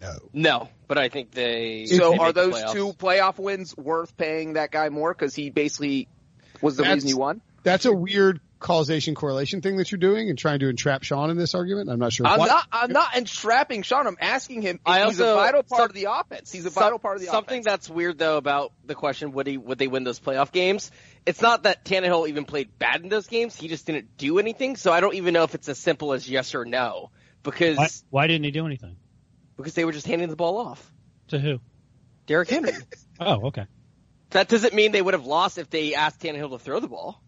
no. 0.00 0.18
No, 0.32 0.68
but 0.88 0.98
I 0.98 1.08
think 1.10 1.30
they. 1.30 1.86
So 1.86 2.12
they 2.12 2.18
are 2.18 2.32
those 2.32 2.54
playoffs. 2.54 2.72
two 2.72 2.92
playoff 2.94 3.38
wins 3.38 3.76
worth 3.76 4.16
paying 4.16 4.54
that 4.54 4.70
guy 4.70 4.88
more 4.88 5.12
because 5.14 5.34
he 5.34 5.50
basically 5.50 6.08
was 6.62 6.76
the 6.76 6.82
That's- 6.82 6.96
reason 6.96 7.08
you 7.10 7.18
won? 7.18 7.40
That's 7.62 7.84
a 7.84 7.92
weird 7.92 8.40
causation 8.58 9.14
correlation 9.14 9.60
thing 9.60 9.76
that 9.76 9.92
you're 9.92 9.98
doing 9.98 10.28
and 10.30 10.38
trying 10.38 10.60
to 10.60 10.68
entrap 10.68 11.02
Sean 11.02 11.30
in 11.30 11.36
this 11.36 11.54
argument? 11.54 11.90
I'm 11.90 11.98
not 11.98 12.12
sure. 12.12 12.26
I'm 12.26 12.38
not. 12.38 12.66
I'm 12.72 12.92
not 12.92 13.16
entrapping 13.16 13.82
Sean. 13.82 14.06
I'm 14.06 14.16
asking 14.20 14.62
him. 14.62 14.76
If 14.76 14.80
I 14.86 15.04
he's 15.06 15.20
a 15.20 15.24
also- 15.28 15.34
vital 15.36 15.62
part 15.62 15.78
some- 15.80 15.90
of 15.90 15.94
the 15.94 16.04
offense. 16.10 16.50
He's 16.52 16.64
a 16.66 16.70
Some- 16.70 16.82
vital 16.82 16.98
part 16.98 17.16
of 17.16 17.20
the 17.22 17.28
something 17.28 17.54
offense. 17.60 17.64
that's 17.66 17.90
weird 17.90 18.18
though 18.18 18.36
about 18.36 18.72
the 18.84 18.94
question 18.94 19.32
would 19.32 19.46
he 19.46 19.56
would 19.58 19.78
they 19.78 19.88
win 19.88 20.04
those 20.04 20.18
playoff 20.20 20.52
games? 20.52 20.90
It's 21.26 21.40
not 21.42 21.64
that 21.64 21.84
Tannehill 21.84 22.28
even 22.28 22.44
played 22.44 22.78
bad 22.78 23.02
in 23.02 23.08
those 23.08 23.26
games. 23.26 23.56
He 23.56 23.68
just 23.68 23.86
didn't 23.86 24.16
do 24.16 24.38
anything. 24.38 24.76
So 24.76 24.92
I 24.92 25.00
don't 25.00 25.14
even 25.14 25.34
know 25.34 25.42
if 25.42 25.54
it's 25.54 25.68
as 25.68 25.78
simple 25.78 26.12
as 26.12 26.28
yes 26.28 26.54
or 26.54 26.64
no 26.64 27.10
because 27.42 27.76
Why, 27.76 27.88
why 28.10 28.26
didn't 28.26 28.44
he 28.44 28.50
do 28.52 28.64
anything? 28.66 28.96
because 29.56 29.74
they 29.74 29.84
were 29.84 29.92
just 29.92 30.06
handing 30.06 30.28
the 30.28 30.36
ball 30.36 30.58
off. 30.58 30.92
To 31.28 31.38
who? 31.38 31.60
Derrick 32.26 32.50
Henry. 32.50 32.72
Oh, 33.20 33.46
okay. 33.46 33.64
that 34.30 34.48
doesn't 34.48 34.74
mean 34.74 34.92
they 34.92 35.00
would 35.00 35.14
have 35.14 35.24
lost 35.24 35.56
if 35.56 35.70
they 35.70 35.94
asked 35.94 36.20
Tannehill 36.20 36.50
to 36.50 36.58
throw 36.58 36.80
the 36.80 36.88
ball. 36.88 37.22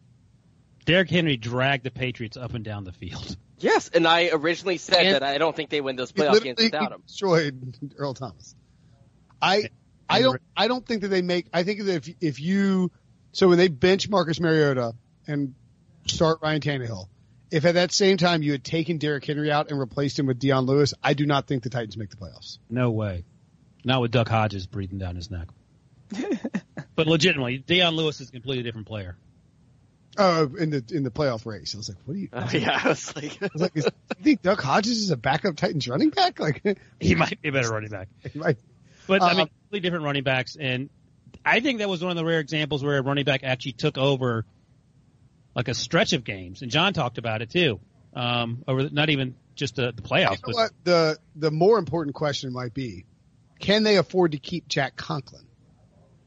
Derrick 0.84 1.10
Henry 1.10 1.36
dragged 1.36 1.84
the 1.84 1.90
Patriots 1.90 2.36
up 2.36 2.54
and 2.54 2.64
down 2.64 2.84
the 2.84 2.92
field. 2.92 3.36
Yes, 3.58 3.88
and 3.92 4.06
I 4.06 4.30
originally 4.32 4.78
said 4.78 5.04
And- 5.06 5.14
that 5.16 5.22
I 5.22 5.38
don't 5.38 5.54
think 5.54 5.70
they 5.70 5.80
win 5.80 5.96
those 5.96 6.12
playoff 6.12 6.42
games 6.42 6.62
without 6.62 6.92
him. 6.92 7.02
destroyed 7.06 7.76
Earl 7.96 8.14
Thomas. 8.14 8.54
I 9.42 9.70
I 10.08 10.22
don't 10.22 10.40
I 10.56 10.68
don't 10.68 10.86
think 10.86 11.02
that 11.02 11.08
they 11.08 11.22
make. 11.22 11.46
I 11.52 11.62
think 11.64 11.84
that 11.84 11.94
if 12.08 12.14
if 12.20 12.40
you 12.40 12.90
so 13.32 13.48
when 13.48 13.58
they 13.58 13.68
bench 13.68 14.08
Marcus 14.08 14.40
Mariota 14.40 14.94
and 15.26 15.54
start 16.06 16.38
Ryan 16.42 16.60
Tannehill, 16.60 17.08
if 17.50 17.64
at 17.64 17.74
that 17.74 17.92
same 17.92 18.16
time 18.16 18.42
you 18.42 18.52
had 18.52 18.64
taken 18.64 18.98
Derrick 18.98 19.24
Henry 19.24 19.50
out 19.50 19.70
and 19.70 19.78
replaced 19.78 20.18
him 20.18 20.26
with 20.26 20.38
Dion 20.38 20.64
Lewis, 20.66 20.94
I 21.02 21.14
do 21.14 21.26
not 21.26 21.46
think 21.46 21.62
the 21.62 21.70
Titans 21.70 21.96
make 21.96 22.10
the 22.10 22.16
playoffs. 22.16 22.58
No 22.70 22.90
way. 22.90 23.24
Not 23.84 24.00
with 24.00 24.10
Duck 24.10 24.28
Hodges 24.28 24.66
breathing 24.66 24.98
down 24.98 25.16
his 25.16 25.30
neck. 25.30 25.48
but 26.96 27.06
legitimately, 27.06 27.58
Dion 27.58 27.94
Lewis 27.94 28.20
is 28.20 28.28
a 28.28 28.32
completely 28.32 28.62
different 28.62 28.86
player. 28.86 29.16
Oh, 30.20 30.50
in 30.58 30.70
the 30.70 30.84
in 30.90 31.04
the 31.04 31.10
playoff 31.12 31.46
race, 31.46 31.74
I 31.74 31.78
was 31.78 31.88
like, 31.88 31.98
what 32.04 32.14
do 32.14 32.20
you? 32.20 32.28
Oh, 32.32 32.48
yeah, 32.52 32.80
I 32.84 32.88
was 32.88 33.14
like, 33.14 33.40
I 33.40 33.48
was 33.52 33.62
like, 33.62 33.76
is, 33.76 33.84
you 34.18 34.24
think 34.24 34.42
Duck 34.42 34.60
Hodges 34.60 34.98
is 34.98 35.10
a 35.12 35.16
backup 35.16 35.54
Titans 35.56 35.86
running 35.86 36.10
back? 36.10 36.40
Like, 36.40 36.60
He 37.00 37.14
might 37.14 37.40
be 37.40 37.50
a 37.50 37.52
better 37.52 37.70
running 37.70 37.90
back. 37.90 38.08
right? 38.34 38.56
But 39.06 39.22
I 39.22 39.30
Um, 39.30 39.36
mean, 39.36 39.46
completely 39.46 39.80
different 39.80 40.04
running 40.04 40.24
backs, 40.24 40.56
and 40.58 40.90
I 41.44 41.60
think 41.60 41.78
that 41.78 41.88
was 41.88 42.02
one 42.02 42.10
of 42.10 42.16
the 42.16 42.24
rare 42.24 42.40
examples 42.40 42.82
where 42.82 42.98
a 42.98 43.02
running 43.02 43.24
back 43.24 43.44
actually 43.44 43.72
took 43.72 43.96
over 43.96 44.44
like 45.54 45.68
a 45.68 45.74
stretch 45.74 46.12
of 46.12 46.24
games, 46.24 46.62
and 46.62 46.70
John 46.70 46.92
talked 46.92 47.18
about 47.18 47.40
it 47.40 47.50
too. 47.50 47.78
Um, 48.14 48.64
over 48.66 48.82
the, 48.84 48.90
not 48.90 49.10
even 49.10 49.36
just 49.54 49.76
the, 49.76 49.92
the 49.94 50.02
playoffs, 50.02 50.30
You 50.30 50.30
know 50.30 50.38
but 50.46 50.54
what? 50.54 50.70
The 50.84 51.18
the 51.36 51.50
more 51.52 51.78
important 51.78 52.16
question 52.16 52.52
might 52.52 52.74
be, 52.74 53.04
can 53.60 53.82
they 53.84 53.96
afford 53.98 54.32
to 54.32 54.38
keep 54.38 54.66
Jack 54.66 54.96
Conklin? 54.96 55.44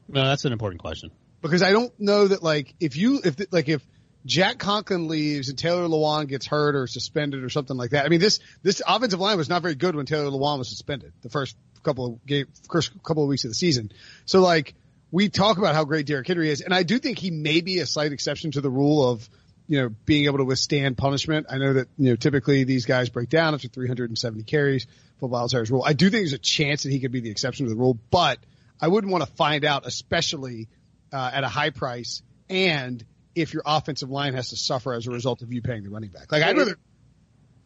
no, 0.08 0.24
that's 0.24 0.44
an 0.46 0.52
important 0.52 0.80
question. 0.80 1.10
Because 1.42 1.62
I 1.62 1.72
don't 1.72 1.92
know 2.00 2.28
that 2.28 2.42
like 2.42 2.74
if 2.80 2.96
you 2.96 3.20
if 3.24 3.52
like 3.52 3.68
if 3.68 3.84
Jack 4.24 4.58
Conklin 4.58 5.08
leaves 5.08 5.48
and 5.48 5.58
Taylor 5.58 5.88
Lewan 5.88 6.28
gets 6.28 6.46
hurt 6.46 6.76
or 6.76 6.86
suspended 6.86 7.42
or 7.42 7.50
something 7.50 7.76
like 7.76 7.90
that. 7.90 8.06
I 8.06 8.08
mean 8.08 8.20
this 8.20 8.38
this 8.62 8.80
offensive 8.86 9.20
line 9.20 9.36
was 9.36 9.48
not 9.48 9.62
very 9.62 9.74
good 9.74 9.96
when 9.96 10.06
Taylor 10.06 10.30
Lewan 10.30 10.58
was 10.58 10.68
suspended 10.68 11.12
the 11.22 11.28
first 11.28 11.56
couple 11.82 12.06
of 12.06 12.26
game 12.26 12.46
first 12.70 12.92
couple 13.02 13.24
of 13.24 13.28
weeks 13.28 13.44
of 13.44 13.50
the 13.50 13.54
season. 13.54 13.92
So 14.24 14.40
like 14.40 14.74
we 15.10 15.28
talk 15.28 15.58
about 15.58 15.74
how 15.74 15.84
great 15.84 16.06
Derrick 16.06 16.26
Henry 16.26 16.48
is, 16.48 16.60
and 16.60 16.72
I 16.72 16.84
do 16.84 16.98
think 16.98 17.18
he 17.18 17.30
may 17.30 17.60
be 17.60 17.80
a 17.80 17.86
slight 17.86 18.12
exception 18.12 18.52
to 18.52 18.60
the 18.60 18.70
rule 18.70 19.08
of 19.08 19.28
you 19.66 19.80
know 19.80 19.88
being 20.06 20.26
able 20.26 20.38
to 20.38 20.44
withstand 20.44 20.96
punishment. 20.96 21.46
I 21.50 21.58
know 21.58 21.74
that 21.74 21.88
you 21.98 22.10
know 22.10 22.16
typically 22.16 22.64
these 22.64 22.86
guys 22.86 23.08
break 23.10 23.28
down 23.28 23.54
after 23.54 23.68
370 23.68 24.44
carries. 24.44 24.86
Football 25.18 25.42
Outsiders 25.42 25.70
rule. 25.70 25.84
I 25.86 25.92
do 25.92 26.10
think 26.10 26.22
there's 26.22 26.32
a 26.32 26.38
chance 26.38 26.82
that 26.82 26.90
he 26.90 26.98
could 26.98 27.12
be 27.12 27.20
the 27.20 27.30
exception 27.30 27.66
to 27.66 27.70
the 27.70 27.76
rule, 27.76 27.96
but 28.10 28.40
I 28.80 28.88
wouldn't 28.88 29.12
want 29.12 29.24
to 29.24 29.30
find 29.30 29.64
out, 29.64 29.86
especially 29.86 30.68
uh, 31.12 31.30
at 31.32 31.44
a 31.44 31.48
high 31.48 31.70
price, 31.70 32.22
and 32.48 33.04
if 33.34 33.54
your 33.54 33.62
offensive 33.64 34.10
line 34.10 34.34
has 34.34 34.50
to 34.50 34.56
suffer 34.56 34.92
as 34.92 35.06
a 35.06 35.10
result 35.10 35.42
of 35.42 35.52
you 35.52 35.62
paying 35.62 35.82
the 35.84 35.90
running 35.90 36.10
back. 36.10 36.30
Like 36.30 36.42
I'd 36.42 36.56
rather, 36.56 36.76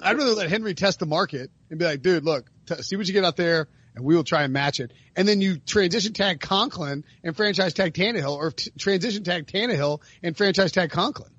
I'd 0.00 0.16
rather 0.16 0.32
let 0.32 0.48
Henry 0.48 0.74
test 0.74 0.98
the 1.00 1.06
market 1.06 1.50
and 1.70 1.78
be 1.78 1.84
like, 1.84 2.02
dude, 2.02 2.24
look, 2.24 2.46
t- 2.66 2.82
see 2.82 2.96
what 2.96 3.06
you 3.06 3.12
get 3.12 3.24
out 3.24 3.36
there, 3.36 3.66
and 3.96 4.04
we 4.04 4.14
will 4.14 4.22
try 4.24 4.42
and 4.44 4.52
match 4.52 4.78
it. 4.78 4.92
And 5.16 5.26
then 5.26 5.40
you 5.40 5.58
transition 5.58 6.12
tag 6.12 6.40
Conklin 6.40 7.04
and 7.24 7.36
franchise 7.36 7.74
tag 7.74 7.94
Tannehill, 7.94 8.36
or 8.36 8.50
t- 8.52 8.70
transition 8.78 9.24
tag 9.24 9.46
Tannehill 9.46 10.00
and 10.22 10.36
franchise 10.36 10.70
tag 10.72 10.90
Conklin. 10.90 11.30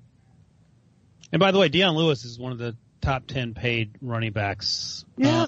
And 1.32 1.40
by 1.40 1.50
the 1.52 1.58
way, 1.58 1.68
Dion 1.68 1.94
Lewis 1.94 2.24
is 2.24 2.38
one 2.38 2.52
of 2.52 2.58
the 2.58 2.76
top 3.00 3.26
ten 3.26 3.54
paid 3.54 3.96
running 4.02 4.32
backs. 4.32 5.04
Yeah. 5.16 5.44
uh, 5.44 5.46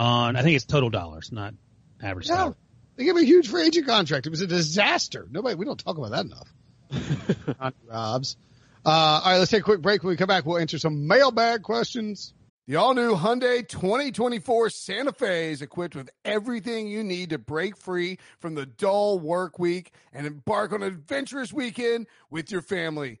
on 0.00 0.36
I 0.36 0.42
think 0.42 0.56
it's 0.56 0.64
total 0.66 0.90
dollars, 0.90 1.32
not 1.32 1.54
average 2.02 2.28
Yeah. 2.28 2.34
salary. 2.36 2.54
They 2.96 3.04
gave 3.04 3.16
him 3.16 3.22
a 3.22 3.26
huge 3.26 3.48
free 3.48 3.66
agent 3.66 3.86
contract. 3.86 4.26
It 4.26 4.30
was 4.30 4.40
a 4.40 4.46
disaster. 4.46 5.26
Nobody, 5.30 5.54
we 5.54 5.64
don't 5.64 5.78
talk 5.78 5.98
about 5.98 6.10
that 6.10 6.24
enough. 6.24 7.72
Robs. 7.88 8.36
Uh, 8.84 8.88
all 8.88 9.32
right, 9.32 9.38
let's 9.38 9.50
take 9.50 9.60
a 9.60 9.64
quick 9.64 9.82
break. 9.82 10.02
When 10.02 10.10
we 10.10 10.16
come 10.16 10.28
back, 10.28 10.46
we'll 10.46 10.58
answer 10.58 10.78
some 10.78 11.06
mailbag 11.06 11.62
questions. 11.62 12.32
The 12.68 12.76
all 12.76 12.94
new 12.94 13.14
Hyundai 13.14 13.66
2024 13.66 14.70
Santa 14.70 15.12
Fe 15.12 15.52
is 15.52 15.62
equipped 15.62 15.94
with 15.94 16.10
everything 16.24 16.88
you 16.88 17.04
need 17.04 17.30
to 17.30 17.38
break 17.38 17.76
free 17.76 18.18
from 18.40 18.56
the 18.56 18.66
dull 18.66 19.20
work 19.20 19.58
week 19.60 19.92
and 20.12 20.26
embark 20.26 20.72
on 20.72 20.82
an 20.82 20.88
adventurous 20.88 21.52
weekend 21.52 22.08
with 22.28 22.50
your 22.50 22.62
family. 22.62 23.20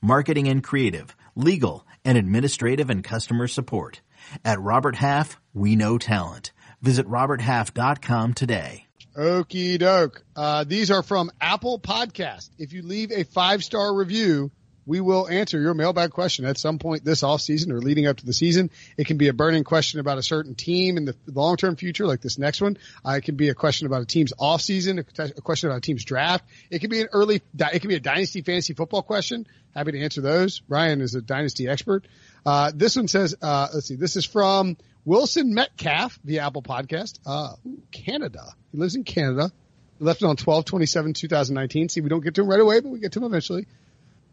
marketing 0.00 0.48
and 0.48 0.62
creative, 0.62 1.16
legal, 1.34 1.86
and 2.04 2.16
administrative 2.16 2.90
and 2.90 3.04
customer 3.04 3.46
support. 3.48 4.00
At 4.44 4.60
Robert 4.60 4.96
Half, 4.96 5.40
we 5.54 5.76
know 5.76 5.98
talent. 5.98 6.52
Visit 6.82 7.06
roberthalf.com 7.06 8.34
today. 8.34 8.86
Okie 9.16 9.78
doke. 9.78 10.22
Uh, 10.36 10.64
these 10.64 10.90
are 10.90 11.02
from 11.02 11.30
Apple 11.40 11.78
Podcast. 11.80 12.50
If 12.58 12.72
you 12.72 12.82
leave 12.82 13.10
a 13.10 13.24
five 13.24 13.64
star 13.64 13.94
review, 13.94 14.50
we 14.90 15.00
will 15.00 15.28
answer 15.28 15.60
your 15.60 15.72
mailbag 15.72 16.10
question 16.10 16.44
at 16.44 16.58
some 16.58 16.80
point 16.80 17.04
this 17.04 17.22
off 17.22 17.40
season 17.40 17.70
or 17.70 17.78
leading 17.78 18.08
up 18.08 18.16
to 18.16 18.26
the 18.26 18.32
season. 18.32 18.70
It 18.96 19.06
can 19.06 19.18
be 19.18 19.28
a 19.28 19.32
burning 19.32 19.62
question 19.62 20.00
about 20.00 20.18
a 20.18 20.22
certain 20.22 20.56
team 20.56 20.96
in 20.96 21.04
the 21.04 21.14
long 21.28 21.56
term 21.56 21.76
future, 21.76 22.08
like 22.08 22.20
this 22.20 22.38
next 22.38 22.60
one. 22.60 22.76
Uh, 23.06 23.12
it 23.12 23.22
can 23.22 23.36
be 23.36 23.50
a 23.50 23.54
question 23.54 23.86
about 23.86 24.02
a 24.02 24.04
team's 24.04 24.32
off 24.36 24.60
season, 24.60 24.98
a, 24.98 25.22
a 25.22 25.40
question 25.42 25.68
about 25.68 25.78
a 25.78 25.80
team's 25.80 26.04
draft. 26.04 26.44
It 26.70 26.80
can 26.80 26.90
be 26.90 27.02
an 27.02 27.08
early, 27.12 27.40
it 27.56 27.78
can 27.78 27.86
be 27.86 27.94
a 27.94 28.00
dynasty 28.00 28.42
fantasy 28.42 28.74
football 28.74 29.02
question. 29.02 29.46
Happy 29.76 29.92
to 29.92 30.00
answer 30.02 30.22
those. 30.22 30.60
Ryan 30.68 31.02
is 31.02 31.14
a 31.14 31.22
dynasty 31.22 31.68
expert. 31.68 32.04
Uh, 32.44 32.72
this 32.74 32.96
one 32.96 33.06
says, 33.06 33.36
uh, 33.40 33.68
let's 33.72 33.86
see, 33.86 33.94
this 33.94 34.16
is 34.16 34.24
from 34.24 34.76
Wilson 35.04 35.54
Metcalf, 35.54 36.18
the 36.24 36.40
Apple 36.40 36.62
podcast, 36.62 37.20
uh, 37.24 37.52
Canada. 37.92 38.42
He 38.72 38.78
lives 38.78 38.96
in 38.96 39.04
Canada. 39.04 39.52
He 40.00 40.04
left 40.04 40.20
it 40.20 40.26
on 40.26 40.34
12 40.34 40.64
27 40.64 41.12
2019. 41.12 41.90
See, 41.90 42.00
we 42.00 42.08
don't 42.08 42.24
get 42.24 42.34
to 42.34 42.40
him 42.40 42.48
right 42.48 42.58
away, 42.58 42.80
but 42.80 42.88
we 42.88 42.98
get 42.98 43.12
to 43.12 43.20
him 43.20 43.26
eventually. 43.26 43.68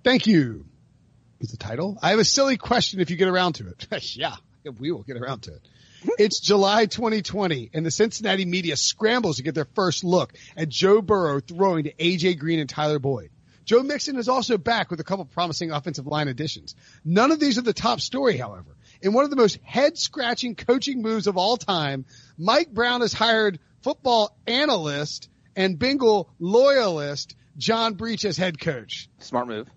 Thank 0.07 0.25
you. 0.25 0.63
Is 1.41 1.51
the 1.51 1.57
title? 1.57 1.97
I 2.01 2.11
have 2.11 2.19
a 2.19 2.23
silly 2.23 2.55
question 2.55 3.01
if 3.01 3.09
you 3.09 3.17
get 3.17 3.27
around 3.27 3.55
to 3.55 3.67
it. 3.67 4.15
yeah, 4.15 4.37
we 4.79 4.89
will 4.89 5.03
get 5.03 5.17
around 5.17 5.41
to 5.41 5.55
it. 5.55 5.61
It's 6.17 6.39
July 6.39 6.85
2020 6.85 7.71
and 7.73 7.85
the 7.85 7.91
Cincinnati 7.91 8.45
media 8.45 8.77
scrambles 8.77 9.35
to 9.35 9.43
get 9.43 9.53
their 9.53 9.67
first 9.75 10.05
look 10.05 10.31
at 10.55 10.69
Joe 10.69 11.01
Burrow 11.01 11.41
throwing 11.41 11.83
to 11.83 11.93
AJ 11.93 12.39
Green 12.39 12.59
and 12.59 12.69
Tyler 12.69 12.99
Boyd. 12.99 13.31
Joe 13.65 13.83
Mixon 13.83 14.17
is 14.17 14.29
also 14.29 14.57
back 14.57 14.89
with 14.89 15.01
a 15.01 15.03
couple 15.03 15.25
promising 15.25 15.71
offensive 15.71 16.07
line 16.07 16.29
additions. 16.29 16.73
None 17.03 17.31
of 17.31 17.41
these 17.41 17.57
are 17.57 17.63
the 17.63 17.73
top 17.73 17.99
story, 17.99 18.37
however. 18.37 18.77
In 19.01 19.11
one 19.11 19.25
of 19.25 19.29
the 19.29 19.35
most 19.35 19.59
head 19.61 19.97
scratching 19.97 20.55
coaching 20.55 21.01
moves 21.01 21.27
of 21.27 21.35
all 21.35 21.57
time, 21.57 22.05
Mike 22.37 22.71
Brown 22.71 23.01
has 23.01 23.11
hired 23.11 23.59
football 23.81 24.37
analyst 24.45 25.27
and 25.57 25.77
Bengal 25.77 26.29
loyalist 26.39 27.35
John 27.57 27.95
Breech 27.95 28.23
as 28.23 28.37
head 28.37 28.57
coach. 28.57 29.09
Smart 29.19 29.49
move. 29.49 29.67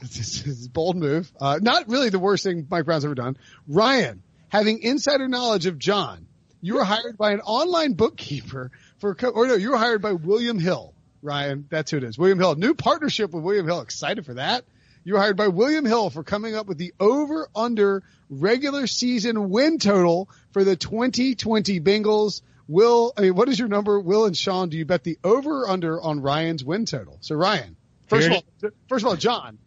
This 0.00 0.46
is 0.46 0.66
a 0.66 0.70
bold 0.70 0.96
move. 0.96 1.30
Uh, 1.40 1.58
not 1.60 1.88
really 1.88 2.08
the 2.08 2.18
worst 2.18 2.44
thing 2.44 2.66
Mike 2.70 2.84
Brown's 2.84 3.04
ever 3.04 3.14
done. 3.14 3.36
Ryan, 3.68 4.22
having 4.48 4.80
insider 4.82 5.28
knowledge 5.28 5.66
of 5.66 5.78
John, 5.78 6.26
you 6.62 6.74
were 6.74 6.84
hired 6.84 7.16
by 7.18 7.32
an 7.32 7.40
online 7.40 7.92
bookkeeper 7.94 8.70
for, 8.98 9.14
co- 9.14 9.28
or 9.30 9.46
no, 9.46 9.54
you 9.54 9.70
were 9.70 9.76
hired 9.76 10.02
by 10.02 10.12
William 10.12 10.58
Hill. 10.58 10.94
Ryan, 11.22 11.66
that's 11.70 11.90
who 11.90 11.98
it 11.98 12.04
is. 12.04 12.18
William 12.18 12.38
Hill. 12.38 12.54
New 12.54 12.74
partnership 12.74 13.32
with 13.32 13.44
William 13.44 13.66
Hill. 13.66 13.80
Excited 13.80 14.24
for 14.24 14.34
that. 14.34 14.64
You 15.04 15.14
were 15.14 15.20
hired 15.20 15.36
by 15.36 15.48
William 15.48 15.84
Hill 15.84 16.10
for 16.10 16.22
coming 16.22 16.54
up 16.54 16.66
with 16.66 16.78
the 16.78 16.92
over 17.00 17.48
under 17.54 18.02
regular 18.28 18.86
season 18.86 19.50
win 19.50 19.78
total 19.78 20.28
for 20.52 20.64
the 20.64 20.76
2020 20.76 21.80
Bengals. 21.80 22.42
Will, 22.68 23.12
I 23.16 23.22
mean, 23.22 23.34
what 23.34 23.48
is 23.48 23.58
your 23.58 23.68
number? 23.68 23.98
Will 23.98 24.26
and 24.26 24.36
Sean, 24.36 24.68
do 24.68 24.78
you 24.78 24.84
bet 24.84 25.02
the 25.02 25.18
over 25.24 25.62
or 25.62 25.70
under 25.70 26.00
on 26.00 26.20
Ryan's 26.20 26.64
win 26.64 26.84
total? 26.86 27.18
So 27.20 27.34
Ryan, 27.34 27.76
first 28.06 28.28
of 28.28 28.32
all, 28.34 28.70
first 28.88 29.04
of 29.04 29.08
all, 29.08 29.16
John, 29.16 29.58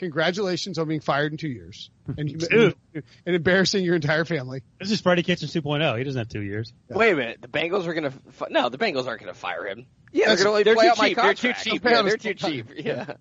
congratulations 0.00 0.78
on 0.78 0.88
being 0.88 1.00
fired 1.00 1.30
in 1.30 1.38
two 1.38 1.48
years 1.48 1.90
and, 2.18 2.28
you, 2.28 2.38
Dude. 2.38 2.74
and 2.94 3.36
embarrassing 3.36 3.84
your 3.84 3.94
entire 3.94 4.24
family. 4.24 4.62
This 4.80 4.90
is 4.90 5.00
Freddie 5.00 5.22
Kitchens 5.22 5.52
2.0. 5.54 5.98
He 5.98 6.04
doesn't 6.04 6.18
have 6.18 6.28
two 6.28 6.42
years. 6.42 6.72
Wait 6.88 7.12
a 7.12 7.16
minute. 7.16 7.42
The 7.42 7.48
Bengals 7.48 7.86
are 7.86 7.94
going 7.94 8.10
to. 8.10 8.12
No, 8.50 8.68
the 8.70 8.78
Bengals 8.78 9.06
aren't 9.06 9.20
going 9.20 9.32
to 9.32 9.38
fire 9.38 9.66
him. 9.66 9.86
Yeah, 10.10 10.34
they're 10.34 10.44
going 10.44 10.58
to 10.58 10.64
They're 10.64 10.74
play 10.74 10.84
too 10.86 10.90
out 10.90 10.98
my 10.98 11.08
cheap. 11.08 11.16
They're 11.16 11.34
too 11.34 11.52
cheap. 11.52 11.84
Yeah, 11.84 11.98
on 11.98 12.04
they're 12.06 12.16
the 12.16 12.18
too 12.18 12.34
cheap. 12.34 12.66
Yeah. 12.76 13.14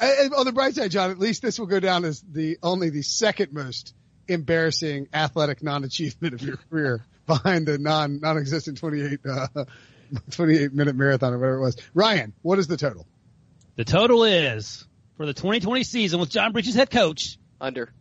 And- 0.00 0.18
and 0.22 0.34
on 0.34 0.46
the 0.46 0.52
bright 0.52 0.74
side, 0.74 0.90
John, 0.90 1.10
at 1.10 1.18
least 1.18 1.42
this 1.42 1.58
will 1.58 1.66
go 1.66 1.78
down 1.78 2.04
as 2.06 2.22
the 2.22 2.56
only 2.62 2.88
the 2.88 3.02
second 3.02 3.52
most 3.52 3.94
embarrassing 4.26 5.08
athletic 5.12 5.62
non-achievement 5.62 6.32
of 6.34 6.42
your 6.42 6.56
career 6.70 7.04
behind 7.26 7.66
the 7.66 7.76
non 7.78 8.20
non-existent 8.20 8.78
28 8.78 9.20
uh, 9.28 9.64
28 10.30 10.72
minute 10.72 10.96
marathon 10.96 11.34
or 11.34 11.38
whatever 11.38 11.56
it 11.58 11.60
was. 11.60 11.76
Ryan, 11.94 12.32
what 12.42 12.58
is 12.58 12.66
the 12.68 12.76
total? 12.78 13.06
The 13.76 13.84
total 13.84 14.24
is 14.24 14.86
for 15.16 15.26
the 15.26 15.32
2020 15.34 15.84
season 15.84 16.20
with 16.20 16.30
John 16.30 16.52
Breech 16.52 16.68
as 16.68 16.74
head 16.74 16.90
coach, 16.90 17.38
Under. 17.60 17.92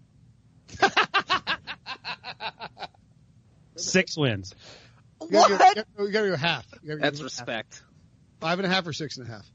six 3.75 4.17
wins. 4.17 4.53
You 5.21 5.29
gotta 5.29 5.49
go- 5.49 5.53
you 5.53 5.59
gotta 5.59 5.85
go- 5.97 6.05
you 6.05 6.11
gotta 6.11 6.29
go 6.29 6.35
half. 6.37 6.65
You 6.81 6.89
gotta 6.89 6.99
go 6.99 7.03
That's 7.03 7.17
half. 7.19 7.23
respect. 7.25 7.83
Five 8.39 8.59
and 8.59 8.65
a 8.65 8.69
half 8.69 8.87
or 8.87 8.93
six 8.93 9.17
and 9.17 9.27
a 9.27 9.31
half. 9.31 9.45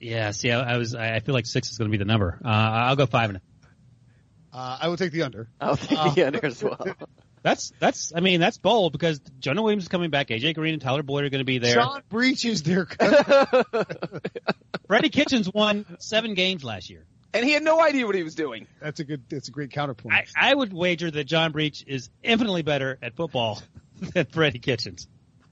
Yeah, 0.00 0.30
see, 0.32 0.50
I, 0.50 0.74
I 0.74 0.76
was, 0.76 0.94
I 0.94 1.14
I 1.16 1.20
feel 1.20 1.34
like 1.34 1.46
six 1.46 1.70
is 1.70 1.78
going 1.78 1.90
to 1.90 1.92
be 1.92 1.98
the 1.98 2.04
number. 2.04 2.38
Uh, 2.44 2.48
I'll 2.48 2.96
go 2.96 3.06
five 3.06 3.30
and 3.30 3.40
Uh, 4.52 4.78
I 4.82 4.88
will 4.88 4.96
take 4.96 5.10
the 5.12 5.22
under. 5.22 5.48
I'll 5.60 5.76
take 5.76 6.14
the 6.14 6.26
under 6.26 6.44
as 6.46 6.62
well. 6.62 6.78
That's, 7.46 7.72
that's, 7.78 8.12
I 8.12 8.18
mean, 8.18 8.40
that's 8.40 8.58
bold 8.58 8.90
because 8.90 9.20
Jonah 9.38 9.62
Williams 9.62 9.84
is 9.84 9.88
coming 9.88 10.10
back. 10.10 10.30
AJ 10.30 10.56
Green 10.56 10.72
and 10.72 10.82
Tyler 10.82 11.04
Boyd 11.04 11.22
are 11.22 11.30
going 11.30 11.38
to 11.38 11.44
be 11.44 11.58
there. 11.58 11.74
Sean 11.74 12.02
Breech's 12.08 12.62
their 12.62 12.86
coach. 12.86 13.64
Freddie 14.88 15.10
Kitchens 15.10 15.48
won 15.54 15.86
seven 16.00 16.34
games 16.34 16.64
last 16.64 16.90
year. 16.90 17.04
And 17.32 17.44
he 17.44 17.52
had 17.52 17.62
no 17.62 17.80
idea 17.80 18.04
what 18.04 18.16
he 18.16 18.24
was 18.24 18.34
doing. 18.34 18.66
That's 18.82 18.98
a 18.98 19.04
good. 19.04 19.22
That's 19.28 19.46
a 19.46 19.52
great 19.52 19.70
counterpoint. 19.70 20.12
I, 20.12 20.50
I 20.50 20.54
would 20.56 20.72
wager 20.72 21.08
that 21.08 21.22
John 21.22 21.52
Breech 21.52 21.84
is 21.86 22.10
infinitely 22.20 22.62
better 22.62 22.98
at 23.00 23.14
football 23.14 23.62
than 24.00 24.26
Freddie 24.26 24.58
Kitchens. 24.58 25.06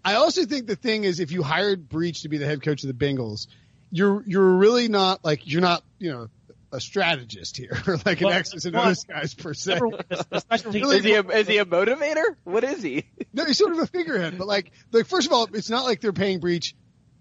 I 0.05 0.15
also 0.15 0.47
think 0.47 0.67
the 0.67 0.75
thing 0.75 1.05
is, 1.05 1.21
if 1.21 1.31
you 1.31 1.45
hired 1.45 1.89
Breech 1.89 2.23
to 2.23 2.29
be 2.29 2.39
the 2.39 2.47
head 2.47 2.61
coach 2.61 2.83
of 2.83 2.89
the 2.89 3.07
Bengals, 3.07 3.47
you're 3.93 4.25
you're 4.27 4.57
really 4.57 4.89
not 4.89 5.25
like 5.25 5.47
you're 5.47 5.61
not 5.61 5.85
you 6.01 6.11
know 6.11 6.29
a 6.75 6.81
strategist 6.81 7.57
here, 7.57 7.77
or 7.87 7.97
like 8.07 8.21
an 8.21 8.27
Well, 8.27 8.35
X's 8.35 8.67
and 8.67 8.77
O's 8.77 9.05
guys 9.05 9.33
per 9.35 9.55
se. 9.55 9.75
Number 9.75 9.89
one, 9.89 10.01
the, 10.09 10.27
the 10.29 10.41
special 10.41 10.73
teams. 10.73 10.93
Is 10.93 11.05
he 11.05 11.15
a, 11.15 11.23
is 11.23 11.47
he 11.47 11.59
a 11.59 11.65
motivator? 11.65 12.37
What 12.45 12.65
is 12.65 12.83
he? 12.83 13.05
No, 13.33 13.45
he's 13.45 13.59
sort 13.59 13.73
of 13.73 13.79
a 13.79 13.87
figurehead, 13.87 14.37
but 14.39 14.47
like 14.47 14.73
like 14.93 15.07
first 15.07 15.27
of 15.27 15.33
all, 15.33 15.49
it's 15.53 15.71
not 15.71 15.85
like 15.85 16.01
they're 16.01 16.13
paying 16.13 16.41
Breech 16.41 16.75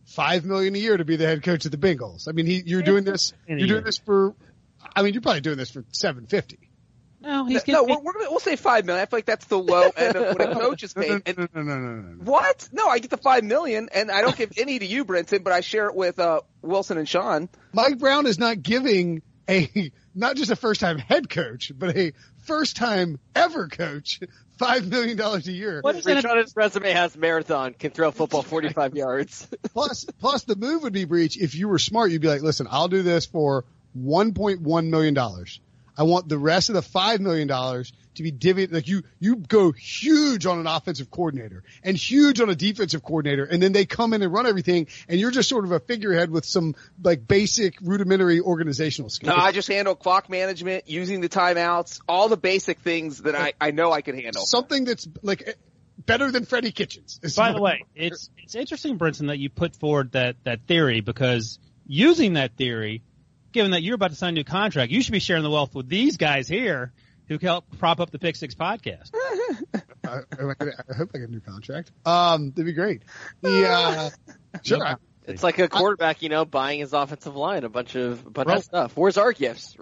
five 0.06 0.44
million 0.46 0.76
a 0.76 0.78
year 0.80 0.98
to 0.98 1.06
be 1.06 1.16
the 1.16 1.26
head 1.26 1.44
coach 1.44 1.66
of 1.66 1.72
the 1.72 1.78
Bengals. 1.78 2.28
I 2.28 2.34
mean, 2.34 2.46
he 2.46 2.62
you're 2.66 2.84
doing 2.84 3.04
this 3.04 3.34
you're 3.48 3.68
doing 3.68 3.84
this 3.84 3.98
for. 4.00 4.36
I 4.96 5.02
mean, 5.02 5.14
you're 5.14 5.22
probably 5.22 5.42
doing 5.42 5.58
this 5.58 5.72
for 5.72 5.86
seven 5.92 6.28
fifty. 6.28 6.70
no, 7.22 7.46
he's 7.46 7.66
no, 7.68 7.86
getting. 7.86 8.04
we're, 8.04 8.14
we're, 8.20 8.30
we'll 8.30 8.40
say 8.40 8.58
five 8.58 8.86
million. 8.86 9.02
I 9.02 9.06
feel 9.06 9.18
like 9.18 9.26
that's 9.26 9.46
the 9.46 9.58
low 9.58 9.90
end 9.96 10.16
of 10.18 10.36
what 10.38 10.42
a 10.42 10.54
coach 10.54 10.84
is 10.84 10.94
No, 10.98 11.02
no, 11.04 11.20
paid. 11.22 11.38
no, 11.38 11.48
no, 11.54 11.62
no, 11.62 11.76
no, 11.76 11.80
no, 11.80 12.02
no. 12.02 12.24
what? 12.32 12.68
No, 12.74 12.88
I 12.90 13.00
get 13.00 13.10
the 13.12 13.18
five 13.18 13.44
million, 13.46 13.88
and 13.94 14.12
I 14.12 14.22
don't 14.22 14.36
give 14.36 14.52
any 14.58 14.78
to 14.78 14.86
you, 14.86 15.06
Brinson, 15.06 15.44
but 15.44 15.54
I 15.54 15.62
share 15.62 15.88
it 15.88 15.96
with 15.96 16.20
uh, 16.20 16.42
Wilson 16.62 16.98
and 16.98 17.08
Sean. 17.08 17.48
Mike 17.72 17.98
Brown 17.98 18.26
is 18.28 18.38
not 18.38 18.62
giving 18.62 19.22
a 19.50 19.92
not 20.16 20.36
just 20.36 20.52
a 20.52 20.56
first 20.56 20.82
time 20.82 20.98
head 20.98 21.30
coach, 21.30 21.72
but 21.76 21.96
a 21.96 22.14
first 22.44 22.76
time 22.76 23.20
ever 23.36 23.68
coach 23.68 24.20
five 24.58 24.88
million 24.88 25.18
dollars 25.18 25.48
a 25.48 25.52
year. 25.52 25.80
What 25.82 25.96
is 25.96 26.06
Rich 26.06 26.24
that? 26.24 26.32
on 26.32 26.38
his 26.38 26.56
resume 26.56 26.92
has 26.92 27.16
marathon, 27.16 27.74
can 27.74 27.92
throw 27.92 28.10
a 28.10 28.12
football 28.12 28.44
45 28.44 28.96
yards. 28.96 29.48
Plus, 29.74 30.06
plus 30.20 30.44
the 30.44 30.56
move 30.56 30.84
would 30.84 30.94
be 30.94 31.06
Breech. 31.06 31.38
If 31.38 31.56
you 31.56 31.68
were 31.68 31.80
smart, 31.80 32.12
you'd 32.12 32.22
be 32.22 32.28
like, 32.28 32.42
listen, 32.42 32.68
I'll 32.70 32.88
do 32.88 33.02
this 33.02 33.26
for 33.26 33.66
one 33.94 34.34
point 34.34 34.62
one 34.62 34.90
million 34.90 35.14
dollars. 35.14 35.60
I 35.98 36.04
want 36.04 36.28
the 36.28 36.38
rest 36.38 36.70
of 36.70 36.76
the 36.76 36.82
five 36.82 37.22
million 37.22 37.48
dollars 37.48 37.94
to 38.16 38.24
be 38.24 38.32
divvied. 38.32 38.72
Like 38.72 38.88
you, 38.88 39.04
you 39.20 39.38
go 39.38 39.72
huge 39.72 40.46
on 40.46 40.60
an 40.60 40.68
offensive 40.68 41.10
coordinator 41.12 41.64
and 41.84 41.98
huge 41.98 42.40
on 42.40 42.50
a 42.50 42.56
defensive 42.56 43.04
coordinator, 43.04 43.44
and 43.44 43.62
then 43.62 43.72
they 43.72 43.86
come 43.86 44.14
in 44.14 44.22
and 44.22 44.32
run 44.32 44.48
everything, 44.48 44.88
and 45.08 45.20
you're 45.20 45.32
just 45.32 45.50
sort 45.50 45.66
of 45.66 45.72
a 45.72 45.80
figurehead 45.80 46.30
with 46.30 46.46
some 46.46 46.76
like 47.02 47.28
basic 47.28 47.76
rudimentary 47.82 48.40
organizational 48.40 49.10
skills. 49.10 49.36
No, 49.36 49.42
I 49.42 49.52
just 49.52 49.68
handle 49.68 49.96
clock 49.96 50.30
management, 50.30 50.88
using 50.88 51.22
the 51.22 51.30
timeouts, 51.30 52.02
all 52.08 52.30
the 52.30 52.38
basic 52.38 52.80
things 52.80 53.20
that 53.24 53.36
I, 53.36 53.54
I 53.60 53.72
know 53.72 53.92
I 53.92 54.02
can 54.02 54.20
handle. 54.20 54.46
something 54.46 54.86
that's 54.86 55.08
like 55.22 55.44
eh, 55.48 55.54
better 55.98 56.32
than 56.32 56.46
Freddie 56.46 56.72
Kitchens. 56.72 57.20
By 57.36 57.54
the 57.54 57.62
way, 57.62 57.84
it's 57.96 58.30
it's 58.38 58.56
interesting, 58.56 58.98
Brinson, 58.98 59.28
that 59.28 59.40
you 59.40 59.50
put 59.50 59.76
forward 59.76 60.14
that 60.14 60.38
that 60.44 60.68
theory 60.68 61.02
because 61.02 61.60
using 61.86 62.34
that 62.34 62.56
theory, 62.58 63.04
given 63.52 63.72
that 63.72 63.84
you're 63.84 63.96
about 63.96 64.12
to 64.12 64.16
sign 64.16 64.30
a 64.30 64.34
new 64.34 64.44
contract, 64.44 64.92
you 64.92 65.02
should 65.02 65.12
be 65.12 65.20
sharing 65.20 65.44
the 65.44 65.50
wealth 65.50 65.76
with 65.76 65.88
these 65.88 66.18
guys 66.18 66.48
here 66.48 66.94
who 67.28 67.38
can 67.40 67.48
help 67.48 67.66
prop 67.80 68.00
up 68.00 68.12
the 68.12 68.20
Pick 68.20 68.36
Six 68.36 68.56
podcast. 68.56 69.12
I, 70.06 70.20
I, 70.38 70.54
I 70.90 70.94
hope 70.96 71.12
I 71.16 71.20
get 71.20 71.30
a 71.30 71.32
new 71.32 71.40
contract. 71.40 71.92
Um, 72.06 72.50
that'd 72.52 72.66
be 72.66 72.74
great. 72.74 73.04
The 73.42 73.68
uh, 73.70 74.10
sure. 74.64 74.98
It's 75.26 75.42
like 75.44 75.58
a 75.60 75.70
quarterback, 75.70 76.22
you 76.22 76.28
know, 76.30 76.44
buying 76.44 76.82
his 76.82 76.92
offensive 76.92 77.36
line, 77.36 77.64
a 77.64 77.70
bunch 77.70 77.96
of 77.96 78.26
a 78.26 78.30
bunch 78.30 78.48
Right. 78.50 78.58
of 78.58 78.64
stuff. 78.66 78.98
Where's 78.98 79.18
our 79.18 79.32
gifts? 79.32 79.78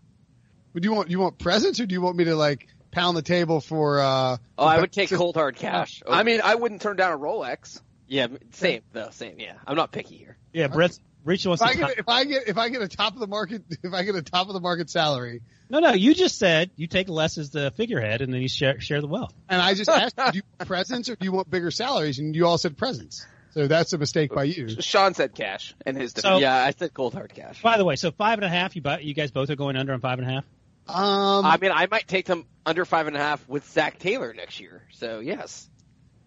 Do 0.75 0.87
you 0.87 0.93
want 0.93 1.09
you 1.09 1.19
want 1.19 1.37
presents 1.39 1.79
or 1.79 1.85
do 1.87 1.93
you 1.93 2.01
want 2.01 2.15
me 2.15 2.25
to 2.25 2.35
like 2.35 2.67
pound 2.91 3.17
the 3.17 3.21
table 3.23 3.59
for? 3.59 3.99
uh 3.99 4.37
Oh, 4.57 4.65
I 4.65 4.79
would 4.79 4.91
take 4.91 5.09
cold 5.09 5.35
hard 5.35 5.55
cash. 5.55 6.03
I 6.07 6.21
mean, 6.23 6.41
I 6.43 6.55
wouldn't 6.55 6.81
turn 6.81 6.95
down 6.95 7.11
a 7.13 7.17
Rolex. 7.17 7.81
yeah, 8.07 8.27
same 8.51 8.81
though, 8.93 9.09
same. 9.09 9.39
Yeah, 9.39 9.55
I'm 9.65 9.75
not 9.75 9.91
picky 9.91 10.15
here. 10.17 10.37
Yeah, 10.53 10.67
Brett 10.67 10.97
Breech 11.23 11.45
wants 11.45 11.61
If 11.61 11.67
I 11.69 11.73
get 11.75 11.99
if 11.99 12.07
I 12.09 12.23
get 12.25 12.47
if 12.47 12.57
I 12.57 12.69
get 12.69 12.81
a 12.81 12.87
top 12.87 13.13
of 13.13 13.19
the 13.19 13.27
market 13.27 13.63
if 13.83 13.93
I 13.93 14.03
get 14.03 14.15
a 14.15 14.21
top 14.21 14.47
of 14.47 14.53
the 14.53 14.59
market 14.59 14.89
salary 14.89 15.41
No, 15.69 15.79
no, 15.79 15.91
you 15.93 16.13
just 16.13 16.37
said 16.39 16.71
you 16.75 16.87
take 16.87 17.09
less 17.09 17.37
as 17.37 17.49
the 17.51 17.71
figurehead 17.71 18.21
and 18.21 18.33
then 18.33 18.41
you 18.41 18.49
share 18.49 18.79
share 18.81 19.01
the 19.01 19.07
wealth. 19.07 19.33
and 19.49 19.61
I 19.61 19.73
just 19.73 19.89
asked 19.89 20.15
you, 20.17 20.31
do 20.31 20.37
you 20.37 20.43
want 20.57 20.67
presents 20.67 21.09
or 21.09 21.15
do 21.15 21.25
you 21.25 21.31
want 21.31 21.49
bigger 21.49 21.71
salaries 21.71 22.19
and 22.19 22.35
you 22.35 22.45
all 22.47 22.57
said 22.57 22.77
presents. 22.77 23.25
So 23.53 23.67
that's 23.67 23.91
a 23.91 23.97
mistake 23.97 24.33
by 24.33 24.45
you. 24.45 24.69
Sean 24.81 25.13
said 25.13 25.35
cash 25.35 25.75
and 25.85 25.97
his 25.97 26.13
So- 26.15 26.37
yeah, 26.39 26.55
I 26.55 26.71
said 26.71 26.93
cold 26.93 27.13
hard 27.13 27.33
cash. 27.33 27.61
By 27.61 27.77
the 27.77 27.83
way, 27.85 27.97
so 27.97 28.11
five 28.11 28.37
and 28.39 28.45
a 28.45 28.49
half. 28.49 28.75
You 28.77 28.81
buy, 28.81 28.99
you 28.99 29.13
guys 29.13 29.31
both 29.31 29.49
are 29.49 29.57
going 29.57 29.75
under 29.75 29.91
on 29.93 29.99
five 29.99 30.19
and 30.19 30.27
a 30.27 30.31
half. 30.33 30.45
Um, 30.87 31.45
I 31.45 31.57
mean, 31.57 31.71
I 31.71 31.87
might 31.91 32.07
take 32.07 32.25
them 32.25 32.45
under 32.65 32.85
five 32.85 33.07
and 33.07 33.15
a 33.15 33.19
half 33.19 33.47
with 33.47 33.69
Zac 33.69 33.99
Taylor 33.99 34.33
next 34.33 34.59
year. 34.59 34.81
So 34.93 35.19
yes, 35.19 35.69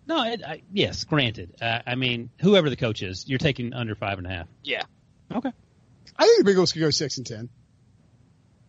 No, 0.06 0.22
it, 0.24 0.42
I, 0.44 0.62
yes, 0.72 1.04
granted. 1.04 1.54
Uh, 1.60 1.80
I 1.86 1.94
mean, 1.94 2.30
whoever 2.40 2.68
the 2.68 2.76
coach 2.76 3.02
is, 3.02 3.26
you're 3.28 3.38
taking 3.38 3.72
under 3.72 3.94
five 3.94 4.18
and 4.18 4.26
a 4.26 4.30
half. 4.30 4.48
yeah. 4.62 4.82
Okay. 5.34 5.50
I 6.16 6.26
think 6.26 6.44
the 6.44 6.52
Bengals 6.52 6.72
could 6.72 6.80
go 6.80 6.90
six 6.90 7.16
and 7.18 7.26
ten. 7.26 7.48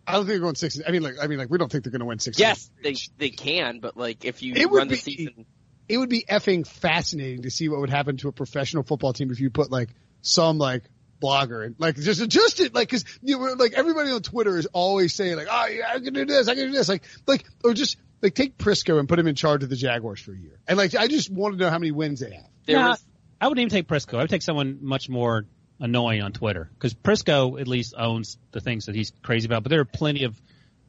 I 0.08 0.14
don't 0.14 0.22
think 0.22 0.30
they're 0.30 0.40
going 0.40 0.56
six. 0.56 0.78
And, 0.78 0.86
I 0.88 0.92
mean, 0.92 1.04
like 1.04 1.16
I 1.22 1.28
mean, 1.28 1.38
like 1.38 1.50
we 1.50 1.58
don't 1.58 1.72
think 1.72 1.84
they're 1.84 1.92
going 1.92 2.00
to 2.00 2.06
win 2.06 2.20
six. 2.20 2.40
Yes, 2.40 2.72
they 2.84 2.96
they 3.18 3.30
can, 3.30 3.80
but 3.80 3.98
like 3.98 4.24
if 4.26 4.42
you 4.42 4.54
It 4.56 4.70
would 4.70 4.78
run 4.78 4.88
the 4.88 4.96
be- 4.96 5.02
season, 5.02 5.46
it 5.90 5.98
would 5.98 6.10
be 6.10 6.24
effing 6.30 6.66
fascinating 6.66 7.44
to 7.44 7.52
see 7.52 7.70
what 7.70 7.80
would 7.82 7.90
happen 7.90 8.18
to 8.18 8.30
a 8.30 8.32
professional 8.32 8.84
football 8.84 9.14
team 9.14 9.32
if 9.32 9.40
you 9.40 9.50
put 9.50 9.70
like 9.72 9.90
some 10.22 10.58
like 10.58 10.84
blogger 11.22 11.66
and 11.66 11.76
like 11.80 11.96
just 11.96 12.22
adjust 12.22 12.60
it 12.60 12.74
like 12.76 12.90
because 12.90 13.06
you 13.22 13.38
know 13.40 13.54
like 13.54 13.74
everybody 13.74 14.12
on 14.12 14.22
Twitter 14.22 14.58
is 14.58 14.66
always 14.68 15.14
saying 15.14 15.36
like 15.38 15.48
oh 15.50 15.66
yeah 15.68 15.90
I 15.94 16.00
can 16.00 16.14
do 16.14 16.26
this 16.26 16.48
I 16.48 16.56
can 16.56 16.66
do 16.68 16.72
this 16.74 16.90
like 16.90 17.04
like 17.26 17.46
or 17.64 17.74
just 17.74 17.98
like 18.22 18.34
take 18.36 18.58
Prisco 18.58 19.00
and 19.00 19.08
put 19.08 19.20
him 19.20 19.28
in 19.28 19.36
charge 19.36 19.64
of 19.64 19.70
the 19.70 19.76
Jaguars 19.76 20.20
for 20.20 20.32
a 20.32 20.38
year 20.38 20.60
and 20.68 20.78
like 20.78 20.96
I 20.96 21.08
just 21.08 21.30
want 21.30 21.54
to 21.58 21.60
know 21.64 21.70
how 21.70 21.78
many 21.80 21.92
wins 21.92 22.20
they 22.20 22.32
have. 22.34 22.46
there 22.66 22.78
Nah, 22.80 22.90
was 22.92 23.06
I 23.42 23.48
wouldn't 23.48 23.62
even 23.66 23.70
take 23.78 23.88
Prisco. 23.88 24.18
I 24.18 24.22
would 24.22 24.30
take 24.30 24.42
someone 24.42 24.80
much 24.82 25.10
more 25.10 25.46
annoying 25.80 26.22
on 26.22 26.32
Twitter 26.32 26.70
because 26.74 26.94
Prisco 26.94 27.60
at 27.60 27.68
least 27.68 27.94
owns 27.98 28.38
the 28.52 28.62
things 28.62 28.86
that 28.86 28.96
he's 28.96 29.12
crazy 29.22 29.46
about. 29.46 29.64
But 29.64 29.72
there 29.72 29.82
are 29.82 29.86
plenty 29.86 30.24
of. 30.24 30.42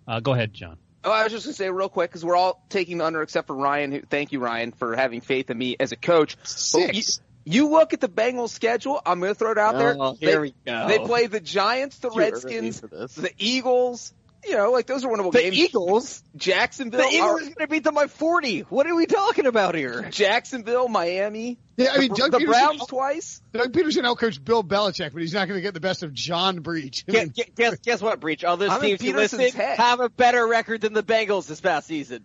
Uh, 0.07 0.21
go 0.21 0.33
ahead, 0.33 0.55
John. 0.55 0.79
Oh, 1.03 1.11
I 1.11 1.25
was 1.25 1.33
just 1.33 1.45
gonna 1.47 1.55
say 1.55 1.69
real 1.71 1.89
quick 1.89 2.09
because 2.11 2.25
we're 2.25 2.37
all 2.37 2.65
taking 2.69 2.99
the 2.99 3.05
under 3.05 3.21
except 3.23 3.49
for 3.49 3.57
Ryan. 3.57 3.91
Who, 3.93 4.01
thank 4.03 4.31
you, 4.31 4.39
Ryan, 4.39 4.71
for 4.73 4.95
having 4.95 5.21
faith 5.21 5.51
in 5.51 5.59
me 5.59 5.77
as 5.81 5.91
a 5.93 5.97
coach. 5.97 6.37
But 6.73 6.95
you- 6.95 7.03
Six. 7.03 7.21
You 7.49 7.69
look 7.69 7.93
at 7.93 8.01
the 8.01 8.09
Bengals 8.09 8.49
schedule. 8.49 9.01
I'm 9.07 9.21
going 9.21 9.33
to 9.33 9.39
throw 9.39 9.53
it 9.53 9.59
out 9.59 9.79
there. 9.79 9.97
Oh, 9.97 10.17
here 10.19 10.33
they, 10.33 10.39
we 10.39 10.55
go. 10.67 10.89
They 10.89 10.99
play 10.99 11.29
the 11.29 11.39
Giants, 11.39 11.97
the 11.99 12.11
Too 12.11 12.19
early 12.19 12.31
Redskins, 12.33 12.81
the 12.81 13.31
Eagles. 13.39 14.13
You 14.45 14.57
know, 14.57 14.71
like 14.71 14.87
those 14.87 15.05
are 15.05 15.09
winnable 15.09 15.33
The 15.33 15.43
games. 15.43 15.57
Eagles? 15.59 16.23
Jacksonville, 16.37 17.01
The 17.01 17.15
Eagles 17.17 17.31
are- 17.31 17.35
are 17.37 17.41
going 17.41 17.55
to 17.55 17.67
beat 17.69 17.85
them 17.85 17.95
by 17.95 18.07
40. 18.07 18.61
What 18.61 18.87
are 18.87 18.95
we 18.95 19.07
talking 19.07 19.47
about 19.47 19.75
here? 19.75 20.09
Jacksonville, 20.11 20.87
Miami. 20.89 21.59
Yeah, 21.77 21.91
I 21.95 21.99
mean, 21.99 22.11
the, 22.11 22.15
Doug 22.17 22.31
the 22.33 22.39
Pederson, 22.39 22.47
Browns 22.47 22.87
twice. 22.87 23.41
Doug 23.53 23.73
Pederson 23.73 24.03
outcoached 24.05 24.45
Bill 24.45 24.63
Belichick, 24.63 25.13
but 25.13 25.21
he's 25.21 25.35
not 25.35 25.49
going 25.49 25.59
to 25.59 25.63
get 25.63 25.75
the 25.75 25.81
best 25.81 26.03
of 26.03 26.13
John 26.15 26.61
Breech. 26.61 27.05
I 27.09 27.13
Guess, 27.13 27.25
mean, 27.37 27.47
guess, 27.57 27.77
guess 27.81 28.01
what, 28.03 28.21
Breech? 28.21 28.45
All 28.45 28.57
those 28.57 28.71
I'm 28.71 28.81
teams 28.81 29.03
you 29.03 29.15
listed 29.15 29.53
head. 29.53 29.79
have 29.79 30.01
a 30.01 30.09
better 30.09 30.47
record 30.47 30.81
than 30.81 30.93
the 30.93 31.03
Bengals 31.03 31.47
this 31.49 31.61
past 31.61 31.87
season. 31.89 32.25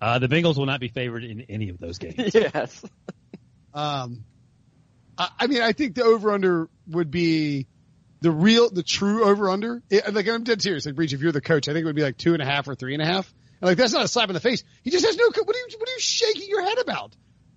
Uh, 0.00 0.18
the 0.18 0.28
Bengals 0.28 0.56
will 0.58 0.66
not 0.66 0.80
be 0.80 0.88
favored 0.88 1.24
in 1.24 1.42
any 1.48 1.70
of 1.70 1.78
those 1.78 1.98
games. 1.98 2.14
Yes. 2.34 2.84
Um, 3.74 4.24
I, 5.16 5.28
I 5.40 5.46
mean, 5.46 5.62
I 5.62 5.72
think 5.72 5.94
the 5.94 6.04
over 6.04 6.32
under 6.32 6.68
would 6.88 7.10
be 7.10 7.66
the 8.22 8.30
real, 8.30 8.70
the 8.70 8.82
true 8.82 9.24
over 9.24 9.50
under. 9.50 9.82
Like 10.10 10.28
I'm 10.28 10.44
dead 10.44 10.62
serious. 10.62 10.86
Like 10.86 10.94
Breech, 10.94 11.12
if 11.12 11.20
you're 11.20 11.32
the 11.32 11.40
coach, 11.40 11.68
I 11.68 11.72
think 11.72 11.82
it 11.82 11.86
would 11.86 11.96
be 11.96 12.02
like 12.02 12.16
two 12.16 12.32
and 12.32 12.42
a 12.42 12.46
half 12.46 12.68
or 12.68 12.74
three 12.74 12.94
and 12.94 13.02
a 13.02 13.06
half. 13.06 13.32
And 13.60 13.68
like 13.68 13.76
that's 13.76 13.92
not 13.92 14.04
a 14.04 14.08
slap 14.08 14.28
in 14.28 14.34
the 14.34 14.40
face. 14.40 14.64
He 14.82 14.90
just 14.90 15.04
has 15.04 15.16
no. 15.16 15.24
What 15.26 15.36
are 15.36 15.58
you? 15.58 15.78
What 15.78 15.88
are 15.88 15.92
you 15.92 16.00
shaking 16.00 16.48
your 16.48 16.62
head 16.62 16.78
about? 16.78 17.14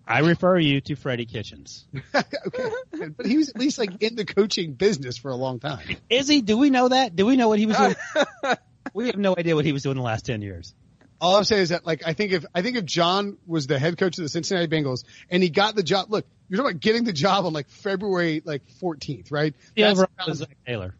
I 0.07 0.19
refer 0.19 0.57
you 0.59 0.81
to 0.81 0.95
Freddie 0.95 1.25
Kitchens. 1.25 1.87
okay, 2.15 3.07
but 3.15 3.25
he 3.25 3.37
was 3.37 3.49
at 3.49 3.57
least 3.57 3.79
like 3.79 4.03
in 4.03 4.15
the 4.15 4.25
coaching 4.25 4.73
business 4.73 5.17
for 5.17 5.31
a 5.31 5.35
long 5.35 5.59
time. 5.59 5.97
Is 6.09 6.27
he? 6.27 6.41
Do 6.41 6.57
we 6.57 6.69
know 6.69 6.89
that? 6.89 7.15
Do 7.15 7.25
we 7.25 7.37
know 7.37 7.47
what 7.47 7.59
he 7.59 7.65
was 7.65 7.77
doing? 7.77 7.95
we 8.93 9.07
have 9.07 9.17
no 9.17 9.35
idea 9.37 9.55
what 9.55 9.65
he 9.65 9.71
was 9.71 9.83
doing 9.83 9.95
the 9.97 10.03
last 10.03 10.25
ten 10.25 10.41
years. 10.41 10.73
All 11.21 11.37
I'm 11.37 11.43
saying 11.43 11.63
is 11.63 11.69
that 11.69 11.85
like 11.85 12.05
I 12.05 12.13
think 12.13 12.33
if 12.33 12.45
I 12.53 12.61
think 12.61 12.77
if 12.77 12.85
John 12.85 13.37
was 13.47 13.67
the 13.67 13.79
head 13.79 13.97
coach 13.97 14.17
of 14.17 14.23
the 14.23 14.29
Cincinnati 14.29 14.67
Bengals 14.67 15.05
and 15.29 15.41
he 15.41 15.49
got 15.49 15.75
the 15.75 15.83
job, 15.83 16.11
look, 16.11 16.25
you're 16.49 16.57
talking 16.57 16.71
about 16.71 16.81
getting 16.81 17.03
the 17.05 17.13
job 17.13 17.45
on 17.45 17.53
like 17.53 17.69
February 17.69 18.41
like 18.43 18.63
14th, 18.81 19.31
right? 19.31 19.55
The 19.75 19.83
That's- 19.83 19.97
over 19.99 20.07
was 20.27 20.39
Zac 20.39 20.57
Taylor. 20.65 20.95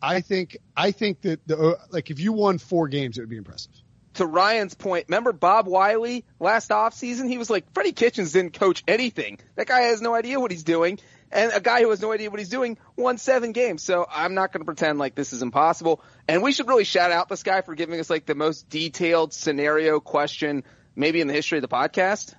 I 0.00 0.20
think 0.20 0.58
I 0.76 0.92
think 0.92 1.22
that 1.22 1.46
the 1.46 1.78
like 1.90 2.10
if 2.10 2.20
you 2.20 2.32
won 2.32 2.58
four 2.58 2.88
games, 2.88 3.18
it 3.18 3.22
would 3.22 3.30
be 3.30 3.36
impressive. 3.36 3.72
To 4.14 4.26
Ryan's 4.26 4.74
point, 4.74 5.06
remember 5.08 5.32
Bob 5.32 5.66
Wylie 5.66 6.24
last 6.40 6.70
offseason? 6.70 7.28
He 7.28 7.38
was 7.38 7.50
like, 7.50 7.72
Freddie 7.72 7.92
Kitchens 7.92 8.32
didn't 8.32 8.52
coach 8.52 8.82
anything. 8.88 9.38
That 9.56 9.66
guy 9.66 9.82
has 9.82 10.00
no 10.00 10.14
idea 10.14 10.40
what 10.40 10.50
he's 10.50 10.64
doing. 10.64 10.98
And 11.30 11.52
a 11.52 11.60
guy 11.60 11.82
who 11.82 11.90
has 11.90 12.00
no 12.00 12.12
idea 12.12 12.30
what 12.30 12.38
he's 12.38 12.48
doing 12.48 12.78
won 12.96 13.18
seven 13.18 13.52
games. 13.52 13.82
So 13.82 14.06
I'm 14.10 14.34
not 14.34 14.52
going 14.52 14.60
to 14.60 14.64
pretend 14.64 14.98
like 14.98 15.14
this 15.14 15.32
is 15.32 15.42
impossible. 15.42 16.02
And 16.26 16.42
we 16.42 16.52
should 16.52 16.68
really 16.68 16.84
shout 16.84 17.12
out 17.12 17.28
this 17.28 17.42
guy 17.42 17.60
for 17.60 17.74
giving 17.74 18.00
us 18.00 18.08
like 18.08 18.24
the 18.26 18.34
most 18.34 18.68
detailed 18.68 19.32
scenario 19.34 20.00
question 20.00 20.64
maybe 20.96 21.20
in 21.20 21.26
the 21.26 21.34
history 21.34 21.58
of 21.58 21.62
the 21.62 21.68
podcast. 21.68 22.34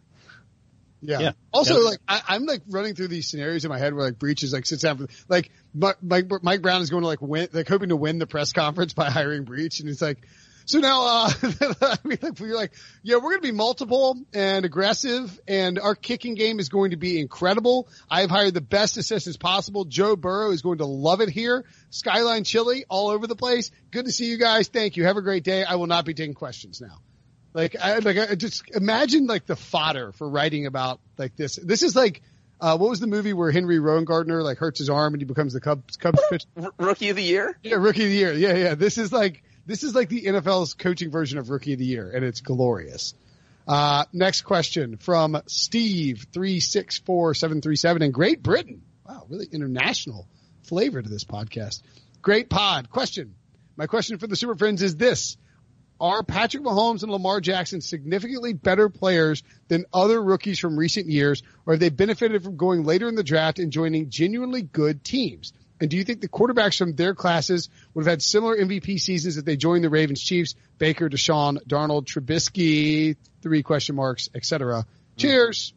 Yeah. 1.02 1.20
Yeah. 1.20 1.32
Also, 1.54 1.78
Yeah. 1.80 1.86
like 1.90 2.00
I, 2.08 2.22
I'm 2.30 2.46
like 2.46 2.62
running 2.70 2.96
through 2.96 3.08
these 3.10 3.30
scenarios 3.30 3.64
in 3.64 3.70
my 3.70 3.78
head 3.78 3.94
where 3.94 4.04
like 4.06 4.20
Breech's 4.20 4.52
like 4.52 4.66
sits 4.66 4.82
down 4.82 4.98
for 4.98 5.08
like 5.30 5.52
Mike, 5.74 5.98
Mike 6.02 6.26
Mike 6.42 6.62
Brown 6.62 6.82
is 6.82 6.90
going 6.90 7.04
to 7.04 7.08
like 7.08 7.22
win 7.22 7.48
like 7.54 7.68
hoping 7.68 7.90
to 7.90 7.96
win 7.96 8.20
the 8.20 8.28
press 8.28 8.52
conference 8.54 8.94
by 8.94 9.10
hiring 9.10 9.44
Breech, 9.44 9.80
and 9.80 9.90
it's 9.90 10.02
like. 10.02 10.18
So 10.70 10.78
now, 10.78 11.02
uh, 11.04 11.30
I 11.82 11.98
mean, 12.04 12.20
like, 12.22 12.40
we're 12.40 12.56
like, 12.56 12.74
yeah, 13.02 13.16
we're 13.16 13.32
going 13.32 13.42
to 13.42 13.48
be 13.48 13.52
multiple 13.52 14.16
and 14.36 14.66
aggressive 14.66 15.40
and 15.48 15.80
our 15.80 15.96
kicking 15.96 16.36
game 16.36 16.60
is 16.60 16.70
going 16.70 16.92
to 16.92 16.96
be 16.96 17.20
incredible. 17.20 17.88
I've 18.08 18.30
hired 18.30 18.54
the 18.54 18.62
best 18.62 18.96
assistants 18.96 19.36
possible. 19.36 19.86
Joe 19.86 20.16
Burrow 20.16 20.52
is 20.52 20.62
going 20.62 20.78
to 20.78 20.86
love 20.86 21.22
it 21.22 21.30
here. 21.30 21.66
Skyline 21.90 22.44
chili 22.44 22.86
all 22.88 23.10
over 23.10 23.26
the 23.26 23.36
place. 23.36 23.72
Good 23.90 24.06
to 24.06 24.12
see 24.12 24.26
you 24.26 24.38
guys. 24.38 24.68
Thank 24.68 24.96
you. 24.96 25.06
Have 25.06 25.18
a 25.18 25.24
great 25.24 25.44
day. 25.44 25.64
I 25.64 25.74
will 25.74 25.88
not 25.88 26.06
be 26.06 26.14
taking 26.14 26.36
questions 26.36 26.80
now. 26.80 27.00
Like, 27.56 27.76
I, 27.76 27.98
like, 27.98 28.20
I 28.20 28.36
just 28.36 28.70
imagine 28.70 29.26
like 29.26 29.48
the 29.48 29.56
fodder 29.56 30.12
for 30.12 30.30
writing 30.30 30.68
about 30.68 31.00
like 31.18 31.36
this. 31.36 31.56
This 31.56 31.82
is 31.82 31.96
like, 31.96 32.22
uh, 32.62 32.78
what 32.78 32.92
was 32.92 33.00
the 33.00 33.08
movie 33.08 33.34
where 33.34 33.50
Henry 33.50 33.80
Rowan 33.80 34.06
like 34.06 34.60
hurts 34.60 34.78
his 34.78 34.90
arm 34.92 35.16
and 35.16 35.22
he 35.22 35.26
becomes 35.26 35.54
the 35.54 35.62
Cubs, 35.62 35.98
Cubs 35.98 36.22
pitcher? 36.30 36.48
Rookie 36.78 37.10
of 37.10 37.16
the 37.16 37.24
year? 37.24 37.58
Yeah, 37.64 37.78
rookie 37.78 38.04
of 38.04 38.10
the 38.10 38.16
year. 38.16 38.34
Yeah, 38.34 38.54
yeah. 38.54 38.76
This 38.76 39.00
is 39.00 39.12
like, 39.12 39.42
this 39.70 39.84
is 39.84 39.94
like 39.94 40.10
the 40.10 40.24
NFL's 40.24 40.74
coaching 40.74 41.12
version 41.12 41.38
of 41.38 41.52
rookie 41.52 41.74
of 41.74 41.80
the 41.80 41.86
year 41.86 42.10
and 42.10 42.26
it's 42.26 42.42
glorious. 42.42 43.14
Uh, 43.68 44.06
next 44.12 44.42
question 44.42 44.98
from 44.98 45.40
Steve 45.46 46.26
three 46.34 46.60
six 46.60 46.98
four 46.98 47.36
seven 47.36 47.62
three 47.62 47.76
seven 47.76 48.02
in 48.02 48.12
Great 48.12 48.42
Britain. 48.42 48.82
Wow, 49.08 49.28
really 49.30 49.48
international 49.52 50.28
flavor 50.64 51.04
to 51.04 51.08
this 51.08 51.24
podcast. 51.24 51.84
Great 52.24 52.50
pod. 52.50 52.90
Question. 52.90 53.36
My 53.78 53.86
question 53.86 54.18
for 54.18 54.26
the 54.26 54.36
Super 54.36 54.56
Friends 54.56 54.82
is 54.82 54.96
this. 54.96 55.38
Are 56.02 56.24
Patrick 56.24 56.64
Mahomes 56.64 57.04
and 57.04 57.12
Lamar 57.12 57.40
Jackson 57.40 57.82
significantly 57.82 58.54
better 58.54 58.90
players 58.90 59.44
than 59.68 59.86
other 59.94 60.20
rookies 60.20 60.58
from 60.58 60.80
recent 60.80 61.08
years, 61.08 61.44
or 61.68 61.74
have 61.74 61.80
they 61.80 61.90
benefited 61.90 62.44
from 62.44 62.58
going 62.58 62.86
later 62.86 63.08
in 63.08 63.16
the 63.16 63.24
draft 63.24 63.60
and 63.60 63.72
joining 63.72 64.10
genuinely 64.10 64.64
good 64.64 65.04
teams? 65.04 65.54
And 65.80 65.90
do 65.90 65.98
you 65.98 66.04
think 66.04 66.22
the 66.22 66.28
quarterbacks 66.28 66.78
from 66.78 66.94
their 66.94 67.16
classes 67.16 67.70
would 67.94 68.06
have 68.06 68.12
had 68.12 68.22
similar 68.22 68.58
MVP 68.58 69.00
seasons 69.00 69.38
if 69.38 69.46
they 69.46 69.56
joined 69.56 69.84
the 69.84 69.90
Ravens, 69.90 70.22
Chiefs, 70.22 70.56
Baker, 70.78 71.10
Deshaun, 71.10 71.58
Darnold, 71.66 72.06
Trubisky, 72.06 73.16
three 73.42 73.64
question 73.64 73.96
marks, 73.96 74.30
etc.? 74.36 74.86
Cheers. 75.18 75.74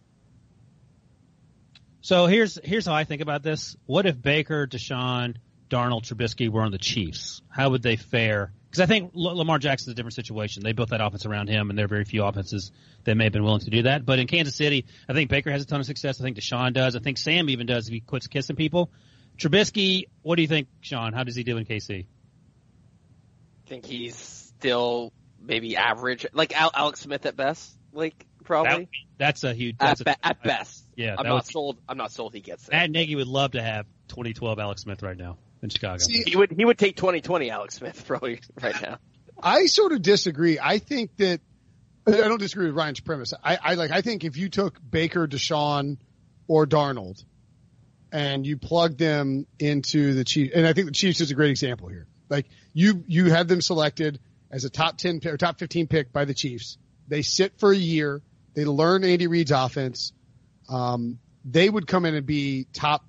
So 2.01 2.27
here's 2.27 2.59
here's 2.65 2.85
how 2.85 2.95
I 2.95 3.05
think 3.05 3.23
about 3.23 3.45
this. 3.45 3.77
What 3.87 4.07
if 4.07 4.21
Baker, 4.21 4.67
Deshaun, 4.67 5.37
Darnold, 5.71 6.03
Trubisky 6.03 6.49
were 6.49 6.63
on 6.63 6.73
the 6.73 6.79
Chiefs? 6.79 7.41
How 7.49 7.71
would 7.71 7.83
they 7.83 7.95
fare? 7.95 8.53
Because 8.69 8.81
I 8.81 8.87
think 8.87 9.13
Lamar 9.15 9.59
Jackson's 9.59 9.93
a 9.93 9.95
different 9.95 10.15
situation. 10.15 10.63
They 10.65 10.73
built 10.73 10.91
that 10.91 11.01
offense 11.01 11.27
around 11.27 11.49
him, 11.49 11.69
and 11.69 11.79
there 11.79 11.85
are 11.85 11.89
very 11.89 12.05
few 12.05 12.25
offenses 12.25 12.73
that 13.05 13.17
may 13.17 13.25
have 13.25 13.33
been 13.33 13.45
willing 13.45 13.61
to 13.61 13.71
do 13.71 13.83
that. 13.83 14.07
But 14.07 14.19
in 14.19 14.27
Kansas 14.27 14.57
City, 14.57 14.87
I 15.09 15.13
think 15.13 15.29
Baker 15.29 15.51
has 15.51 15.63
a 15.63 15.67
ton 15.67 15.79
of 15.79 15.87
success. 15.87 16.21
I 16.21 16.25
think 16.25 16.39
Deshaun 16.39 16.73
does. 16.73 16.97
I 16.97 16.99
think 16.99 17.19
Sam 17.19 17.51
even 17.51 17.67
does 17.67 17.87
if 17.87 17.93
he 17.93 18.01
quits 18.01 18.29
kissing 18.29 18.57
people. 18.57 18.91
Trubisky, 19.39 20.05
what 20.23 20.37
do 20.37 20.43
you 20.43 20.49
think, 20.49 20.69
Sean? 20.81 21.13
How 21.13 21.25
does 21.25 21.35
he 21.35 21.43
do 21.45 21.57
in 21.57 21.65
KC? 21.65 22.05
I 22.05 23.69
think 23.69 23.87
he's 23.87 24.17
still 24.17 25.13
maybe 25.41 25.77
average, 25.77 26.27
like 26.33 26.55
Al- 26.59 26.71
Alex 26.75 27.01
Smith 27.01 27.27
at 27.27 27.37
best, 27.37 27.73
like 27.93 28.27
probably 28.45 28.85
That- 28.85 28.89
that's 29.19 29.45
a 29.45 29.55
huge. 29.55 29.77
at, 29.81 29.87
That's 29.87 30.01
a, 30.01 30.05
be- 30.05 30.15
at 30.23 30.43
best. 30.43 30.85
Yeah, 30.97 31.17
I'm 31.19 31.27
not 31.27 31.35
would- 31.35 31.45
sold. 31.47 31.79
I'm 31.89 31.97
not 31.97 32.13
sold. 32.13 32.35
He 32.35 32.41
gets 32.41 32.67
there. 32.67 32.79
Matt 32.79 32.91
Nagy 32.91 33.17
would 33.17 33.27
love 33.29 33.53
to 33.53 33.63
have 33.63 33.87
2012 34.09 34.59
Alex 34.59 34.83
Smith 34.83 35.03
right 35.03 35.17
now 35.17 35.39
in 35.63 35.71
Chicago. 35.71 35.99
See, 35.99 36.23
He 36.27 36.37
would. 36.37 36.53
He 36.53 36.65
would 36.65 36.79
take 36.79 36.97
2020 36.97 37.51
Alex 37.51 37.77
Smith 37.77 38.05
probably 38.07 38.41
right 38.61 38.81
now. 38.83 38.99
I 39.43 39.67
sort 39.67 39.93
of 39.93 40.03
disagree. 40.03 40.59
I 40.61 40.79
think 40.79 41.17
that 41.17 41.41
I 42.07 42.11
don't 42.13 42.39
disagree 42.39 42.67
with 42.67 42.75
Ryan's 42.77 43.01
premise. 43.01 43.33
I, 43.43 43.59
I 43.63 43.75
like. 43.75 43.91
I 43.91 44.03
think 44.03 44.25
if 44.25 44.37
you 44.37 44.49
took 44.49 44.79
Baker, 44.89 45.27
Deshaun, 45.27 45.97
or 46.49 46.67
Darnold, 46.67 47.25
and 48.13 48.47
you 48.47 48.57
plug 48.57 48.99
them 48.99 49.47
into 49.59 50.15
the 50.15 50.25
Chiefs, 50.25 50.53
and 50.55 50.67
I 50.67 50.73
think 50.73 50.87
the 50.87 50.93
Chiefs 50.93 51.21
is 51.21 51.31
a 51.31 51.35
great 51.35 51.51
example 51.51 51.89
here. 51.89 52.07
Like 52.29 52.47
you, 52.73 53.05
you 53.09 53.31
have 53.31 53.49
them 53.49 53.61
selected 53.61 54.21
as 54.51 54.65
a 54.65 54.71
top 54.71 54.99
ten 54.99 55.21
pick, 55.21 55.33
or 55.33 55.37
top 55.37 55.59
fifteen 55.59 55.87
pick 55.87 56.13
by 56.13 56.25
the 56.25 56.35
Chiefs. 56.35 56.79
They 57.09 57.23
sit 57.23 57.59
for 57.59 57.73
a 57.73 57.77
year. 57.77 58.23
They 58.55 58.65
learn 58.65 59.05
Andy 59.05 59.27
Reid's 59.27 59.51
offense. 59.51 60.13
Um, 60.69 61.19
they 61.45 61.69
would 61.69 61.87
come 61.87 62.05
in 62.05 62.15
and 62.15 62.27
be 62.27 62.67
top 62.73 63.05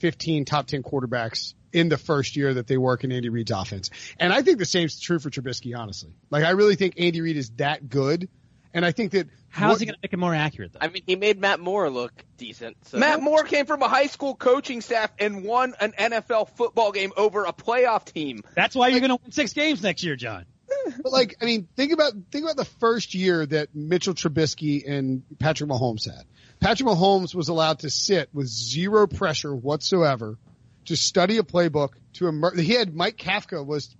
15, 0.00 0.44
top 0.44 0.66
10 0.66 0.82
quarterbacks 0.82 1.54
in 1.72 1.88
the 1.88 1.98
first 1.98 2.36
year 2.36 2.54
that 2.54 2.66
they 2.66 2.76
work 2.76 3.04
in 3.04 3.12
Andy 3.12 3.28
Reid's 3.28 3.50
offense. 3.50 3.90
And 4.18 4.32
I 4.32 4.42
think 4.42 4.58
the 4.58 4.64
same 4.64 4.86
is 4.86 4.98
true 4.98 5.18
for 5.18 5.30
Trubisky, 5.30 5.76
honestly. 5.76 6.10
Like, 6.30 6.44
I 6.44 6.50
really 6.50 6.76
think 6.76 6.94
Andy 6.98 7.20
Reid 7.20 7.36
is 7.36 7.50
that 7.56 7.88
good. 7.88 8.28
And 8.76 8.84
I 8.84 8.92
think 8.92 9.12
that 9.12 9.26
How's 9.48 9.70
what- 9.70 9.80
he 9.80 9.86
going 9.86 9.94
to 9.94 10.00
make 10.02 10.12
it 10.12 10.18
more 10.18 10.34
accurate 10.34 10.74
though? 10.74 10.80
I 10.82 10.88
mean, 10.88 11.02
he 11.06 11.16
made 11.16 11.40
Matt 11.40 11.60
Moore 11.60 11.88
look 11.88 12.12
decent. 12.36 12.76
So. 12.86 12.98
Matt 12.98 13.22
Moore 13.22 13.42
came 13.44 13.64
from 13.64 13.80
a 13.80 13.88
high 13.88 14.08
school 14.08 14.34
coaching 14.34 14.82
staff 14.82 15.10
and 15.18 15.44
won 15.44 15.72
an 15.80 15.92
NFL 15.92 16.50
football 16.50 16.92
game 16.92 17.10
over 17.16 17.46
a 17.46 17.54
playoff 17.54 18.04
team. 18.04 18.42
That's 18.54 18.76
why 18.76 18.88
you're 18.88 19.00
going 19.00 19.16
to 19.16 19.22
win 19.22 19.32
six 19.32 19.54
games 19.54 19.82
next 19.82 20.04
year, 20.04 20.14
John. 20.14 20.44
But 21.02 21.10
like, 21.10 21.36
I 21.40 21.46
mean, 21.46 21.68
think 21.74 21.92
about 21.92 22.12
think 22.30 22.44
about 22.44 22.56
the 22.56 22.66
first 22.66 23.14
year 23.14 23.46
that 23.46 23.74
Mitchell 23.74 24.14
Trubisky 24.14 24.88
and 24.88 25.22
Patrick 25.38 25.70
Mahomes 25.70 26.04
had. 26.04 26.24
Patrick 26.60 26.88
Mahomes 26.88 27.34
was 27.34 27.48
allowed 27.48 27.78
to 27.80 27.90
sit 27.90 28.28
with 28.34 28.46
zero 28.46 29.06
pressure 29.06 29.54
whatsoever, 29.54 30.38
to 30.84 30.96
study 30.96 31.38
a 31.38 31.42
playbook. 31.42 31.90
To 32.14 32.28
immer- 32.28 32.54
he 32.54 32.74
had 32.74 32.94
Mike 32.94 33.16
Kafka 33.16 33.64
was 33.64 33.96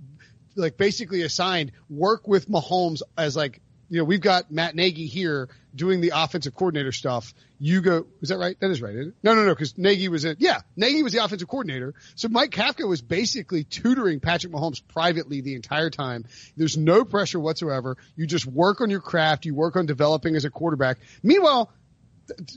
like 0.55 0.77
basically 0.77 1.22
assigned 1.22 1.72
work 1.89 2.29
with 2.29 2.49
Mahomes 2.49 3.03
as 3.16 3.37
like 3.37 3.61
you 3.89 3.99
know 3.99 4.05
we've 4.05 4.20
got 4.20 4.51
Matt 4.51 4.74
Nagy 4.74 5.07
here 5.07 5.49
doing 5.74 6.01
the 6.01 6.12
offensive 6.14 6.55
coordinator 6.55 6.93
stuff. 6.93 7.34
You 7.59 7.80
go, 7.80 8.07
is 8.20 8.30
that 8.30 8.39
right? 8.39 8.59
That 8.61 8.70
is 8.70 8.82
right. 8.82 8.95
No, 8.95 9.34
no, 9.34 9.45
no, 9.45 9.55
because 9.55 9.76
Nagy 9.78 10.09
was 10.09 10.24
in. 10.24 10.37
Yeah, 10.39 10.61
Nagy 10.76 11.03
was 11.03 11.12
the 11.12 11.24
offensive 11.24 11.49
coordinator. 11.49 11.95
So 12.14 12.28
Mike 12.28 12.51
Kafka 12.51 12.89
was 12.89 13.03
basically 13.03 13.64
tutoring 13.64 14.20
Patrick 14.20 14.53
Mahomes 14.53 14.82
privately 14.87 15.41
the 15.41 15.55
entire 15.55 15.91
time. 15.91 16.24
There's 16.57 16.76
no 16.76 17.05
pressure 17.05 17.39
whatsoever. 17.39 17.97
You 18.16 18.26
just 18.26 18.47
work 18.47 18.80
on 18.80 18.91
your 18.91 19.01
craft. 19.01 19.47
You 19.47 19.55
work 19.55 19.76
on 19.76 19.87
developing 19.87 20.37
as 20.37 20.45
a 20.45 20.51
quarterback. 20.51 20.99
Meanwhile, 21.22 21.70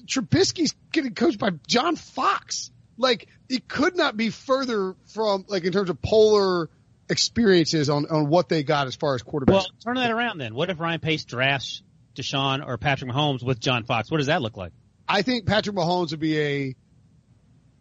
Trubisky's 0.06 0.74
getting 0.92 1.14
coached 1.14 1.40
by 1.40 1.52
John 1.68 1.96
Fox. 1.96 2.72
Like 2.98 3.28
it 3.48 3.68
could 3.68 3.96
not 3.96 4.18
be 4.18 4.30
further 4.30 4.96
from 5.08 5.46
like 5.48 5.64
in 5.64 5.72
terms 5.72 5.90
of 5.90 6.02
polar 6.02 6.70
experiences 7.10 7.90
on 7.90 8.06
on 8.08 8.30
what 8.30 8.50
they 8.50 8.64
got 8.64 8.88
as 8.88 8.96
far 8.96 9.16
as 9.16 9.24
quarterbacks. 9.24 9.48
Well, 9.48 9.68
turn 9.84 9.96
that 9.96 10.12
around 10.12 10.38
then. 10.38 10.54
What 10.54 10.70
if 10.70 10.80
Ryan 10.80 11.00
Pace 11.00 11.26
drafts 11.26 11.82
Deshaun 12.16 12.66
or 12.66 12.78
Patrick 12.78 13.12
Mahomes 13.12 13.44
with 13.44 13.60
John 13.60 13.84
Fox? 13.84 14.12
What 14.12 14.18
does 14.18 14.28
that 14.28 14.42
look 14.42 14.58
like? 14.58 14.74
I 15.08 15.22
think 15.22 15.46
Patrick 15.46 15.76
Mahomes 15.76 16.12
would 16.12 16.20
be 16.20 16.40
a 16.40 16.76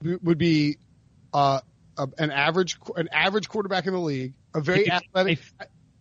would 0.02 0.38
be 0.38 0.78
uh, 1.32 1.60
a, 1.96 2.08
an 2.18 2.30
average 2.30 2.78
an 2.96 3.08
average 3.12 3.48
quarterback 3.48 3.86
in 3.86 3.92
the 3.92 4.00
league, 4.00 4.34
a 4.54 4.60
very 4.60 4.90
athletic. 4.90 5.40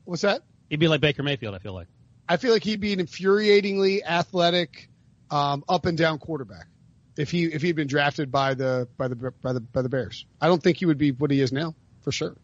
What's 0.06 0.22
that? 0.22 0.42
He'd 0.70 0.80
be 0.80 0.88
like 0.88 1.02
Baker 1.02 1.24
Mayfield. 1.24 1.56
I 1.56 1.60
feel 1.60 1.74
like. 1.74 1.88
I 2.30 2.38
feel 2.38 2.52
like 2.52 2.64
he'd 2.64 2.82
be 2.82 2.92
an 2.92 3.00
infuriatingly 3.00 4.04
athletic, 4.04 4.90
um, 5.32 5.64
up 5.70 5.86
and 5.86 5.98
down 5.98 6.20
quarterback 6.20 6.68
if 7.18 7.32
he 7.32 7.46
if 7.46 7.62
he'd 7.62 7.76
been 7.76 7.88
drafted 7.88 8.32
by 8.32 8.54
the 8.54 8.88
by 8.98 9.08
the 9.08 9.16
by 9.16 9.54
the 9.54 9.60
by 9.60 9.82
the 9.82 9.90
Bears. 9.90 10.26
I 10.40 10.48
don't 10.48 10.62
think 10.62 10.78
he 10.78 10.86
would 10.86 10.98
be 10.98 11.12
what 11.12 11.32
he 11.32 11.42
is 11.42 11.52
now 11.52 11.76
for 12.02 12.12
sure. 12.12 12.36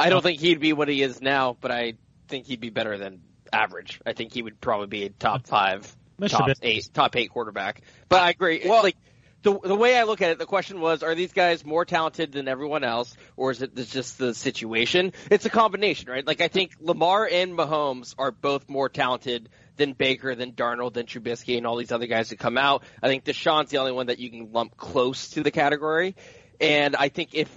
I 0.00 0.10
don't 0.10 0.22
think 0.22 0.40
he'd 0.40 0.60
be 0.60 0.72
what 0.72 0.88
he 0.88 1.02
is 1.02 1.20
now, 1.20 1.56
but 1.60 1.70
I 1.70 1.94
think 2.28 2.46
he'd 2.46 2.60
be 2.60 2.70
better 2.70 2.96
than 2.98 3.20
average. 3.52 4.00
I 4.06 4.12
think 4.12 4.32
he 4.32 4.42
would 4.42 4.60
probably 4.60 4.86
be 4.86 5.04
a 5.04 5.10
top 5.10 5.46
five, 5.46 5.94
Mr. 6.18 6.30
top 6.30 6.50
eight, 6.62 6.88
top 6.92 7.16
eight 7.16 7.30
quarterback. 7.30 7.82
But 8.08 8.22
I 8.22 8.30
agree. 8.30 8.62
Well, 8.64 8.82
like 8.82 8.96
the 9.42 9.58
the 9.58 9.74
way 9.74 9.96
I 9.96 10.04
look 10.04 10.22
at 10.22 10.30
it, 10.30 10.38
the 10.38 10.46
question 10.46 10.80
was: 10.80 11.02
Are 11.02 11.14
these 11.14 11.32
guys 11.32 11.64
more 11.64 11.84
talented 11.84 12.32
than 12.32 12.48
everyone 12.48 12.84
else, 12.84 13.14
or 13.36 13.50
is 13.50 13.62
it 13.62 13.74
just 13.74 14.18
the 14.18 14.34
situation? 14.34 15.12
It's 15.30 15.46
a 15.46 15.50
combination, 15.50 16.10
right? 16.10 16.26
Like 16.26 16.40
I 16.40 16.48
think 16.48 16.72
Lamar 16.80 17.28
and 17.30 17.52
Mahomes 17.52 18.14
are 18.18 18.30
both 18.30 18.68
more 18.68 18.88
talented 18.88 19.48
than 19.76 19.94
Baker, 19.94 20.34
than 20.34 20.52
Darnold, 20.52 20.94
than 20.94 21.06
Trubisky, 21.06 21.56
and 21.56 21.66
all 21.66 21.76
these 21.76 21.92
other 21.92 22.06
guys 22.06 22.30
that 22.30 22.38
come 22.38 22.58
out. 22.58 22.84
I 23.02 23.08
think 23.08 23.24
Deshaun's 23.24 23.70
the 23.70 23.78
only 23.78 23.92
one 23.92 24.06
that 24.06 24.18
you 24.18 24.30
can 24.30 24.52
lump 24.52 24.76
close 24.76 25.30
to 25.30 25.42
the 25.42 25.50
category. 25.50 26.16
And 26.60 26.94
I 26.94 27.08
think 27.08 27.34
if 27.34 27.48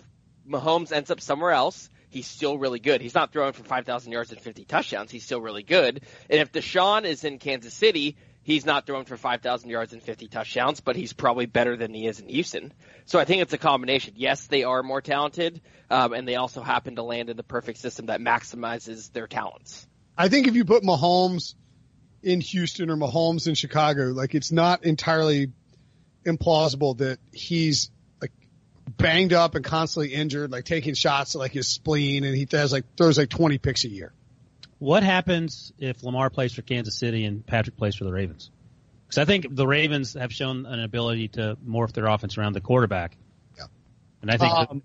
Mahomes 0.48 0.94
ends 0.94 1.12
up 1.12 1.20
somewhere 1.20 1.52
else, 1.52 1.90
he's 2.14 2.28
still 2.28 2.58
really 2.58 2.80
good. 2.80 3.02
He's 3.02 3.16
not 3.16 3.34
throwing 3.34 3.54
for 3.54 3.64
5,000 3.64 4.12
yards 4.12 4.32
and 4.32 4.40
50 4.40 4.66
touchdowns. 4.66 5.12
He's 5.12 5.26
still 5.26 5.42
really 5.42 5.64
good. 5.64 6.02
And 6.30 6.40
if 6.40 6.52
Deshaun 6.52 7.06
is 7.06 7.24
in 7.24 7.40
Kansas 7.40 7.74
City, 7.74 8.16
he's 8.44 8.66
not 8.66 8.86
throwing 8.86 9.06
for 9.06 9.18
5,000 9.18 9.70
yards 9.70 9.94
and 9.94 10.02
50 10.02 10.28
touchdowns, 10.28 10.80
but 10.80 10.96
he's 10.96 11.12
probably 11.12 11.48
better 11.48 11.76
than 11.76 11.94
he 11.94 12.06
is 12.06 12.20
in 12.20 12.30
Houston. 12.30 12.72
So 13.06 13.20
I 13.20 13.26
think 13.26 13.42
it's 13.42 13.54
a 13.54 13.58
combination. 13.58 14.14
Yes, 14.16 14.46
they 14.48 14.64
are 14.64 14.84
more 14.84 15.02
talented, 15.02 15.62
um, 15.90 16.14
and 16.14 16.28
they 16.28 16.36
also 16.36 16.62
happen 16.62 16.96
to 16.98 17.04
land 17.04 17.30
in 17.30 17.38
the 17.38 17.44
perfect 17.44 17.80
system 17.80 18.06
that 18.06 18.22
maximizes 18.22 19.12
their 19.12 19.28
talents. 19.28 19.88
I 20.16 20.30
think 20.30 20.48
if 20.48 20.56
you 20.56 20.66
put 20.66 20.84
Mahomes 20.84 21.56
in 22.22 22.40
Houston 22.42 22.92
or 22.92 22.96
Mahomes 22.96 23.48
in 23.48 23.56
Chicago, 23.56 24.06
like 24.06 24.36
it's 24.36 24.52
not 24.52 24.86
entirely 24.86 25.52
implausible 26.26 26.98
that 27.00 27.20
he's 27.32 27.90
banged 28.88 29.34
up 29.34 29.56
and 29.56 29.64
constantly 29.64 30.14
injured, 30.14 30.52
like 30.52 30.66
taking 30.66 30.94
shots 30.94 31.36
at 31.36 31.40
like 31.40 31.52
his 31.52 31.68
spleen, 31.68 32.24
and 32.24 32.36
he 32.36 32.48
has 32.52 32.72
like 32.72 32.86
throws 32.98 33.18
like 33.18 33.30
20 33.30 33.58
picks 33.58 33.84
a 33.86 33.90
year. 33.90 34.14
What 34.80 35.04
happens 35.04 35.72
if 35.78 36.04
Lamar 36.04 36.30
plays 36.30 36.54
for 36.54 36.62
Kansas 36.62 36.98
City 36.98 37.26
and 37.26 37.46
Patrick 37.46 37.78
plays 37.78 37.96
for 37.96 38.04
the 38.04 38.12
Ravens? 38.12 38.52
Because 39.08 39.20
I 39.20 39.26
think 39.26 39.48
the 39.50 39.68
Ravens 39.68 40.14
have 40.14 40.34
shown 40.34 40.66
an 40.66 40.82
ability 40.82 41.30
to 41.30 41.58
morph 41.66 41.94
their 41.94 42.08
offense 42.08 42.38
around 42.38 42.54
the 42.54 42.62
quarterback. 42.62 43.16
Yeah. 43.58 43.66
And 44.22 44.32
I 44.32 44.38
think 44.38 44.54
Um, 44.54 44.84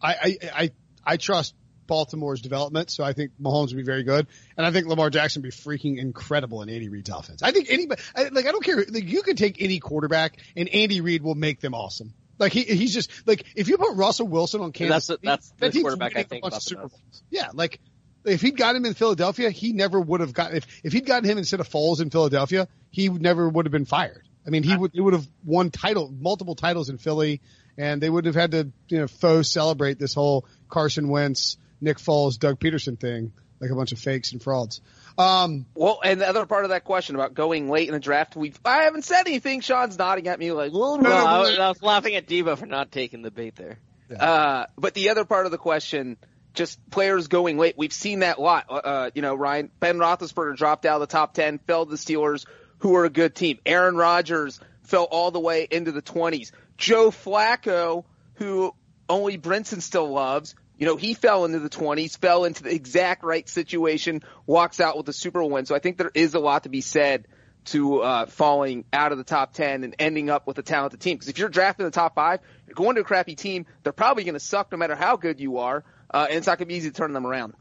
I, 0.00 0.14
I, 0.14 0.38
I, 0.54 0.70
I 1.04 1.16
trust 1.16 1.54
Baltimore's 1.86 2.40
development, 2.40 2.90
so 2.90 3.02
I 3.02 3.12
think 3.12 3.32
Mahomes 3.40 3.68
would 3.68 3.76
be 3.76 3.82
very 3.82 4.02
good, 4.02 4.26
and 4.56 4.66
I 4.66 4.70
think 4.70 4.86
Lamar 4.86 5.10
Jackson 5.10 5.42
would 5.42 5.50
be 5.50 5.56
freaking 5.56 5.98
incredible 5.98 6.62
in 6.62 6.68
Andy 6.68 6.88
Reid's 6.88 7.10
offense. 7.10 7.42
I 7.42 7.52
think 7.52 7.68
anybody, 7.70 8.02
I, 8.14 8.24
like, 8.28 8.46
I 8.46 8.52
don't 8.52 8.64
care, 8.64 8.76
like, 8.76 9.04
you 9.04 9.22
can 9.22 9.36
take 9.36 9.62
any 9.62 9.78
quarterback, 9.78 10.38
and 10.56 10.68
Andy 10.68 11.00
Reid 11.00 11.22
will 11.22 11.34
make 11.34 11.60
them 11.60 11.74
awesome. 11.74 12.12
Like 12.38 12.52
he, 12.52 12.62
he's 12.62 12.92
just 12.92 13.10
like 13.26 13.44
if 13.56 13.68
you 13.68 13.78
put 13.78 13.96
Russell 13.96 14.28
Wilson 14.28 14.60
on 14.60 14.72
Kansas, 14.72 15.06
that's 15.06 15.20
the- 15.20 15.26
that's 15.26 15.48
the 15.50 15.56
that 15.60 15.72
team's 15.72 15.82
quarterback 15.82 16.16
I 16.16 16.22
think 16.24 16.44
about 16.44 16.54
the 16.56 16.60
Super. 16.60 16.88
Bowls. 16.88 17.22
Yeah, 17.30 17.48
like 17.54 17.80
if 18.24 18.40
he'd 18.42 18.56
got 18.56 18.76
him 18.76 18.84
in 18.84 18.94
Philadelphia, 18.94 19.50
he 19.50 19.72
never 19.72 20.00
would 20.00 20.20
have 20.20 20.32
gotten 20.32 20.56
if 20.56 20.66
if 20.84 20.92
he'd 20.92 21.06
gotten 21.06 21.28
him 21.28 21.38
instead 21.38 21.60
of 21.60 21.68
Foles 21.68 22.00
in 22.00 22.10
Philadelphia, 22.10 22.68
he 22.90 23.08
never 23.08 23.48
would 23.48 23.66
have 23.66 23.72
been 23.72 23.84
fired. 23.86 24.28
I 24.46 24.50
mean, 24.50 24.62
he 24.62 24.76
would 24.76 24.92
he 24.92 25.00
would 25.00 25.14
have 25.14 25.26
won 25.44 25.70
title 25.70 26.12
multiple 26.12 26.54
titles 26.54 26.88
in 26.88 26.98
Philly, 26.98 27.40
and 27.78 28.00
they 28.00 28.10
wouldn't 28.10 28.32
have 28.34 28.40
had 28.40 28.50
to 28.52 28.72
you 28.94 29.00
know 29.00 29.08
faux 29.08 29.48
celebrate 29.48 29.98
this 29.98 30.14
whole 30.14 30.46
Carson 30.68 31.08
Wentz, 31.08 31.56
Nick 31.80 31.98
Foles, 31.98 32.38
Doug 32.38 32.60
Pederson 32.60 32.98
thing 33.00 33.32
like 33.60 33.70
a 33.70 33.74
bunch 33.74 33.92
of 33.92 33.98
fakes 33.98 34.32
and 34.32 34.42
frauds. 34.42 34.82
Um, 35.18 35.66
Well, 35.74 36.00
and 36.04 36.20
the 36.20 36.28
other 36.28 36.46
part 36.46 36.64
of 36.64 36.70
that 36.70 36.84
question 36.84 37.14
about 37.14 37.34
going 37.34 37.70
late 37.70 37.88
in 37.88 37.94
the 37.94 38.00
draft, 38.00 38.36
we 38.36 38.52
I 38.64 38.82
haven't 38.82 39.04
said 39.04 39.26
anything. 39.26 39.60
Sean's 39.60 39.98
nodding 39.98 40.28
at 40.28 40.38
me 40.38 40.52
like, 40.52 40.72
well, 40.72 40.98
No, 40.98 41.08
no. 41.08 41.14
I, 41.14 41.38
was, 41.40 41.58
I 41.58 41.68
was 41.68 41.82
laughing 41.82 42.14
at 42.16 42.26
Debo 42.26 42.58
for 42.58 42.66
not 42.66 42.92
taking 42.92 43.22
the 43.22 43.30
bait 43.30 43.56
there. 43.56 43.78
Uh, 44.18 44.66
but 44.78 44.94
the 44.94 45.08
other 45.08 45.24
part 45.24 45.46
of 45.46 45.52
the 45.52 45.58
question, 45.58 46.16
just 46.54 46.78
players 46.90 47.28
going 47.28 47.58
late. 47.58 47.74
We've 47.76 47.92
seen 47.92 48.20
that 48.20 48.38
a 48.38 48.40
lot. 48.40 48.66
Uh, 48.68 49.10
you 49.14 49.22
know, 49.22 49.34
Ryan 49.34 49.70
Ben 49.80 49.98
Roethlisberger 49.98 50.56
dropped 50.56 50.86
out 50.86 50.96
of 50.96 51.08
the 51.08 51.12
top 51.12 51.34
ten, 51.34 51.58
fell 51.58 51.84
to 51.84 51.90
the 51.90 51.96
Steelers, 51.96 52.46
who 52.78 52.94
are 52.96 53.04
a 53.04 53.10
good 53.10 53.34
team. 53.34 53.58
Aaron 53.66 53.96
Rodgers 53.96 54.60
fell 54.82 55.04
all 55.04 55.30
the 55.30 55.40
way 55.40 55.66
into 55.70 55.92
the 55.92 56.02
twenties. 56.02 56.52
Joe 56.76 57.10
Flacco, 57.10 58.04
who 58.34 58.74
only 59.08 59.38
Brinson 59.38 59.80
still 59.80 60.08
loves. 60.08 60.54
You 60.78 60.86
know, 60.86 60.96
he 60.96 61.14
fell 61.14 61.44
into 61.44 61.58
the 61.58 61.70
20s, 61.70 62.18
fell 62.18 62.44
into 62.44 62.62
the 62.62 62.74
exact 62.74 63.24
right 63.24 63.48
situation, 63.48 64.22
walks 64.46 64.80
out 64.80 64.96
with 64.96 65.08
a 65.08 65.12
Super 65.12 65.42
win. 65.42 65.64
So 65.64 65.74
I 65.74 65.78
think 65.78 65.96
there 65.96 66.10
is 66.14 66.34
a 66.34 66.38
lot 66.38 66.64
to 66.64 66.68
be 66.68 66.80
said 66.82 67.26
to 67.66 68.00
uh, 68.02 68.26
falling 68.26 68.84
out 68.92 69.12
of 69.12 69.18
the 69.18 69.24
top 69.24 69.52
10 69.52 69.84
and 69.84 69.94
ending 69.98 70.30
up 70.30 70.46
with 70.46 70.58
a 70.58 70.62
talented 70.62 71.00
team. 71.00 71.16
Because 71.16 71.28
if 71.28 71.38
you're 71.38 71.48
drafting 71.48 71.84
the 71.84 71.90
top 71.90 72.14
five, 72.14 72.40
you're 72.66 72.74
going 72.74 72.94
to 72.96 73.00
a 73.00 73.04
crappy 73.04 73.34
team, 73.34 73.66
they're 73.82 73.92
probably 73.92 74.24
going 74.24 74.34
to 74.34 74.40
suck 74.40 74.70
no 74.70 74.78
matter 74.78 74.94
how 74.94 75.16
good 75.16 75.40
you 75.40 75.58
are, 75.58 75.84
uh, 76.10 76.26
and 76.28 76.38
it's 76.38 76.46
not 76.46 76.58
going 76.58 76.66
to 76.66 76.72
be 76.72 76.76
easy 76.76 76.90
to 76.90 76.96
turn 76.96 77.12
them 77.12 77.26
around. 77.26 77.54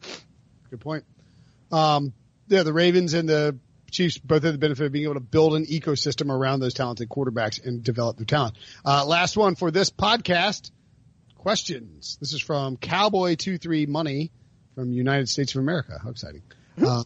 Good 0.70 0.82
point. 0.82 1.06
Um, 1.72 2.14
yeah, 2.48 2.64
the 2.64 2.74
Ravens 2.74 3.14
and 3.14 3.28
the 3.28 3.58
Chiefs 3.92 4.18
both 4.18 4.44
have 4.44 4.54
the 4.54 4.60
benefit 4.60 4.86
of 4.86 4.92
being 4.92 5.06
able 5.06 5.16
to 5.16 5.20
build 5.22 5.56
an 5.56 5.66
ecosystem 5.66 6.30
around 6.30 6.60
those 6.60 6.74
talented 6.74 7.10
quarterbacks 7.10 7.66
and 7.66 7.84
develop 7.84 8.18
their 8.18 8.26
talent. 8.26 8.58
Uh, 8.84 9.06
last 9.06 9.38
one 9.38 9.56
for 9.56 9.72
this 9.72 9.90
podcast. 9.90 10.70
Questions. 11.46 12.18
This 12.20 12.34
is 12.34 12.42
from 12.42 12.76
Cowboy23 12.76 13.88
Money 13.88 14.32
from 14.74 14.92
United 14.92 15.30
States 15.30 15.54
of 15.54 15.62
America. 15.62 16.00
How 16.04 16.10
exciting. 16.10 16.42
Uh, 16.84 17.04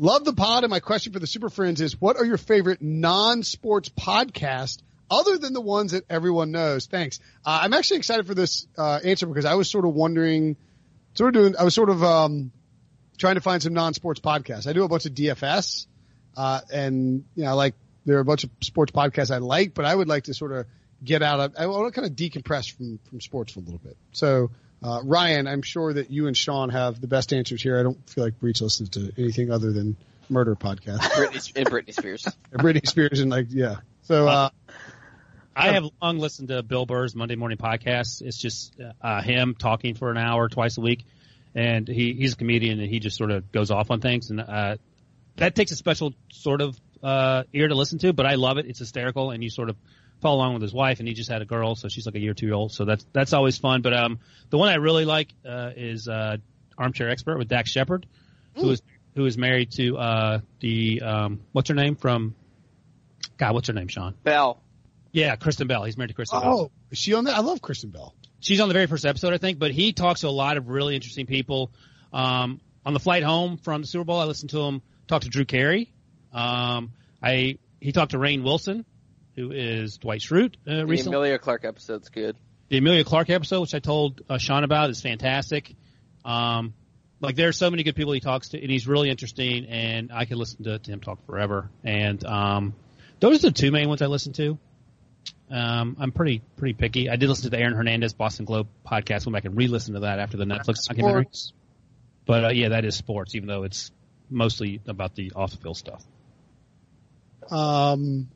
love 0.00 0.24
the 0.24 0.32
pod 0.32 0.64
and 0.64 0.72
my 0.72 0.80
question 0.80 1.12
for 1.12 1.20
the 1.20 1.26
Super 1.28 1.48
Friends 1.48 1.80
is 1.80 2.00
what 2.00 2.16
are 2.16 2.24
your 2.24 2.36
favorite 2.36 2.82
non-sports 2.82 3.88
podcasts 3.90 4.82
other 5.08 5.38
than 5.38 5.52
the 5.52 5.60
ones 5.60 5.92
that 5.92 6.02
everyone 6.10 6.50
knows? 6.50 6.86
Thanks. 6.86 7.20
Uh, 7.44 7.60
I'm 7.62 7.72
actually 7.74 7.98
excited 7.98 8.26
for 8.26 8.34
this, 8.34 8.66
uh, 8.76 8.98
answer 9.04 9.24
because 9.24 9.44
I 9.44 9.54
was 9.54 9.70
sort 9.70 9.84
of 9.84 9.94
wondering, 9.94 10.56
sort 11.14 11.36
of 11.36 11.40
doing, 11.40 11.54
I 11.56 11.62
was 11.62 11.76
sort 11.76 11.88
of, 11.88 12.02
um, 12.02 12.50
trying 13.18 13.36
to 13.36 13.40
find 13.40 13.62
some 13.62 13.72
non-sports 13.72 14.18
podcasts. 14.18 14.66
I 14.66 14.72
do 14.72 14.82
a 14.82 14.88
bunch 14.88 15.06
of 15.06 15.12
DFS, 15.12 15.86
uh, 16.36 16.60
and 16.72 17.24
you 17.36 17.44
know, 17.44 17.54
like 17.54 17.76
there 18.04 18.16
are 18.16 18.20
a 18.20 18.24
bunch 18.24 18.42
of 18.42 18.50
sports 18.62 18.90
podcasts 18.90 19.32
I 19.32 19.38
like, 19.38 19.74
but 19.74 19.84
I 19.84 19.94
would 19.94 20.08
like 20.08 20.24
to 20.24 20.34
sort 20.34 20.50
of 20.50 20.66
get 21.02 21.22
out 21.22 21.40
of. 21.40 21.54
I 21.58 21.66
want 21.66 21.92
to 21.92 22.00
kind 22.00 22.10
of 22.10 22.16
decompress 22.16 22.70
from 22.72 22.98
from 23.08 23.20
sports 23.20 23.52
for 23.52 23.60
a 23.60 23.62
little 23.62 23.78
bit. 23.78 23.96
So, 24.12 24.50
uh, 24.82 25.00
Ryan, 25.04 25.46
I'm 25.46 25.62
sure 25.62 25.92
that 25.92 26.10
you 26.10 26.26
and 26.26 26.36
Sean 26.36 26.70
have 26.70 27.00
the 27.00 27.06
best 27.06 27.32
answers 27.32 27.62
here. 27.62 27.78
I 27.78 27.82
don't 27.82 28.08
feel 28.08 28.24
like 28.24 28.38
Breach 28.38 28.60
listens 28.60 28.90
to 28.90 29.12
anything 29.18 29.50
other 29.50 29.72
than 29.72 29.96
murder 30.28 30.54
podcasts. 30.54 30.98
Britney, 31.12 31.52
and 31.56 31.66
Britney 31.66 31.94
Spears. 31.94 32.26
and 32.52 32.62
Britney 32.62 32.86
Spears 32.86 33.20
and 33.20 33.30
like 33.30 33.46
yeah. 33.50 33.76
So 34.02 34.28
uh, 34.28 34.50
I 35.54 35.72
have 35.72 35.84
long 36.02 36.18
listened 36.18 36.48
to 36.48 36.62
Bill 36.62 36.86
Burr's 36.86 37.14
Monday 37.14 37.36
morning 37.36 37.58
podcast. 37.58 38.22
It's 38.22 38.38
just 38.38 38.74
uh, 39.00 39.22
him 39.22 39.56
talking 39.58 39.94
for 39.94 40.10
an 40.10 40.18
hour 40.18 40.48
twice 40.48 40.78
a 40.78 40.80
week, 40.80 41.04
and 41.54 41.88
he, 41.88 42.12
he's 42.12 42.34
a 42.34 42.36
comedian 42.36 42.78
and 42.78 42.88
he 42.88 43.00
just 43.00 43.16
sort 43.16 43.30
of 43.30 43.50
goes 43.52 43.70
off 43.70 43.90
on 43.90 44.00
things, 44.00 44.30
and 44.30 44.40
uh, 44.40 44.76
that 45.36 45.54
takes 45.54 45.72
a 45.72 45.76
special 45.76 46.14
sort 46.30 46.60
of 46.60 46.78
uh, 47.02 47.44
ear 47.52 47.68
to 47.68 47.74
listen 47.74 47.98
to. 48.00 48.12
But 48.12 48.26
I 48.26 48.34
love 48.34 48.58
it; 48.58 48.66
it's 48.66 48.78
hysterical, 48.78 49.30
and 49.30 49.42
you 49.42 49.50
sort 49.50 49.70
of 49.70 49.76
follow 50.20 50.36
along 50.36 50.54
with 50.54 50.62
his 50.62 50.72
wife, 50.72 50.98
and 50.98 51.08
he 51.08 51.14
just 51.14 51.30
had 51.30 51.42
a 51.42 51.44
girl, 51.44 51.74
so 51.74 51.88
she's 51.88 52.06
like 52.06 52.14
a 52.14 52.18
year 52.18 52.32
or 52.32 52.34
two 52.34 52.46
year 52.46 52.54
old, 52.54 52.72
so 52.72 52.84
that's 52.84 53.06
that's 53.12 53.32
always 53.32 53.58
fun. 53.58 53.82
But 53.82 53.94
um, 53.94 54.18
the 54.50 54.58
one 54.58 54.68
I 54.68 54.76
really 54.76 55.04
like 55.04 55.28
uh, 55.48 55.70
is 55.76 56.08
uh, 56.08 56.38
Armchair 56.76 57.10
Expert 57.10 57.38
with 57.38 57.48
Dax 57.48 57.70
Shepard, 57.70 58.06
who 58.54 58.70
is 58.70 58.82
who 59.14 59.26
is 59.26 59.38
married 59.38 59.72
to 59.72 59.96
uh, 59.98 60.40
the 60.60 61.02
um, 61.02 61.40
what's 61.52 61.68
her 61.68 61.74
name 61.74 61.96
from 61.96 62.34
God, 63.36 63.54
what's 63.54 63.68
her 63.68 63.74
name, 63.74 63.88
Sean? 63.88 64.14
Bell. 64.24 64.60
Yeah, 65.12 65.36
Kristen 65.36 65.66
Bell. 65.66 65.84
He's 65.84 65.96
married 65.96 66.08
to 66.08 66.14
Kristen 66.14 66.40
Bell. 66.40 66.60
oh, 66.60 66.70
is 66.90 66.98
she 66.98 67.14
on 67.14 67.24
that? 67.24 67.34
I 67.34 67.40
love 67.40 67.62
Kristen 67.62 67.90
Bell. 67.90 68.14
She's 68.40 68.60
on 68.60 68.68
the 68.68 68.74
very 68.74 68.86
first 68.86 69.06
episode, 69.06 69.32
I 69.32 69.38
think, 69.38 69.58
but 69.58 69.70
he 69.70 69.92
talks 69.92 70.20
to 70.20 70.28
a 70.28 70.30
lot 70.30 70.56
of 70.56 70.68
really 70.68 70.94
interesting 70.94 71.26
people. 71.26 71.70
Um, 72.12 72.60
on 72.84 72.92
the 72.92 73.00
flight 73.00 73.22
home 73.22 73.56
from 73.56 73.80
the 73.80 73.86
Super 73.86 74.04
Bowl, 74.04 74.20
I 74.20 74.24
listened 74.24 74.50
to 74.50 74.60
him 74.60 74.82
talk 75.08 75.22
to 75.22 75.28
Drew 75.28 75.44
Carey. 75.44 75.92
Um, 76.32 76.92
I 77.22 77.58
he 77.80 77.92
talked 77.92 78.12
to 78.12 78.18
Rainn 78.18 78.42
Wilson, 78.42 78.84
who 79.36 79.52
is 79.52 79.98
Dwight 79.98 80.20
Schrute 80.20 80.54
uh, 80.66 80.76
The 80.76 80.86
recently. 80.86 81.16
Emilia 81.16 81.38
Clarke 81.38 81.64
episode's 81.64 82.08
good. 82.08 82.36
the 82.68 82.78
Emilia 82.78 83.04
Clarke 83.04 83.30
episode, 83.30 83.60
which 83.60 83.74
I 83.74 83.78
told 83.78 84.22
uh, 84.28 84.38
Sean 84.38 84.64
about, 84.64 84.90
is 84.90 85.00
fantastic. 85.00 85.74
Um, 86.24 86.74
like 87.20 87.36
there 87.36 87.48
are 87.48 87.52
so 87.52 87.70
many 87.70 87.82
good 87.82 87.96
people 87.96 88.12
he 88.12 88.20
talks 88.20 88.48
to, 88.50 88.60
and 88.60 88.70
he's 88.70 88.88
really 88.88 89.10
interesting, 89.10 89.66
and 89.66 90.12
I 90.12 90.24
could 90.24 90.36
listen 90.36 90.64
to, 90.64 90.78
to 90.78 90.90
him 90.90 91.00
talk 91.00 91.24
forever. 91.26 91.70
And 91.84 92.24
um, 92.24 92.74
those 93.20 93.44
are 93.44 93.48
the 93.48 93.52
two 93.52 93.70
main 93.70 93.88
ones 93.88 94.02
I 94.02 94.06
listen 94.06 94.32
to. 94.34 94.58
Um, 95.50 95.96
I'm 96.00 96.10
pretty 96.10 96.42
pretty 96.56 96.74
picky. 96.74 97.08
I 97.08 97.16
did 97.16 97.28
listen 97.28 97.44
to 97.44 97.50
the 97.50 97.58
Aaron 97.58 97.74
Hernandez 97.74 98.14
Boston 98.14 98.44
Globe 98.44 98.66
podcast. 98.84 99.26
Went 99.26 99.34
back 99.34 99.44
and 99.44 99.56
re-listened 99.56 99.94
to 99.94 100.00
that 100.00 100.18
after 100.18 100.36
the 100.36 100.44
Netflix 100.44 100.86
documentary. 100.88 101.22
Sports. 101.24 101.52
But 102.26 102.44
uh, 102.44 102.48
yeah, 102.48 102.70
that 102.70 102.84
is 102.84 102.96
sports, 102.96 103.34
even 103.36 103.46
though 103.46 103.62
it's 103.62 103.92
mostly 104.28 104.80
about 104.88 105.14
the 105.14 105.32
off 105.36 105.52
the 105.52 105.58
field 105.58 105.76
stuff. 105.76 106.04
Um, 107.48 108.28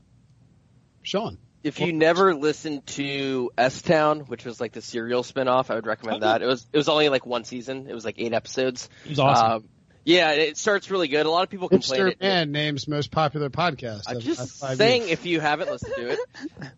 Sean. 1.11 1.39
If 1.63 1.79
you 1.81 1.93
never 1.93 2.35
listened 2.35 2.87
to 2.87 3.51
S 3.59 3.83
Town, 3.83 4.21
which 4.21 4.45
was 4.47 4.61
like 4.61 4.73
the 4.73 4.81
serial 4.81 5.23
spinoff, 5.23 5.71
I 5.71 5.75
would 5.75 5.87
recommend 5.87 6.23
that. 6.23 6.41
It 6.41 6.47
was 6.47 6.67
it 6.73 6.77
was 6.77 6.89
only 6.89 7.09
like 7.11 7.27
one 7.27 7.45
season. 7.45 7.87
It 7.89 7.93
was 7.95 8.05
like 8.05 8.15
eight 8.19 8.33
episodes. 8.33 8.89
It 9.05 9.11
was 9.11 9.19
awesome. 9.19 9.53
Um, 9.53 9.65
yeah, 10.05 10.31
it 10.31 10.57
starts 10.57 10.91
really 10.91 11.09
good. 11.09 11.27
A 11.27 11.31
lot 11.31 11.43
of 11.43 11.51
people 11.51 11.69
It's 11.71 11.89
complain. 11.89 12.01
their 12.01 12.09
It, 12.13 12.21
man 12.23 12.53
name's 12.53 12.89
most 12.89 13.11
popular 13.11 13.51
podcast. 13.51 14.05
I'm 14.07 14.21
just 14.21 14.59
saying, 14.59 15.03
years. 15.03 15.13
if 15.13 15.27
you 15.27 15.41
haven't 15.41 15.71
listened 15.71 15.93
to 15.97 16.09
it, 16.13 16.19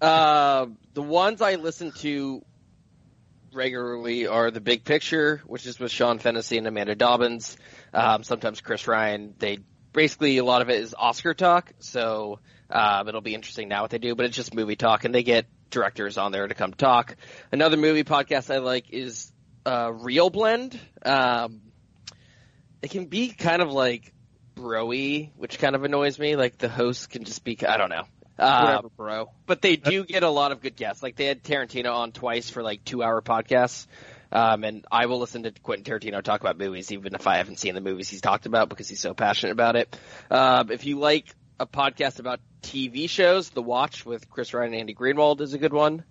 uh, 0.01 0.67
the 0.95 1.03
ones 1.03 1.41
I 1.41 1.55
listen 1.55 1.93
to 1.99 2.43
regularly 3.53 4.27
are 4.27 4.51
The 4.51 4.61
Big 4.61 4.85
Picture, 4.85 5.43
which 5.47 5.67
is 5.67 5.79
with 5.79 5.93
Sean 5.93 6.19
Fennessy 6.19 6.59
and 6.59 6.67
Amanda 6.67 6.95
Dobbins. 6.95 7.57
Um, 7.93 8.25
sometimes 8.25 8.61
Chris 8.61 8.89
Ryan. 8.89 9.35
They 9.39 9.59
basically 9.93 10.39
a 10.39 10.45
lot 10.45 10.63
of 10.63 10.71
it 10.71 10.81
is 10.81 10.95
Oscar 10.99 11.35
talk, 11.35 11.73
so 11.79 12.41
um, 12.73 13.07
it'll 13.09 13.21
be 13.21 13.35
interesting 13.35 13.69
now 13.69 13.83
what 13.83 13.91
they 13.91 13.99
do. 13.99 14.15
But 14.15 14.27
it's 14.27 14.37
just 14.37 14.55
movie 14.55 14.77
talk, 14.77 15.05
and 15.05 15.15
they 15.15 15.23
get 15.23 15.47
directors 15.71 16.19
on 16.19 16.33
there 16.33 16.47
to 16.47 16.55
come 16.55 16.73
talk. 16.73 17.17
Another 17.53 17.77
movie 17.77 18.05
podcast 18.05 18.53
I 18.53 18.59
like 18.59 18.91
is 18.91 19.31
uh, 19.67 19.89
ReelBlend. 19.89 20.79
Um, 21.05 21.61
it 22.81 22.91
can 22.91 23.07
be 23.07 23.31
kind 23.31 23.63
of 23.63 23.73
like 23.73 24.13
broy, 24.57 25.31
which 25.37 25.59
kind 25.59 25.75
of 25.75 25.85
annoys 25.85 26.19
me. 26.19 26.37
Like 26.37 26.59
the 26.59 26.69
host 26.69 27.11
can 27.11 27.25
just 27.25 27.45
be, 27.45 27.59
I 27.67 27.77
don't 27.77 27.91
know. 27.91 28.05
Uh, 28.39 28.63
Whatever, 28.65 28.89
bro. 28.97 29.31
but 29.47 29.61
they 29.61 29.77
do 29.77 30.05
get 30.05 30.23
a 30.23 30.31
lot 30.31 30.53
of 30.53 30.63
good 30.63 30.75
guests. 30.75 31.03
Like 31.03 31.17
they 31.17 31.27
had 31.27 31.45
Tarantino 31.45 31.95
on 31.95 32.13
twice 32.13 32.51
for 32.51 32.63
like 32.63 32.85
two 32.85 33.03
hour 33.03 33.21
podcasts. 33.21 33.87
Um, 34.33 34.65
and 34.65 34.87
I 34.91 35.07
will 35.07 35.19
listen 35.19 35.43
to 35.43 35.53
Quentin 35.63 35.85
Tarantino 35.85 36.23
talk 36.23 36.41
about 36.41 36.57
movies, 36.57 36.91
even 36.91 37.15
if 37.15 37.27
I 37.27 37.37
haven't 37.37 37.59
seen 37.59 37.75
the 37.75 37.83
movies 37.83 38.09
he's 38.09 38.23
talked 38.23 38.47
about 38.47 38.71
because 38.71 38.89
he's 38.89 39.01
so 39.01 39.13
passionate 39.13 39.53
about 39.53 39.77
it. 39.77 39.95
Um, 40.31 40.71
if 40.71 40.87
you 40.87 40.99
like 40.99 41.27
a 41.61 41.67
podcast 41.67 42.19
about 42.19 42.41
TV 42.63 43.09
shows, 43.09 43.51
The 43.51 43.63
Watch 43.63 44.07
with 44.07 44.31
Chris 44.31 44.55
Ryan 44.55 44.73
and 44.73 44.81
Andy 44.81 44.95
Greenwald 44.95 45.41
is 45.41 45.53
a 45.53 45.59
good 45.59 45.73
one. 45.73 46.05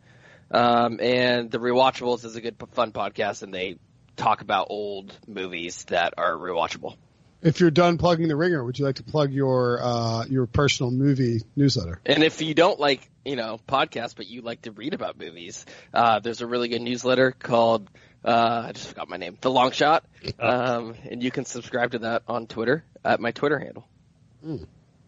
Um, 0.52 0.99
and 1.02 1.49
The 1.49 1.60
Rewatchables 1.60 2.26
is 2.26 2.36
a 2.36 2.41
good, 2.41 2.58
fun 2.74 2.91
podcast, 2.91 3.41
and 3.41 3.54
they 3.54 3.78
talk 4.18 4.41
about 4.41 4.68
old 4.70 5.14
movies 5.28 5.86
that 5.86 6.14
are 6.18 6.34
rewatchable. 6.34 6.95
If 7.41 7.60
you're 7.60 7.72
done 7.72 7.97
plugging 7.97 8.28
the 8.28 8.36
ringer, 8.36 8.64
would 8.64 8.78
you 8.78 8.86
like 8.86 8.97
to 8.97 9.04
plug 9.04 9.32
your 9.32 9.80
uh, 9.82 10.26
your 10.26 10.45
personal 10.45 10.91
movie 10.91 11.41
newsletter? 11.56 11.99
And 12.06 12.24
if 12.24 12.39
you 12.39 12.54
don't 12.54 12.80
like, 12.80 13.10
you 13.26 13.36
know, 13.36 13.60
podcasts, 13.68 14.16
but 14.16 14.28
you 14.28 14.43
like 14.43 14.62
to 14.64 14.72
read 14.72 14.93
about 14.93 15.18
movies, 15.18 15.66
uh, 15.91 16.20
there's 16.20 16.41
a 16.41 16.45
really 16.45 16.68
good 16.68 16.84
newsletter 16.84 17.32
called, 17.32 17.89
uh, 18.24 18.66
I 18.68 18.72
just 18.74 18.89
forgot 18.89 19.10
my 19.10 19.18
name, 19.18 19.38
The 19.41 19.49
Long 19.49 19.72
Shot. 19.72 20.06
Um, 20.39 20.93
and 21.10 21.24
you 21.24 21.32
can 21.32 21.45
subscribe 21.45 21.93
to 21.93 21.99
that 21.99 22.24
on 22.28 22.45
Twitter 22.45 22.84
at 23.04 23.20
my 23.20 23.32
Twitter 23.32 23.58
handle. 23.58 23.88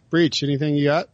Breech, 0.09 0.41
anything 0.41 0.75
you 0.75 0.85
got? 0.85 1.09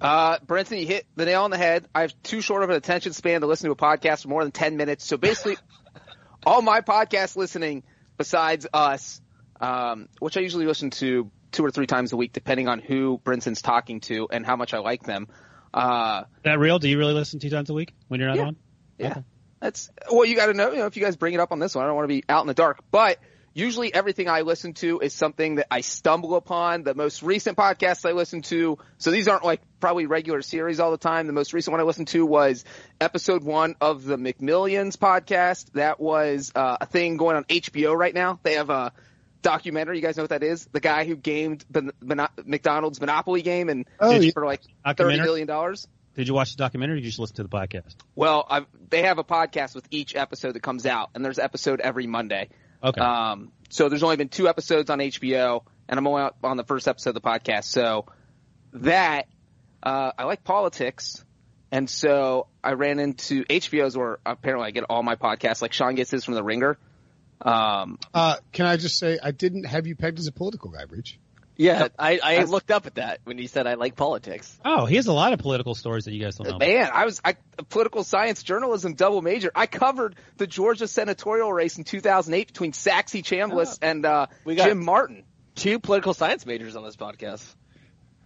Uh, 0.00 0.38
Brinson, 0.40 0.80
you 0.80 0.86
hit 0.86 1.06
the 1.16 1.24
nail 1.24 1.42
on 1.42 1.50
the 1.50 1.58
head. 1.58 1.88
I 1.94 2.02
have 2.02 2.14
too 2.22 2.40
short 2.40 2.62
of 2.62 2.70
an 2.70 2.76
attention 2.76 3.12
span 3.12 3.40
to 3.40 3.46
listen 3.46 3.66
to 3.66 3.72
a 3.72 3.76
podcast 3.76 4.22
for 4.22 4.28
more 4.28 4.42
than 4.44 4.52
10 4.52 4.76
minutes. 4.76 5.04
So 5.04 5.16
basically, 5.16 5.56
all 6.46 6.62
my 6.62 6.80
podcast 6.82 7.36
listening 7.36 7.82
besides 8.16 8.66
us, 8.72 9.20
um, 9.60 10.08
which 10.20 10.36
I 10.36 10.40
usually 10.40 10.66
listen 10.66 10.90
to 10.90 11.30
two 11.50 11.64
or 11.64 11.70
three 11.70 11.86
times 11.86 12.12
a 12.12 12.16
week, 12.16 12.32
depending 12.32 12.68
on 12.68 12.78
who 12.78 13.20
Brinson's 13.24 13.60
talking 13.62 14.00
to 14.02 14.28
and 14.30 14.46
how 14.46 14.54
much 14.56 14.72
I 14.74 14.78
like 14.78 15.02
them. 15.02 15.26
Uh, 15.74 16.24
that 16.44 16.58
real? 16.58 16.78
Do 16.78 16.88
you 16.88 16.98
really 16.98 17.14
listen 17.14 17.40
two 17.40 17.50
times 17.50 17.70
a 17.70 17.74
week 17.74 17.92
when 18.08 18.20
you're 18.20 18.28
not 18.28 18.36
Yeah. 18.38 18.44
on? 18.44 18.56
yeah, 18.98 19.18
that's 19.60 19.90
well, 20.10 20.24
you 20.24 20.36
got 20.36 20.46
to 20.46 20.54
know. 20.54 20.70
You 20.70 20.78
know, 20.78 20.86
if 20.86 20.96
you 20.96 21.02
guys 21.02 21.16
bring 21.16 21.34
it 21.34 21.40
up 21.40 21.52
on 21.52 21.58
this 21.58 21.74
one, 21.74 21.84
I 21.84 21.88
don't 21.88 21.96
want 21.96 22.04
to 22.08 22.14
be 22.14 22.24
out 22.28 22.42
in 22.42 22.46
the 22.46 22.54
dark. 22.54 22.80
But 22.90 23.18
usually, 23.54 23.92
everything 23.92 24.28
I 24.28 24.42
listen 24.42 24.74
to 24.74 25.00
is 25.00 25.12
something 25.14 25.56
that 25.56 25.66
I 25.70 25.80
stumble 25.80 26.34
upon. 26.36 26.82
The 26.82 26.94
most 26.94 27.22
recent 27.22 27.56
podcasts 27.56 28.08
I 28.08 28.12
listen 28.12 28.42
to, 28.42 28.78
so 28.98 29.10
these 29.10 29.28
aren't 29.28 29.44
like 29.44 29.60
probably 29.80 30.06
regular 30.06 30.42
series 30.42 30.80
all 30.80 30.90
the 30.90 30.98
time. 30.98 31.26
The 31.26 31.32
most 31.32 31.52
recent 31.52 31.72
one 31.72 31.80
I 31.80 31.84
listened 31.84 32.08
to 32.08 32.24
was 32.26 32.64
episode 33.00 33.42
one 33.44 33.76
of 33.80 34.04
the 34.04 34.16
McMillions 34.16 34.96
podcast. 34.96 35.72
That 35.72 36.00
was 36.00 36.52
uh, 36.54 36.78
a 36.80 36.86
thing 36.86 37.16
going 37.16 37.36
on 37.36 37.44
HBO 37.44 37.96
right 37.96 38.14
now. 38.14 38.38
They 38.42 38.54
have 38.54 38.70
a 38.70 38.92
documentary. 39.42 39.96
You 39.96 40.02
guys 40.02 40.16
know 40.16 40.22
what 40.24 40.30
that 40.30 40.42
is? 40.42 40.66
The 40.72 40.80
guy 40.80 41.04
who 41.04 41.16
gamed 41.16 41.64
the 41.70 41.92
Mono- 42.00 42.28
McDonald's 42.44 43.00
Monopoly 43.00 43.42
game 43.42 43.68
and 43.68 43.86
Oh, 44.00 44.20
for 44.32 44.44
like 44.44 44.60
thirty 44.62 45.16
Documentary? 45.16 45.44
dollars. 45.44 45.88
Did 46.14 46.26
you 46.26 46.34
watch 46.34 46.50
the 46.56 46.58
documentary 46.58 46.94
or 46.94 46.96
did 46.96 47.04
you 47.04 47.10
just 47.10 47.20
listen 47.20 47.36
to 47.36 47.42
the 47.44 47.48
podcast? 47.48 47.94
Well, 48.16 48.44
I've, 48.50 48.66
they 48.90 49.02
have 49.02 49.18
a 49.18 49.24
podcast 49.24 49.76
with 49.76 49.86
each 49.92 50.16
episode 50.16 50.54
that 50.54 50.62
comes 50.64 50.84
out, 50.84 51.10
and 51.14 51.24
there's 51.24 51.38
an 51.38 51.44
episode 51.44 51.78
every 51.80 52.08
Monday. 52.08 52.48
Okay. 52.82 53.00
Um, 53.00 53.52
so 53.70 53.88
there's 53.88 54.02
only 54.02 54.16
been 54.16 54.28
two 54.28 54.48
episodes 54.48 54.90
on 54.90 54.98
HBO, 54.98 55.62
and 55.88 55.98
I'm 55.98 56.06
only 56.06 56.30
on 56.42 56.56
the 56.56 56.64
first 56.64 56.88
episode 56.88 57.10
of 57.10 57.14
the 57.14 57.20
podcast. 57.20 57.64
So 57.64 58.06
that 58.74 59.26
uh, 59.82 60.12
I 60.16 60.24
like 60.24 60.44
politics, 60.44 61.24
and 61.70 61.88
so 61.88 62.46
I 62.62 62.72
ran 62.72 62.98
into 62.98 63.44
HBO's 63.44 63.96
where 63.96 64.18
apparently 64.24 64.68
I 64.68 64.70
get 64.70 64.84
all 64.88 65.02
my 65.02 65.16
podcasts. 65.16 65.60
Like 65.62 65.72
Sean 65.72 65.94
gets 65.94 66.10
his 66.10 66.24
from 66.24 66.34
The 66.34 66.42
Ringer. 66.42 66.78
Um, 67.40 67.98
Uh, 68.12 68.36
can 68.52 68.66
I 68.66 68.76
just 68.76 68.98
say 68.98 69.18
I 69.22 69.30
didn't 69.30 69.64
have 69.64 69.86
you 69.86 69.94
pegged 69.94 70.18
as 70.18 70.26
a 70.26 70.32
political 70.32 70.70
guy, 70.70 70.84
Breech? 70.86 71.18
Yeah, 71.60 71.88
I, 71.98 72.20
I 72.22 72.44
looked 72.44 72.70
up 72.70 72.86
at 72.86 72.94
that 72.94 73.18
when 73.24 73.36
you 73.38 73.48
said 73.48 73.66
I 73.66 73.74
like 73.74 73.96
politics. 73.96 74.56
oh, 74.64 74.86
he 74.86 74.94
has 74.94 75.08
a 75.08 75.12
lot 75.12 75.32
of 75.32 75.40
political 75.40 75.74
stories 75.74 76.04
that 76.04 76.12
you 76.14 76.22
guys 76.22 76.36
don't 76.36 76.46
know. 76.48 76.56
about. 76.56 76.60
Man, 76.66 76.88
I 76.92 77.04
was 77.04 77.20
I, 77.24 77.34
political 77.68 78.04
science 78.04 78.44
journalism 78.44 78.94
double 78.94 79.22
major. 79.22 79.50
I 79.56 79.66
covered 79.66 80.14
the 80.36 80.46
Georgia 80.46 80.86
senatorial 80.86 81.52
race 81.52 81.76
in 81.76 81.82
2008 81.82 82.46
between 82.46 82.72
Saxby 82.72 83.22
Chambliss 83.22 83.76
and 83.82 84.06
uh, 84.06 84.28
We 84.44 84.54
got- 84.54 84.68
Jim 84.68 84.84
Martin. 84.84 85.24
Two 85.56 85.80
political 85.80 86.14
science 86.14 86.46
majors 86.46 86.76
on 86.76 86.84
this 86.84 86.94
podcast. 86.94 87.44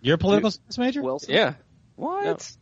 You're 0.03 0.17
a 0.17 0.19
political 0.19 0.51
science 0.51 0.77
major? 0.77 1.03
Wilson. 1.03 1.33
Yeah. 1.33 1.55
What? 1.97 2.53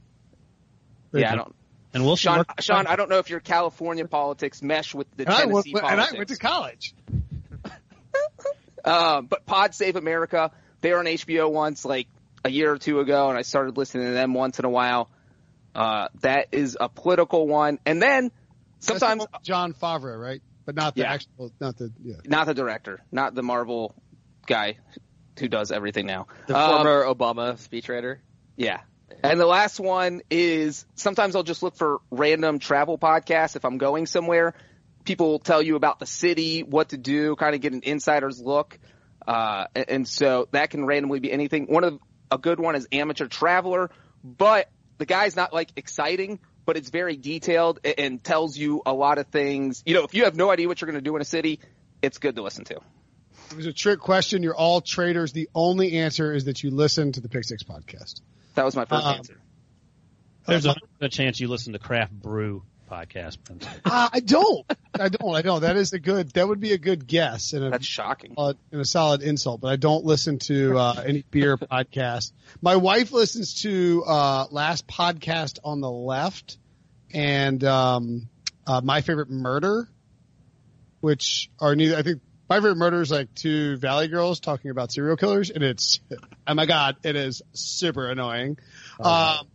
Very 1.11 1.23
Yeah, 1.23 1.33
I 1.33 1.37
don't. 1.37 1.55
and 1.95 2.05
Wilson 2.05 2.31
Sean, 2.31 2.39
worked- 2.39 2.63
Sean, 2.63 2.87
I 2.87 2.95
don't 2.95 3.11
know 3.11 3.19
if 3.19 3.29
your 3.29 3.41
California 3.41 4.07
politics 4.07 4.63
mesh 4.63 4.95
with 4.95 5.09
the 5.17 5.25
And 5.25 5.33
I, 5.35 5.47
went, 5.47 5.67
Tennessee 5.67 5.73
and 5.73 5.81
politics. 5.81 6.13
I 6.15 6.17
went 6.17 6.29
to 6.29 6.37
college. 6.37 6.95
Um, 8.85 9.27
but 9.27 9.47
Pod 9.47 9.75
Save 9.75 9.97
America, 9.97 10.51
they 10.81 10.93
were 10.93 10.99
on 10.99 11.07
HBO 11.07 11.51
once, 11.51 11.85
like 11.85 12.09
a 12.45 12.51
year 12.51 12.73
or 12.73 12.79
two 12.79 13.01
ago, 13.01 13.29
and 13.29 13.39
I 13.39 13.43
started 13.43 13.77
listening 13.77 14.07
to 14.07 14.13
them 14.13 14.35
once 14.35 14.59
in 14.59 14.65
a 14.65 14.71
while. 14.71 15.11
Uh, 15.75 16.09
that 16.23 16.49
is 16.53 16.77
a 16.81 16.89
political 16.89 17.47
one, 17.47 17.79
and 17.87 18.03
then 18.03 18.31
That's 18.81 18.87
the 18.87 18.99
sometimes 18.99 19.27
Jon 19.45 19.73
Favreau, 19.75 20.21
right? 20.21 20.43
But 20.67 20.75
not 20.75 20.95
the 20.95 21.03
Yeah. 21.03 21.13
actual, 21.13 21.53
not 21.61 21.77
the 21.77 21.93
yeah. 22.03 22.17
not 22.27 22.47
the 22.47 22.55
director, 22.55 23.03
not 23.13 23.35
the 23.35 23.43
Marvel 23.43 23.95
guy 24.47 24.79
who 25.39 25.49
does 25.49 25.71
everything 25.71 26.07
now. 26.07 26.27
The 26.49 26.57
Um, 26.59 26.71
former 26.85 27.05
Obama 27.05 27.53
speechwriter. 27.57 28.19
Yeah. 28.57 28.81
And 29.23 29.39
the 29.41 29.47
last 29.47 29.79
one 29.81 30.23
is 30.31 30.87
sometimes 30.95 31.37
I'll 31.37 31.43
just 31.43 31.63
look 31.63 31.77
for 31.77 32.01
random 32.11 32.59
travel 32.59 32.99
podcasts 32.99 33.55
if 33.57 33.65
I'm 33.65 33.79
going 33.79 34.07
somewhere. 34.07 34.55
People 35.05 35.31
will 35.31 35.39
tell 35.39 35.63
you 35.63 35.77
about 35.77 35.99
the 35.99 36.07
city, 36.07 36.63
what 36.63 36.91
to 36.91 36.99
do, 36.99 37.37
kind 37.37 37.55
of 37.55 37.61
get 37.61 37.73
an 37.73 37.83
insider's 37.85 38.41
look. 38.41 38.79
Uh, 39.27 39.67
and, 39.75 39.91
and 39.91 40.09
so 40.09 40.49
that 40.53 40.71
can 40.71 40.85
randomly 40.85 41.21
be 41.21 41.31
anything. 41.33 41.67
One 41.67 41.85
of 41.85 41.99
a 42.31 42.39
good 42.39 42.61
one 42.61 42.77
is 42.77 42.87
Amateur 42.93 43.27
Traveler, 43.27 43.91
but 44.25 44.71
the 44.99 45.07
guy's 45.07 45.37
not 45.37 45.53
like 45.53 45.71
exciting, 45.77 46.39
but 46.67 46.77
it's 46.77 46.91
very 46.91 47.17
detailed 47.17 47.81
and, 47.85 47.95
and 47.99 48.25
tells 48.25 48.57
you 48.57 48.83
a 48.85 48.93
lot 48.93 49.19
of 49.19 49.27
things. 49.29 49.83
You 49.87 49.95
know, 49.95 50.05
if 50.05 50.15
you 50.15 50.25
have 50.25 50.37
no 50.37 50.51
idea 50.51 50.69
what 50.69 50.81
you're 50.81 50.91
going 50.91 51.03
to 51.03 51.09
do 51.09 51.17
in 51.17 51.23
a 51.23 51.27
city, 51.27 51.61
it's 52.03 52.19
good 52.19 52.37
to 52.37 52.43
listen 52.43 52.65
to. 52.67 52.77
It 53.51 53.57
was 53.57 53.67
a 53.67 53.73
trick 53.73 53.99
question. 53.99 54.43
You're 54.43 54.55
all 54.55 54.81
traders. 54.81 55.33
The 55.33 55.49
only 55.55 55.99
answer 55.99 56.33
is 56.33 56.45
that 56.45 56.63
you 56.63 56.71
listen 56.71 57.13
to 57.13 57.21
the 57.21 57.29
Pick 57.29 57.45
Six 57.45 57.65
podcast. 57.65 58.21
That 58.55 58.65
was 58.65 58.77
my 58.77 58.85
1st 58.85 58.93
Uh-uh. 58.93 59.15
answer. 59.15 59.41
There's 60.47 60.67
a, 60.67 60.75
a 61.01 61.09
chance 61.09 61.41
you 61.41 61.49
listen 61.49 61.73
to 61.75 61.79
Craft 61.79 62.13
Brew 62.13 62.63
podcast. 62.91 63.39
Uh, 63.83 64.09
I 64.13 64.21
don't. 64.21 64.67
I 64.99 65.09
don't. 65.09 65.35
I 65.35 65.43
don't. 65.43 65.63
That 65.63 65.77
is 65.77 65.93
a 65.93 65.99
good. 65.99 66.31
That 66.33 66.47
would 66.47 66.61
be 66.61 66.73
a 66.73 66.79
good 66.79 67.07
guess 67.07 67.53
and 67.55 67.65
a, 67.65 67.71
That's 67.71 67.87
shocking. 67.87 68.35
solid, 68.35 68.59
and 68.71 68.81
a 68.81 68.85
solid 68.85 69.23
insult. 69.23 69.61
But 69.61 69.69
I 69.69 69.77
don't 69.77 70.05
listen 70.05 70.39
to 70.41 70.79
uh, 70.79 71.03
any 71.07 71.25
beer 71.31 71.57
podcast. 71.57 72.33
My 72.61 72.77
wife 72.77 73.11
listens 73.13 73.63
to 73.63 74.05
uh, 74.07 74.47
last 74.51 74.87
podcast 74.87 75.59
on 75.65 75.81
the 75.81 75.91
left 75.91 76.59
and 77.13 77.63
um, 77.65 78.29
uh, 78.67 78.81
my 78.83 79.01
favorite 79.01 79.31
murder, 79.31 79.89
which 81.01 81.51
are 81.59 81.75
neither. 81.75 81.97
I 81.97 82.03
think 82.03 82.21
my 82.49 82.57
favorite 82.57 82.77
murder 82.77 83.01
is 83.01 83.11
like 83.11 83.35
two 83.35 83.77
Valley 83.77 84.09
girls 84.09 84.41
talking 84.41 84.71
about 84.71 84.93
serial 84.93 85.17
killers, 85.17 85.51
and 85.51 85.65
it's 85.65 86.01
oh 86.47 86.55
my 86.55 86.67
god, 86.67 86.97
it 87.03 87.17
is 87.17 87.43
super 87.53 88.09
annoying. 88.09 88.59
Um, 89.01 89.47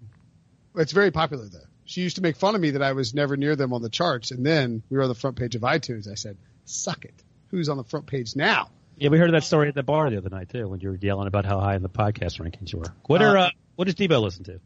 it's 0.75 0.91
very 0.91 1.11
popular 1.11 1.45
though. 1.47 1.59
She 1.85 2.01
used 2.01 2.15
to 2.15 2.21
make 2.21 2.35
fun 2.35 2.55
of 2.55 2.61
me 2.61 2.71
that 2.71 2.81
I 2.81 2.93
was 2.93 3.13
never 3.13 3.37
near 3.37 3.55
them 3.55 3.71
on 3.73 3.81
the 3.81 3.89
charts, 3.89 4.31
and 4.31 4.45
then 4.45 4.81
we 4.89 4.97
were 4.97 5.03
on 5.03 5.09
the 5.09 5.15
front 5.15 5.37
page 5.37 5.55
of 5.55 5.61
iTunes. 5.61 6.09
I 6.11 6.15
said, 6.15 6.37
"Suck 6.65 7.05
it! 7.05 7.13
Who's 7.49 7.69
on 7.69 7.77
the 7.77 7.83
front 7.83 8.07
page 8.07 8.35
now?" 8.35 8.69
Yeah, 8.97 9.09
we 9.09 9.17
heard 9.17 9.31
that 9.33 9.43
story 9.43 9.67
at 9.67 9.75
the 9.75 9.83
bar 9.83 10.09
the 10.09 10.17
other 10.17 10.29
night 10.29 10.49
too, 10.49 10.67
when 10.67 10.79
you 10.79 10.89
were 10.89 10.95
yelling 10.95 11.27
about 11.27 11.45
how 11.45 11.59
high 11.59 11.75
in 11.75 11.81
the 11.83 11.89
podcast 11.89 12.39
rankings 12.39 12.71
you 12.73 12.79
were. 12.79 12.93
What 13.07 13.21
are 13.21 13.37
uh, 13.37 13.49
what 13.75 13.85
does 13.85 13.95
Debo 13.95 14.21
listen 14.21 14.45
to? 14.45 14.59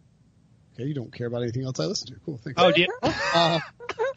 Okay, 0.75 0.87
you 0.87 0.93
don't 0.93 1.11
care 1.11 1.27
about 1.27 1.41
anything 1.41 1.63
else 1.63 1.79
I 1.79 1.85
listen 1.85 2.07
to. 2.13 2.19
Cool, 2.25 2.37
thanks. 2.37 2.61
Oh, 2.61 2.71
do 2.71 2.81
you, 2.81 2.87
Uh, 3.03 3.59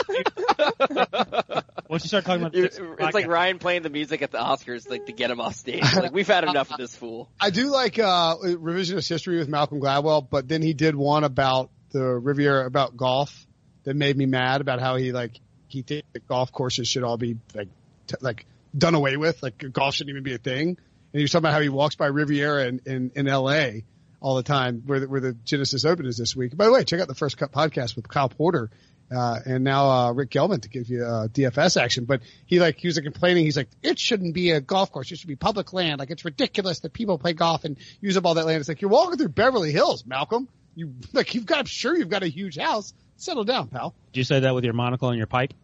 once 1.89 2.05
you 2.05 2.09
start 2.09 2.25
talking 2.25 2.43
about 2.43 2.55
You're- 2.55 2.69
this 2.69 2.79
It's 2.79 3.15
like 3.15 3.27
Ryan 3.27 3.59
playing 3.59 3.83
the 3.83 3.91
music 3.91 4.23
at 4.23 4.31
the 4.31 4.39
Oscars, 4.39 4.89
like 4.89 5.07
to 5.07 5.13
get 5.13 5.31
him 5.31 5.41
off 5.41 5.55
stage. 5.57 5.83
Like 5.97 6.13
we've 6.13 6.27
had 6.29 6.45
enough 6.45 6.71
of 6.71 6.79
this 6.79 6.95
fool. 6.95 7.31
I 7.41 7.51
do 7.51 7.71
like 7.71 7.99
uh, 7.99 8.37
revisionist 8.37 9.09
history 9.09 9.39
with 9.39 9.49
Malcolm 9.49 9.81
Gladwell, 9.81 10.29
but 10.29 10.47
then 10.47 10.63
he 10.63 10.73
did 10.75 10.95
one 10.95 11.25
about 11.25 11.71
the 11.93 12.03
Riviera 12.03 12.67
about 12.67 12.97
golf 12.97 13.47
that 13.85 13.95
made 13.95 14.17
me 14.17 14.27
mad 14.27 14.61
about 14.61 14.81
how 14.81 14.97
he 14.97 15.13
like 15.13 15.41
he 15.69 15.83
thinks 15.83 16.07
that 16.13 16.27
golf 16.29 16.53
courses 16.53 16.89
should 16.89 17.03
all 17.03 17.17
be 17.17 17.37
like 17.55 17.69
t- 18.07 18.17
like 18.21 18.47
done 18.77 18.95
away 18.95 19.17
with, 19.17 19.43
like 19.43 19.65
golf 19.73 19.95
shouldn't 19.95 20.11
even 20.11 20.23
be 20.23 20.35
a 20.35 20.39
thing. 20.39 20.69
And 20.69 21.19
he 21.19 21.23
was 21.23 21.31
talking 21.31 21.43
about 21.45 21.55
how 21.55 21.61
he 21.61 21.69
walks 21.69 21.95
by 21.95 22.07
Riviera 22.07 22.67
in 22.67 22.81
in, 22.87 23.13
in 23.15 23.29
L.A. 23.29 23.85
all 24.21 24.37
the 24.37 24.43
time, 24.43 24.83
where 24.87 25.01
the, 25.01 25.09
where 25.09 25.21
the 25.21 25.33
Genesis 25.45 25.85
Open 25.85 26.07
is 26.07 26.17
this 26.17 26.35
week. 26.35 26.57
By 26.57 26.67
the 26.67 26.73
way, 26.73 26.85
check 26.85 27.01
out 27.01 27.09
the 27.09 27.15
first 27.15 27.37
cut 27.37 27.53
podcast 27.53 27.97
with 27.97 28.09
Kyle 28.09 28.29
Porter. 28.29 28.71
Uh, 29.15 29.39
and 29.45 29.63
now, 29.63 29.91
uh, 29.91 30.13
Rick 30.13 30.31
Gehman 30.31 30.63
to 30.63 30.71
give 30.71 30.89
you, 30.89 31.05
uh, 31.05 31.29
DFS 31.29 31.79
action, 31.79 32.07
but 32.07 32.23
he 32.47 32.61
like, 32.61 32.79
he 32.79 32.89
was 32.89 32.97
like 32.97 33.05
complaining. 33.05 33.45
He's 33.45 33.59
like, 33.59 33.69
it 33.83 33.99
shouldn't 33.99 34.33
be 34.33 34.53
a 34.53 34.61
golf 34.61 34.91
course. 34.91 35.13
It 35.13 35.19
should 35.19 35.29
be 35.29 35.37
public 35.37 35.75
land. 35.75 35.99
Like 35.99 36.11
it's 36.11 36.25
ridiculous 36.25 36.81
that 36.81 36.95
people 36.95 37.19
play 37.19 37.35
golf 37.35 37.65
and 37.65 37.77
use 38.01 38.17
up 38.17 38.25
all 38.25 38.35
that 38.35 38.47
land. 38.47 38.61
It's 38.61 38.71
like, 38.71 38.81
you're 38.81 38.91
walking 38.91 39.19
through 39.19 39.29
Beverly 39.29 39.71
Hills, 39.71 40.07
Malcolm. 40.07 40.49
You, 40.75 40.95
like, 41.13 41.35
you've 41.35 41.47
got, 41.47 41.59
I'm 41.59 41.65
sure 41.67 41.97
you've 41.97 42.09
got 42.09 42.23
a 42.23 42.29
huge 42.29 42.57
house. 42.57 42.93
Settle 43.17 43.45
down, 43.45 43.69
pal. 43.69 43.95
Did 44.13 44.21
you 44.21 44.25
say 44.25 44.41
that 44.41 44.55
with 44.55 44.65
your 44.65 44.73
monocle 44.75 45.09
and 45.09 45.19
your 45.19 45.27
pipe? 45.27 45.55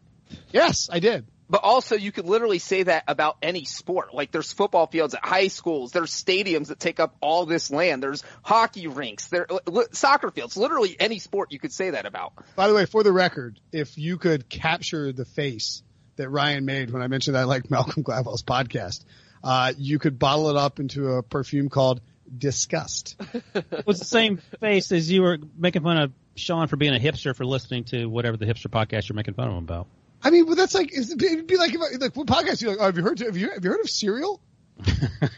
Yes, 0.52 0.88
I 0.92 1.00
did. 1.00 1.26
But 1.50 1.64
also, 1.64 1.96
you 1.96 2.12
could 2.12 2.26
literally 2.26 2.58
say 2.58 2.82
that 2.82 3.04
about 3.08 3.38
any 3.40 3.64
sport. 3.64 4.12
Like, 4.12 4.30
there's 4.30 4.52
football 4.52 4.86
fields 4.86 5.14
at 5.14 5.24
high 5.24 5.48
schools. 5.48 5.92
There's 5.92 6.10
stadiums 6.10 6.66
that 6.66 6.78
take 6.78 7.00
up 7.00 7.16
all 7.22 7.46
this 7.46 7.70
land. 7.70 8.02
There's 8.02 8.22
hockey 8.42 8.86
rinks. 8.86 9.28
There, 9.28 9.46
li- 9.66 9.86
soccer 9.92 10.30
fields. 10.30 10.58
Literally 10.58 10.94
any 11.00 11.18
sport 11.18 11.50
you 11.50 11.58
could 11.58 11.72
say 11.72 11.90
that 11.90 12.04
about. 12.04 12.34
By 12.54 12.68
the 12.68 12.74
way, 12.74 12.84
for 12.84 13.02
the 13.02 13.12
record, 13.12 13.58
if 13.72 13.96
you 13.96 14.18
could 14.18 14.48
capture 14.50 15.10
the 15.10 15.24
face 15.24 15.82
that 16.16 16.28
Ryan 16.28 16.66
made 16.66 16.90
when 16.90 17.00
I 17.00 17.06
mentioned 17.06 17.36
I 17.36 17.44
like 17.44 17.70
Malcolm 17.70 18.02
Gladwell's 18.02 18.42
podcast, 18.42 19.04
uh, 19.42 19.72
you 19.78 19.98
could 19.98 20.18
bottle 20.18 20.50
it 20.50 20.56
up 20.56 20.80
into 20.80 21.12
a 21.12 21.22
perfume 21.22 21.70
called 21.70 22.02
Disgust. 22.36 23.16
It 23.54 23.86
was 23.86 23.98
the 23.98 24.04
same 24.04 24.38
face 24.60 24.92
as 24.92 25.10
you 25.10 25.22
were 25.22 25.38
making 25.56 25.82
fun 25.82 25.96
of 25.98 26.12
Sean 26.36 26.68
for 26.68 26.76
being 26.76 26.94
a 26.94 26.98
hipster 26.98 27.34
for 27.34 27.44
listening 27.44 27.84
to 27.84 28.06
whatever 28.06 28.36
the 28.36 28.46
hipster 28.46 28.66
podcast 28.68 29.08
you're 29.08 29.16
making 29.16 29.34
fun 29.34 29.48
of 29.48 29.52
him 29.54 29.64
about. 29.64 29.86
I 30.22 30.30
mean, 30.30 30.46
well, 30.46 30.56
that's 30.56 30.74
like, 30.74 30.92
it'd 30.92 31.46
be 31.46 31.56
like, 31.56 31.74
if 31.74 31.80
I- 31.80 31.96
like, 31.96 32.16
what 32.16 32.26
podcast 32.26 32.60
you 32.62 32.68
like, 32.68 32.78
oh, 32.80 32.84
have 32.86 32.96
you 32.96 33.02
heard, 33.02 33.18
have 33.20 33.36
you, 33.36 33.50
have 33.50 33.64
you 33.64 33.70
heard 33.70 33.80
of 33.80 33.88
Serial? 33.90 34.40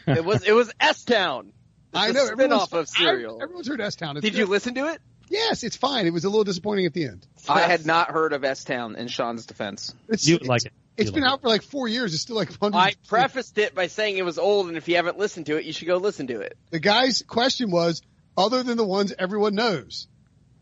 It 0.07 0.25
was 0.25 0.43
it 0.43 0.51
was 0.53 0.71
S 0.79 1.03
Town. 1.03 1.53
I 1.93 2.11
know. 2.11 2.25
everyone's- 2.27 2.63
spinoff 2.69 2.73
of 2.79 2.87
Serial. 2.89 3.39
I- 3.39 3.43
Everyone's 3.43 3.67
heard 3.67 3.81
S 3.81 3.95
Town. 3.95 4.15
Did 4.15 4.35
you 4.35 4.45
listen 4.45 4.75
to 4.75 4.87
it? 4.87 5.01
Yes, 5.29 5.63
it's 5.63 5.77
fine. 5.77 6.05
It 6.07 6.13
was 6.13 6.25
a 6.25 6.29
little 6.29 6.43
disappointing 6.43 6.85
at 6.85 6.93
the 6.93 7.05
end. 7.05 7.25
I 7.47 7.61
had 7.61 7.85
not 7.85 8.11
heard 8.11 8.33
of 8.33 8.43
S 8.43 8.63
Town 8.65 8.95
in 8.95 9.07
Sean's 9.07 9.45
defense. 9.45 9.95
It's, 10.09 10.27
You 10.27 10.35
would 10.35 10.47
like 10.47 10.65
it. 10.65 10.73
It's 11.01 11.09
You 11.09 11.15
been 11.15 11.23
out 11.23 11.41
for 11.41 11.47
like 11.49 11.63
four 11.63 11.87
years. 11.87 12.13
It's 12.13 12.23
still 12.23 12.35
like 12.35 12.49
hundreds. 12.59 12.75
I 12.75 12.93
prefaced 13.07 13.57
it 13.57 13.75
by 13.75 13.87
saying 13.87 14.17
it 14.17 14.25
was 14.25 14.37
old, 14.37 14.67
and 14.67 14.77
if 14.77 14.87
you 14.87 14.95
haven't 14.95 15.17
listened 15.17 15.47
to 15.47 15.57
it, 15.57 15.65
you 15.65 15.73
should 15.73 15.87
go 15.87 15.97
listen 15.97 16.27
to 16.27 16.39
it. 16.41 16.57
The 16.69 16.79
guy's 16.79 17.21
question 17.27 17.71
was, 17.71 18.01
other 18.37 18.63
than 18.63 18.77
the 18.77 18.85
ones 18.85 19.13
everyone 19.17 19.55
knows. 19.55 20.07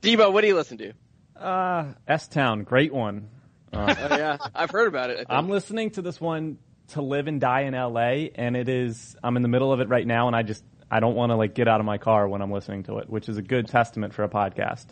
Debo, 0.01 0.31
what 0.31 0.41
do 0.41 0.47
you 0.47 0.55
listen 0.55 0.77
to? 0.79 0.93
Uh, 1.39 1.93
S 2.07 2.27
Town, 2.27 2.63
great 2.63 2.93
one. 2.93 3.29
Uh, 3.71 3.93
Oh 4.09 4.17
yeah, 4.17 4.37
I've 4.55 4.71
heard 4.71 4.87
about 4.87 5.09
it. 5.09 5.13
I 5.13 5.17
think. 5.17 5.29
I'm 5.29 5.49
listening 5.49 5.91
to 5.91 6.01
this 6.01 6.19
one 6.19 6.57
to 6.89 7.01
live 7.01 7.27
and 7.27 7.39
die 7.39 7.61
in 7.61 7.73
LA, 7.73 8.29
and 8.35 8.55
it 8.57 8.67
is. 8.67 9.15
I'm 9.23 9.35
in 9.35 9.43
the 9.43 9.49
middle 9.49 9.71
of 9.71 9.79
it 9.79 9.89
right 9.89 10.05
now, 10.07 10.27
and 10.27 10.35
I 10.35 10.41
just 10.43 10.63
I 10.89 10.99
don't 10.99 11.15
want 11.15 11.31
to 11.31 11.35
like 11.35 11.53
get 11.53 11.67
out 11.67 11.79
of 11.79 11.85
my 11.85 11.97
car 11.97 12.27
when 12.27 12.41
I'm 12.41 12.51
listening 12.51 12.83
to 12.83 12.97
it, 12.97 13.09
which 13.09 13.29
is 13.29 13.37
a 13.37 13.41
good 13.41 13.67
testament 13.67 14.13
for 14.13 14.23
a 14.23 14.29
podcast. 14.29 14.87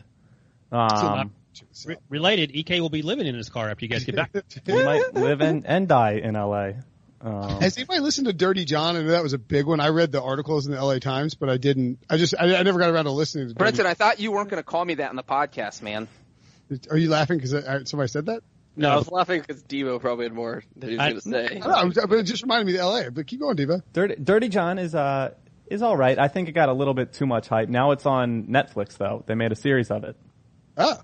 Um, 0.72 1.32
Re- 1.86 1.97
related, 2.10 2.51
EK 2.55 2.82
will 2.82 2.89
be 2.89 3.01
living 3.01 3.28
in 3.28 3.36
his 3.36 3.49
car 3.49 3.70
after 3.70 3.86
you 3.86 3.89
guys 3.89 4.03
get 4.03 4.16
back. 4.16 4.32
we 4.66 4.84
might 4.84 5.14
live 5.14 5.41
in 5.41 5.66
and 5.66 5.88
die 5.88 6.14
in 6.14 6.36
LA. 6.36 6.72
Um, 7.20 7.62
Has 7.62 7.78
anybody 7.78 7.99
listened 7.99 8.28
to 8.28 8.34
Dirty 8.34 8.66
John? 8.66 8.95
I 8.95 9.01
know 9.01 9.12
that 9.12 9.24
was 9.24 9.34
a 9.34 9.39
big 9.39 9.66
one. 9.66 9.80
I 9.80 9.89
read 9.89 10.12
the 10.12 10.22
articles 10.22 10.68
in 10.68 10.74
the 10.74 10.84
LA 10.84 10.99
Times, 10.99 11.34
but 11.34 11.49
I 11.49 11.58
didn't. 11.58 11.99
I 12.10 12.18
just 12.18 12.36
I, 12.39 12.55
I 12.55 12.64
never 12.64 12.80
got 12.80 12.89
around 12.91 13.05
to 13.05 13.12
listening 13.12 13.47
to. 13.47 13.53
Dirty 13.53 13.78
Brinson, 13.78 13.86
I 13.86 13.95
thought 13.95 14.20
you 14.20 14.32
weren't 14.32 14.49
going 14.49 14.62
to 14.62 14.68
call 14.68 14.86
me 14.86 14.95
that 14.95 15.10
in 15.10 15.16
the 15.16 15.24
podcast, 15.24 15.82
man. 15.82 16.08
Are 16.91 16.97
you 16.97 17.10
laughing 17.10 17.39
because 17.39 17.89
somebody 17.89 18.10
said 18.10 18.28
that? 18.28 18.43
no, 18.76 18.91
I 18.91 18.95
was 18.97 19.10
laughing 19.10 19.41
because 19.41 19.64
Debo 19.64 19.99
probably 19.99 20.26
had 20.26 20.34
more 20.34 20.64
that 20.76 20.89
he 20.89 20.95
was 20.97 21.26
going 21.26 21.47
to 21.47 21.49
say. 21.49 21.62
I 21.62 21.84
know, 21.84 21.91
but 22.08 22.20
it 22.20 22.24
just 22.24 22.43
reminded 22.43 22.72
me 22.72 22.78
of 22.78 22.86
LA. 22.86 23.10
But 23.10 23.26
keep 23.26 23.39
going, 23.39 23.58
Debo. 23.58 23.82
Dirty, 23.91 24.16
Dirty 24.22 24.49
John 24.49 24.78
is 24.78 24.93
uh 24.93 25.34
is 25.66 25.82
all 25.82 25.97
right. 25.97 26.18
I 26.18 26.28
think 26.28 26.49
it 26.49 26.53
got 26.53 26.70
a 26.70 26.74
little 26.74 26.93
bit 26.93 27.14
too 27.14 27.26
much 27.26 27.47
hype. 27.47 27.70
Now 27.70 27.91
it's 27.91 28.05
on 28.05 28.43
Netflix 28.47 28.97
though. 28.97 29.24
They 29.26 29.36
made 29.36 29.51
a 29.51 29.55
series 29.55 29.89
of 29.89 30.03
it. 30.03 30.16
Oh, 30.78 30.99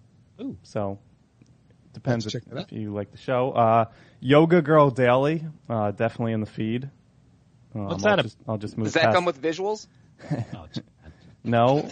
So 0.64 1.00
depends 1.94 2.26
if, 2.26 2.34
check 2.34 2.46
that 2.46 2.58
out. 2.58 2.66
if 2.66 2.72
you 2.72 2.94
like 2.94 3.12
the 3.12 3.18
show. 3.18 3.52
Uh, 3.52 3.86
Yoga 4.20 4.62
Girl 4.62 4.90
Daily, 4.90 5.46
uh, 5.70 5.92
definitely 5.92 6.34
in 6.34 6.40
the 6.40 6.46
feed. 6.48 6.90
Um, 7.76 7.86
What's 7.86 8.04
I'll 8.06 8.16
that 8.18 8.24
Just, 8.24 8.38
I'll 8.48 8.58
just 8.58 8.78
move. 8.78 8.86
Does 8.86 8.94
that 8.94 9.04
past- 9.06 9.16
come 9.16 9.26
with 9.26 9.42
visuals? 9.42 9.88
Oh, 10.56 10.68
no? 11.44 11.90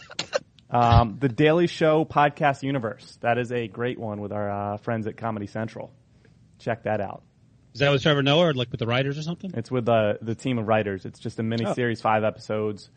um, 0.70 1.18
the 1.20 1.28
Daily 1.28 1.68
Show 1.68 2.06
podcast 2.06 2.64
universe. 2.64 3.18
That 3.22 3.38
is 3.38 3.52
a 3.52 3.68
great 3.68 3.99
one 3.99 4.22
with 4.22 4.32
our 4.32 4.49
uh, 4.49 4.78
friends 4.78 5.08
at 5.08 5.18
Comedy 5.18 5.47
Central. 5.47 5.91
Check 6.60 6.84
that 6.84 7.02
out. 7.02 7.24
Is 7.74 7.80
that 7.80 7.91
with 7.91 8.02
Trevor 8.04 8.22
Noah 8.24 8.47
or 8.47 8.54
like 8.54 8.72
with 8.72 8.80
the 8.80 8.86
writers 8.88 9.18
or 9.18 9.22
something? 9.22 9.52
It's 9.56 9.72
with 9.72 9.86
the 9.86 10.18
the 10.22 10.36
team 10.36 10.58
of 10.60 10.68
writers. 10.68 11.06
It's 11.06 11.20
just 11.20 11.39
a 11.39 11.43
mini 11.43 11.74
series, 11.74 11.99
five 12.02 12.24
episodes, 12.24 12.89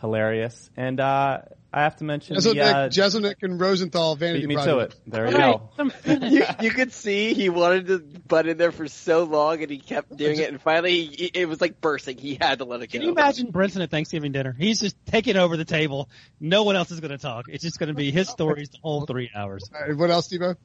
hilarious. 0.00 0.70
And 0.76 0.98
uh, 1.00 1.42
I 1.74 1.82
have 1.82 1.96
to 1.96 2.04
mention 2.04 2.36
the, 2.36 2.40
Jeselnik, 2.40 2.62
uh, 2.62 2.88
Jeselnik 2.88 3.42
and 3.42 3.60
Rosenthal 3.60 4.14
Vanity 4.14 4.46
beat 4.46 4.50
me 4.50 4.54
to 4.54 4.62
Project. 4.62 4.94
it. 4.94 5.10
There 5.10 5.26
you 5.26 5.36
go. 5.36 5.70
you, 6.06 6.44
you 6.60 6.70
could 6.70 6.92
see 6.92 7.34
he 7.34 7.48
wanted 7.48 7.88
to 7.88 7.98
butt 7.98 8.46
in 8.46 8.58
there 8.58 8.70
for 8.70 8.86
so 8.86 9.24
long, 9.24 9.60
and 9.60 9.68
he 9.68 9.78
kept 9.78 10.16
doing 10.16 10.38
it, 10.38 10.50
and 10.50 10.62
finally 10.62 11.06
he, 11.06 11.24
it 11.34 11.48
was 11.48 11.60
like 11.60 11.80
bursting. 11.80 12.16
He 12.16 12.38
had 12.40 12.60
to 12.60 12.64
let 12.64 12.80
it 12.80 12.92
go. 12.92 12.92
Can 12.92 13.02
you 13.02 13.10
imagine 13.10 13.50
Brinson 13.50 13.82
at 13.82 13.90
Thanksgiving 13.90 14.30
dinner? 14.30 14.54
He's 14.56 14.78
just 14.78 14.94
taking 15.06 15.36
over 15.36 15.56
the 15.56 15.64
table. 15.64 16.08
No 16.38 16.62
one 16.62 16.76
else 16.76 16.92
is 16.92 17.00
going 17.00 17.10
to 17.10 17.18
talk. 17.18 17.46
It's 17.48 17.64
just 17.64 17.80
going 17.80 17.88
to 17.88 17.94
be 17.94 18.12
his 18.12 18.28
stories 18.28 18.68
the 18.68 18.78
whole 18.80 19.04
three 19.04 19.32
hours. 19.34 19.68
All 19.74 19.80
right, 19.80 19.96
what 19.96 20.12
else, 20.12 20.28
Debo? 20.28 20.56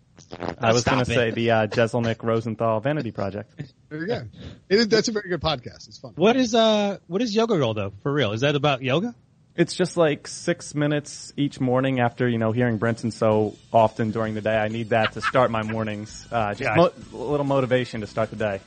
I 0.60 0.74
was 0.74 0.84
going 0.84 1.00
to 1.00 1.06
say 1.06 1.32
the 1.32 1.50
uh, 1.50 1.68
Jeselnik 1.68 2.22
Rosenthal 2.22 2.82
Vanity 2.82 3.12
Project. 3.12 3.52
There 3.90 4.00
you 4.00 4.06
go. 4.06 4.22
It 4.70 4.80
is, 4.80 4.88
that's 4.90 5.08
a 5.08 5.12
very 5.12 5.30
good 5.30 5.42
podcast. 5.42 5.88
It's 5.88 5.98
fun. 5.98 6.14
What 6.16 6.36
is 6.36 6.54
uh 6.54 7.00
what 7.08 7.24
is 7.24 7.36
Yoga 7.36 7.58
Girl 7.58 7.74
though? 7.74 7.94
For 8.04 8.14
real? 8.14 8.34
Is 8.34 8.42
that 8.42 8.56
about 8.56 8.84
yoga? 8.84 9.16
It's 9.56 9.76
just 9.76 9.98
like 9.98 10.28
six 10.28 10.74
minutes 10.74 11.34
each 11.36 11.60
morning 11.60 12.00
after, 12.00 12.28
you 12.30 12.38
know, 12.38 12.52
hearing 12.52 12.80
Brinson 12.80 13.12
so 13.12 13.56
often 13.74 14.12
during 14.12 14.34
the 14.34 14.42
day. 14.42 14.56
I 14.56 14.70
need 14.70 14.90
that 14.90 15.14
to 15.14 15.22
start 15.22 15.52
my 15.52 15.64
mornings. 15.64 16.28
Uh, 16.32 16.54
just 16.54 16.76
mo- 16.76 16.94
a 17.14 17.18
little 17.18 17.46
motivation 17.46 18.02
to 18.02 18.08
start 18.08 18.30
the 18.30 18.38
day. 18.38 18.62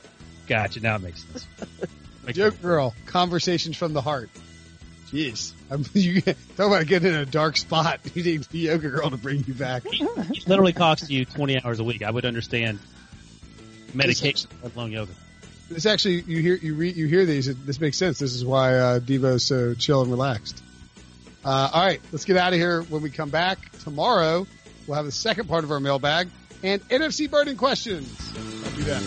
Gotcha. 0.47 0.81
Now 0.81 0.97
it 0.97 1.01
makes 1.01 1.23
sense. 1.23 1.47
Makes 2.25 2.37
Joke 2.37 2.53
sense. 2.53 2.61
Girl, 2.63 2.93
Conversations 3.05 3.75
from 3.75 3.93
the 3.93 4.01
Heart. 4.01 4.29
Jeez. 5.07 5.53
I'm, 5.69 5.85
you 5.93 6.21
talk 6.21 6.35
about 6.59 6.85
getting 6.87 7.09
in 7.09 7.15
a 7.15 7.25
dark 7.25 7.57
spot. 7.57 7.99
You 8.13 8.23
need 8.23 8.43
the 8.43 8.59
yoga 8.59 8.89
girl 8.89 9.09
to 9.09 9.17
bring 9.17 9.43
you 9.45 9.53
back. 9.53 9.83
He 9.87 10.05
literally 10.47 10.73
talks 10.73 11.07
to 11.07 11.13
you 11.13 11.25
20 11.25 11.63
hours 11.63 11.79
a 11.79 11.83
week. 11.83 12.03
I 12.03 12.11
would 12.11 12.25
understand 12.25 12.79
medication, 13.93 14.49
let 14.61 14.75
alone 14.75 14.91
yoga. 14.91 15.11
This 15.69 15.85
actually, 15.85 16.21
you 16.21 16.41
hear, 16.41 16.55
you 16.55 16.75
read, 16.75 16.95
you 16.95 17.07
hear 17.07 17.25
these. 17.25 17.47
It, 17.47 17.65
this 17.65 17.81
makes 17.81 17.97
sense. 17.97 18.19
This 18.19 18.35
is 18.35 18.45
why, 18.45 18.77
uh, 18.77 18.99
is 19.07 19.43
so 19.43 19.73
chill 19.73 20.01
and 20.01 20.11
relaxed. 20.11 20.61
Uh, 21.45 21.69
all 21.73 21.85
right, 21.85 21.99
let's 22.11 22.25
get 22.25 22.37
out 22.37 22.53
of 22.53 22.59
here. 22.59 22.83
When 22.83 23.01
we 23.01 23.09
come 23.09 23.29
back 23.29 23.57
tomorrow, 23.79 24.47
we'll 24.87 24.95
have 24.95 25.05
the 25.05 25.11
second 25.11 25.47
part 25.47 25.63
of 25.63 25.71
our 25.71 25.79
mailbag 25.79 26.29
and 26.63 26.81
NFC 26.89 27.29
burning 27.29 27.57
questions. 27.57 28.07
I'll 28.63 28.71
do 28.71 28.83
that. 28.83 29.03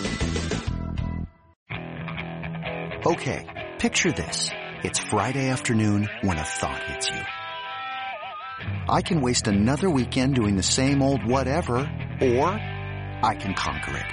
Okay, 3.07 3.47
picture 3.79 4.13
this. 4.13 4.51
It's 4.83 4.99
Friday 4.99 5.49
afternoon 5.49 6.09
when 6.23 6.39
a 6.39 6.45
thought 6.45 6.83
hits 6.85 7.09
you. 7.09 7.23
I 8.89 9.01
can 9.03 9.21
waste 9.21 9.47
another 9.49 9.89
weekend 9.89 10.35
doing 10.35 10.57
the 10.57 10.63
same 10.63 11.03
old 11.03 11.25
whatever, 11.25 11.77
or 11.77 12.49
I 12.49 13.37
can 13.39 13.55
conquer 13.55 13.97
it. 13.97 14.07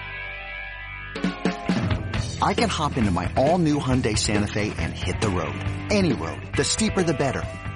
I 2.42 2.54
can 2.54 2.70
hop 2.70 2.98
into 2.98 3.12
my 3.12 3.32
all-new 3.38 3.80
Hyundai 3.80 4.18
Santa 4.18 4.48
Fe 4.48 4.74
and 4.78 4.94
hit 4.94 5.22
the 5.22 5.30
road. 5.30 5.56
Any 5.92 6.14
road. 6.14 6.50
The 6.58 6.64
steeper 6.64 7.02
the 7.04 7.14
better. 7.14 7.44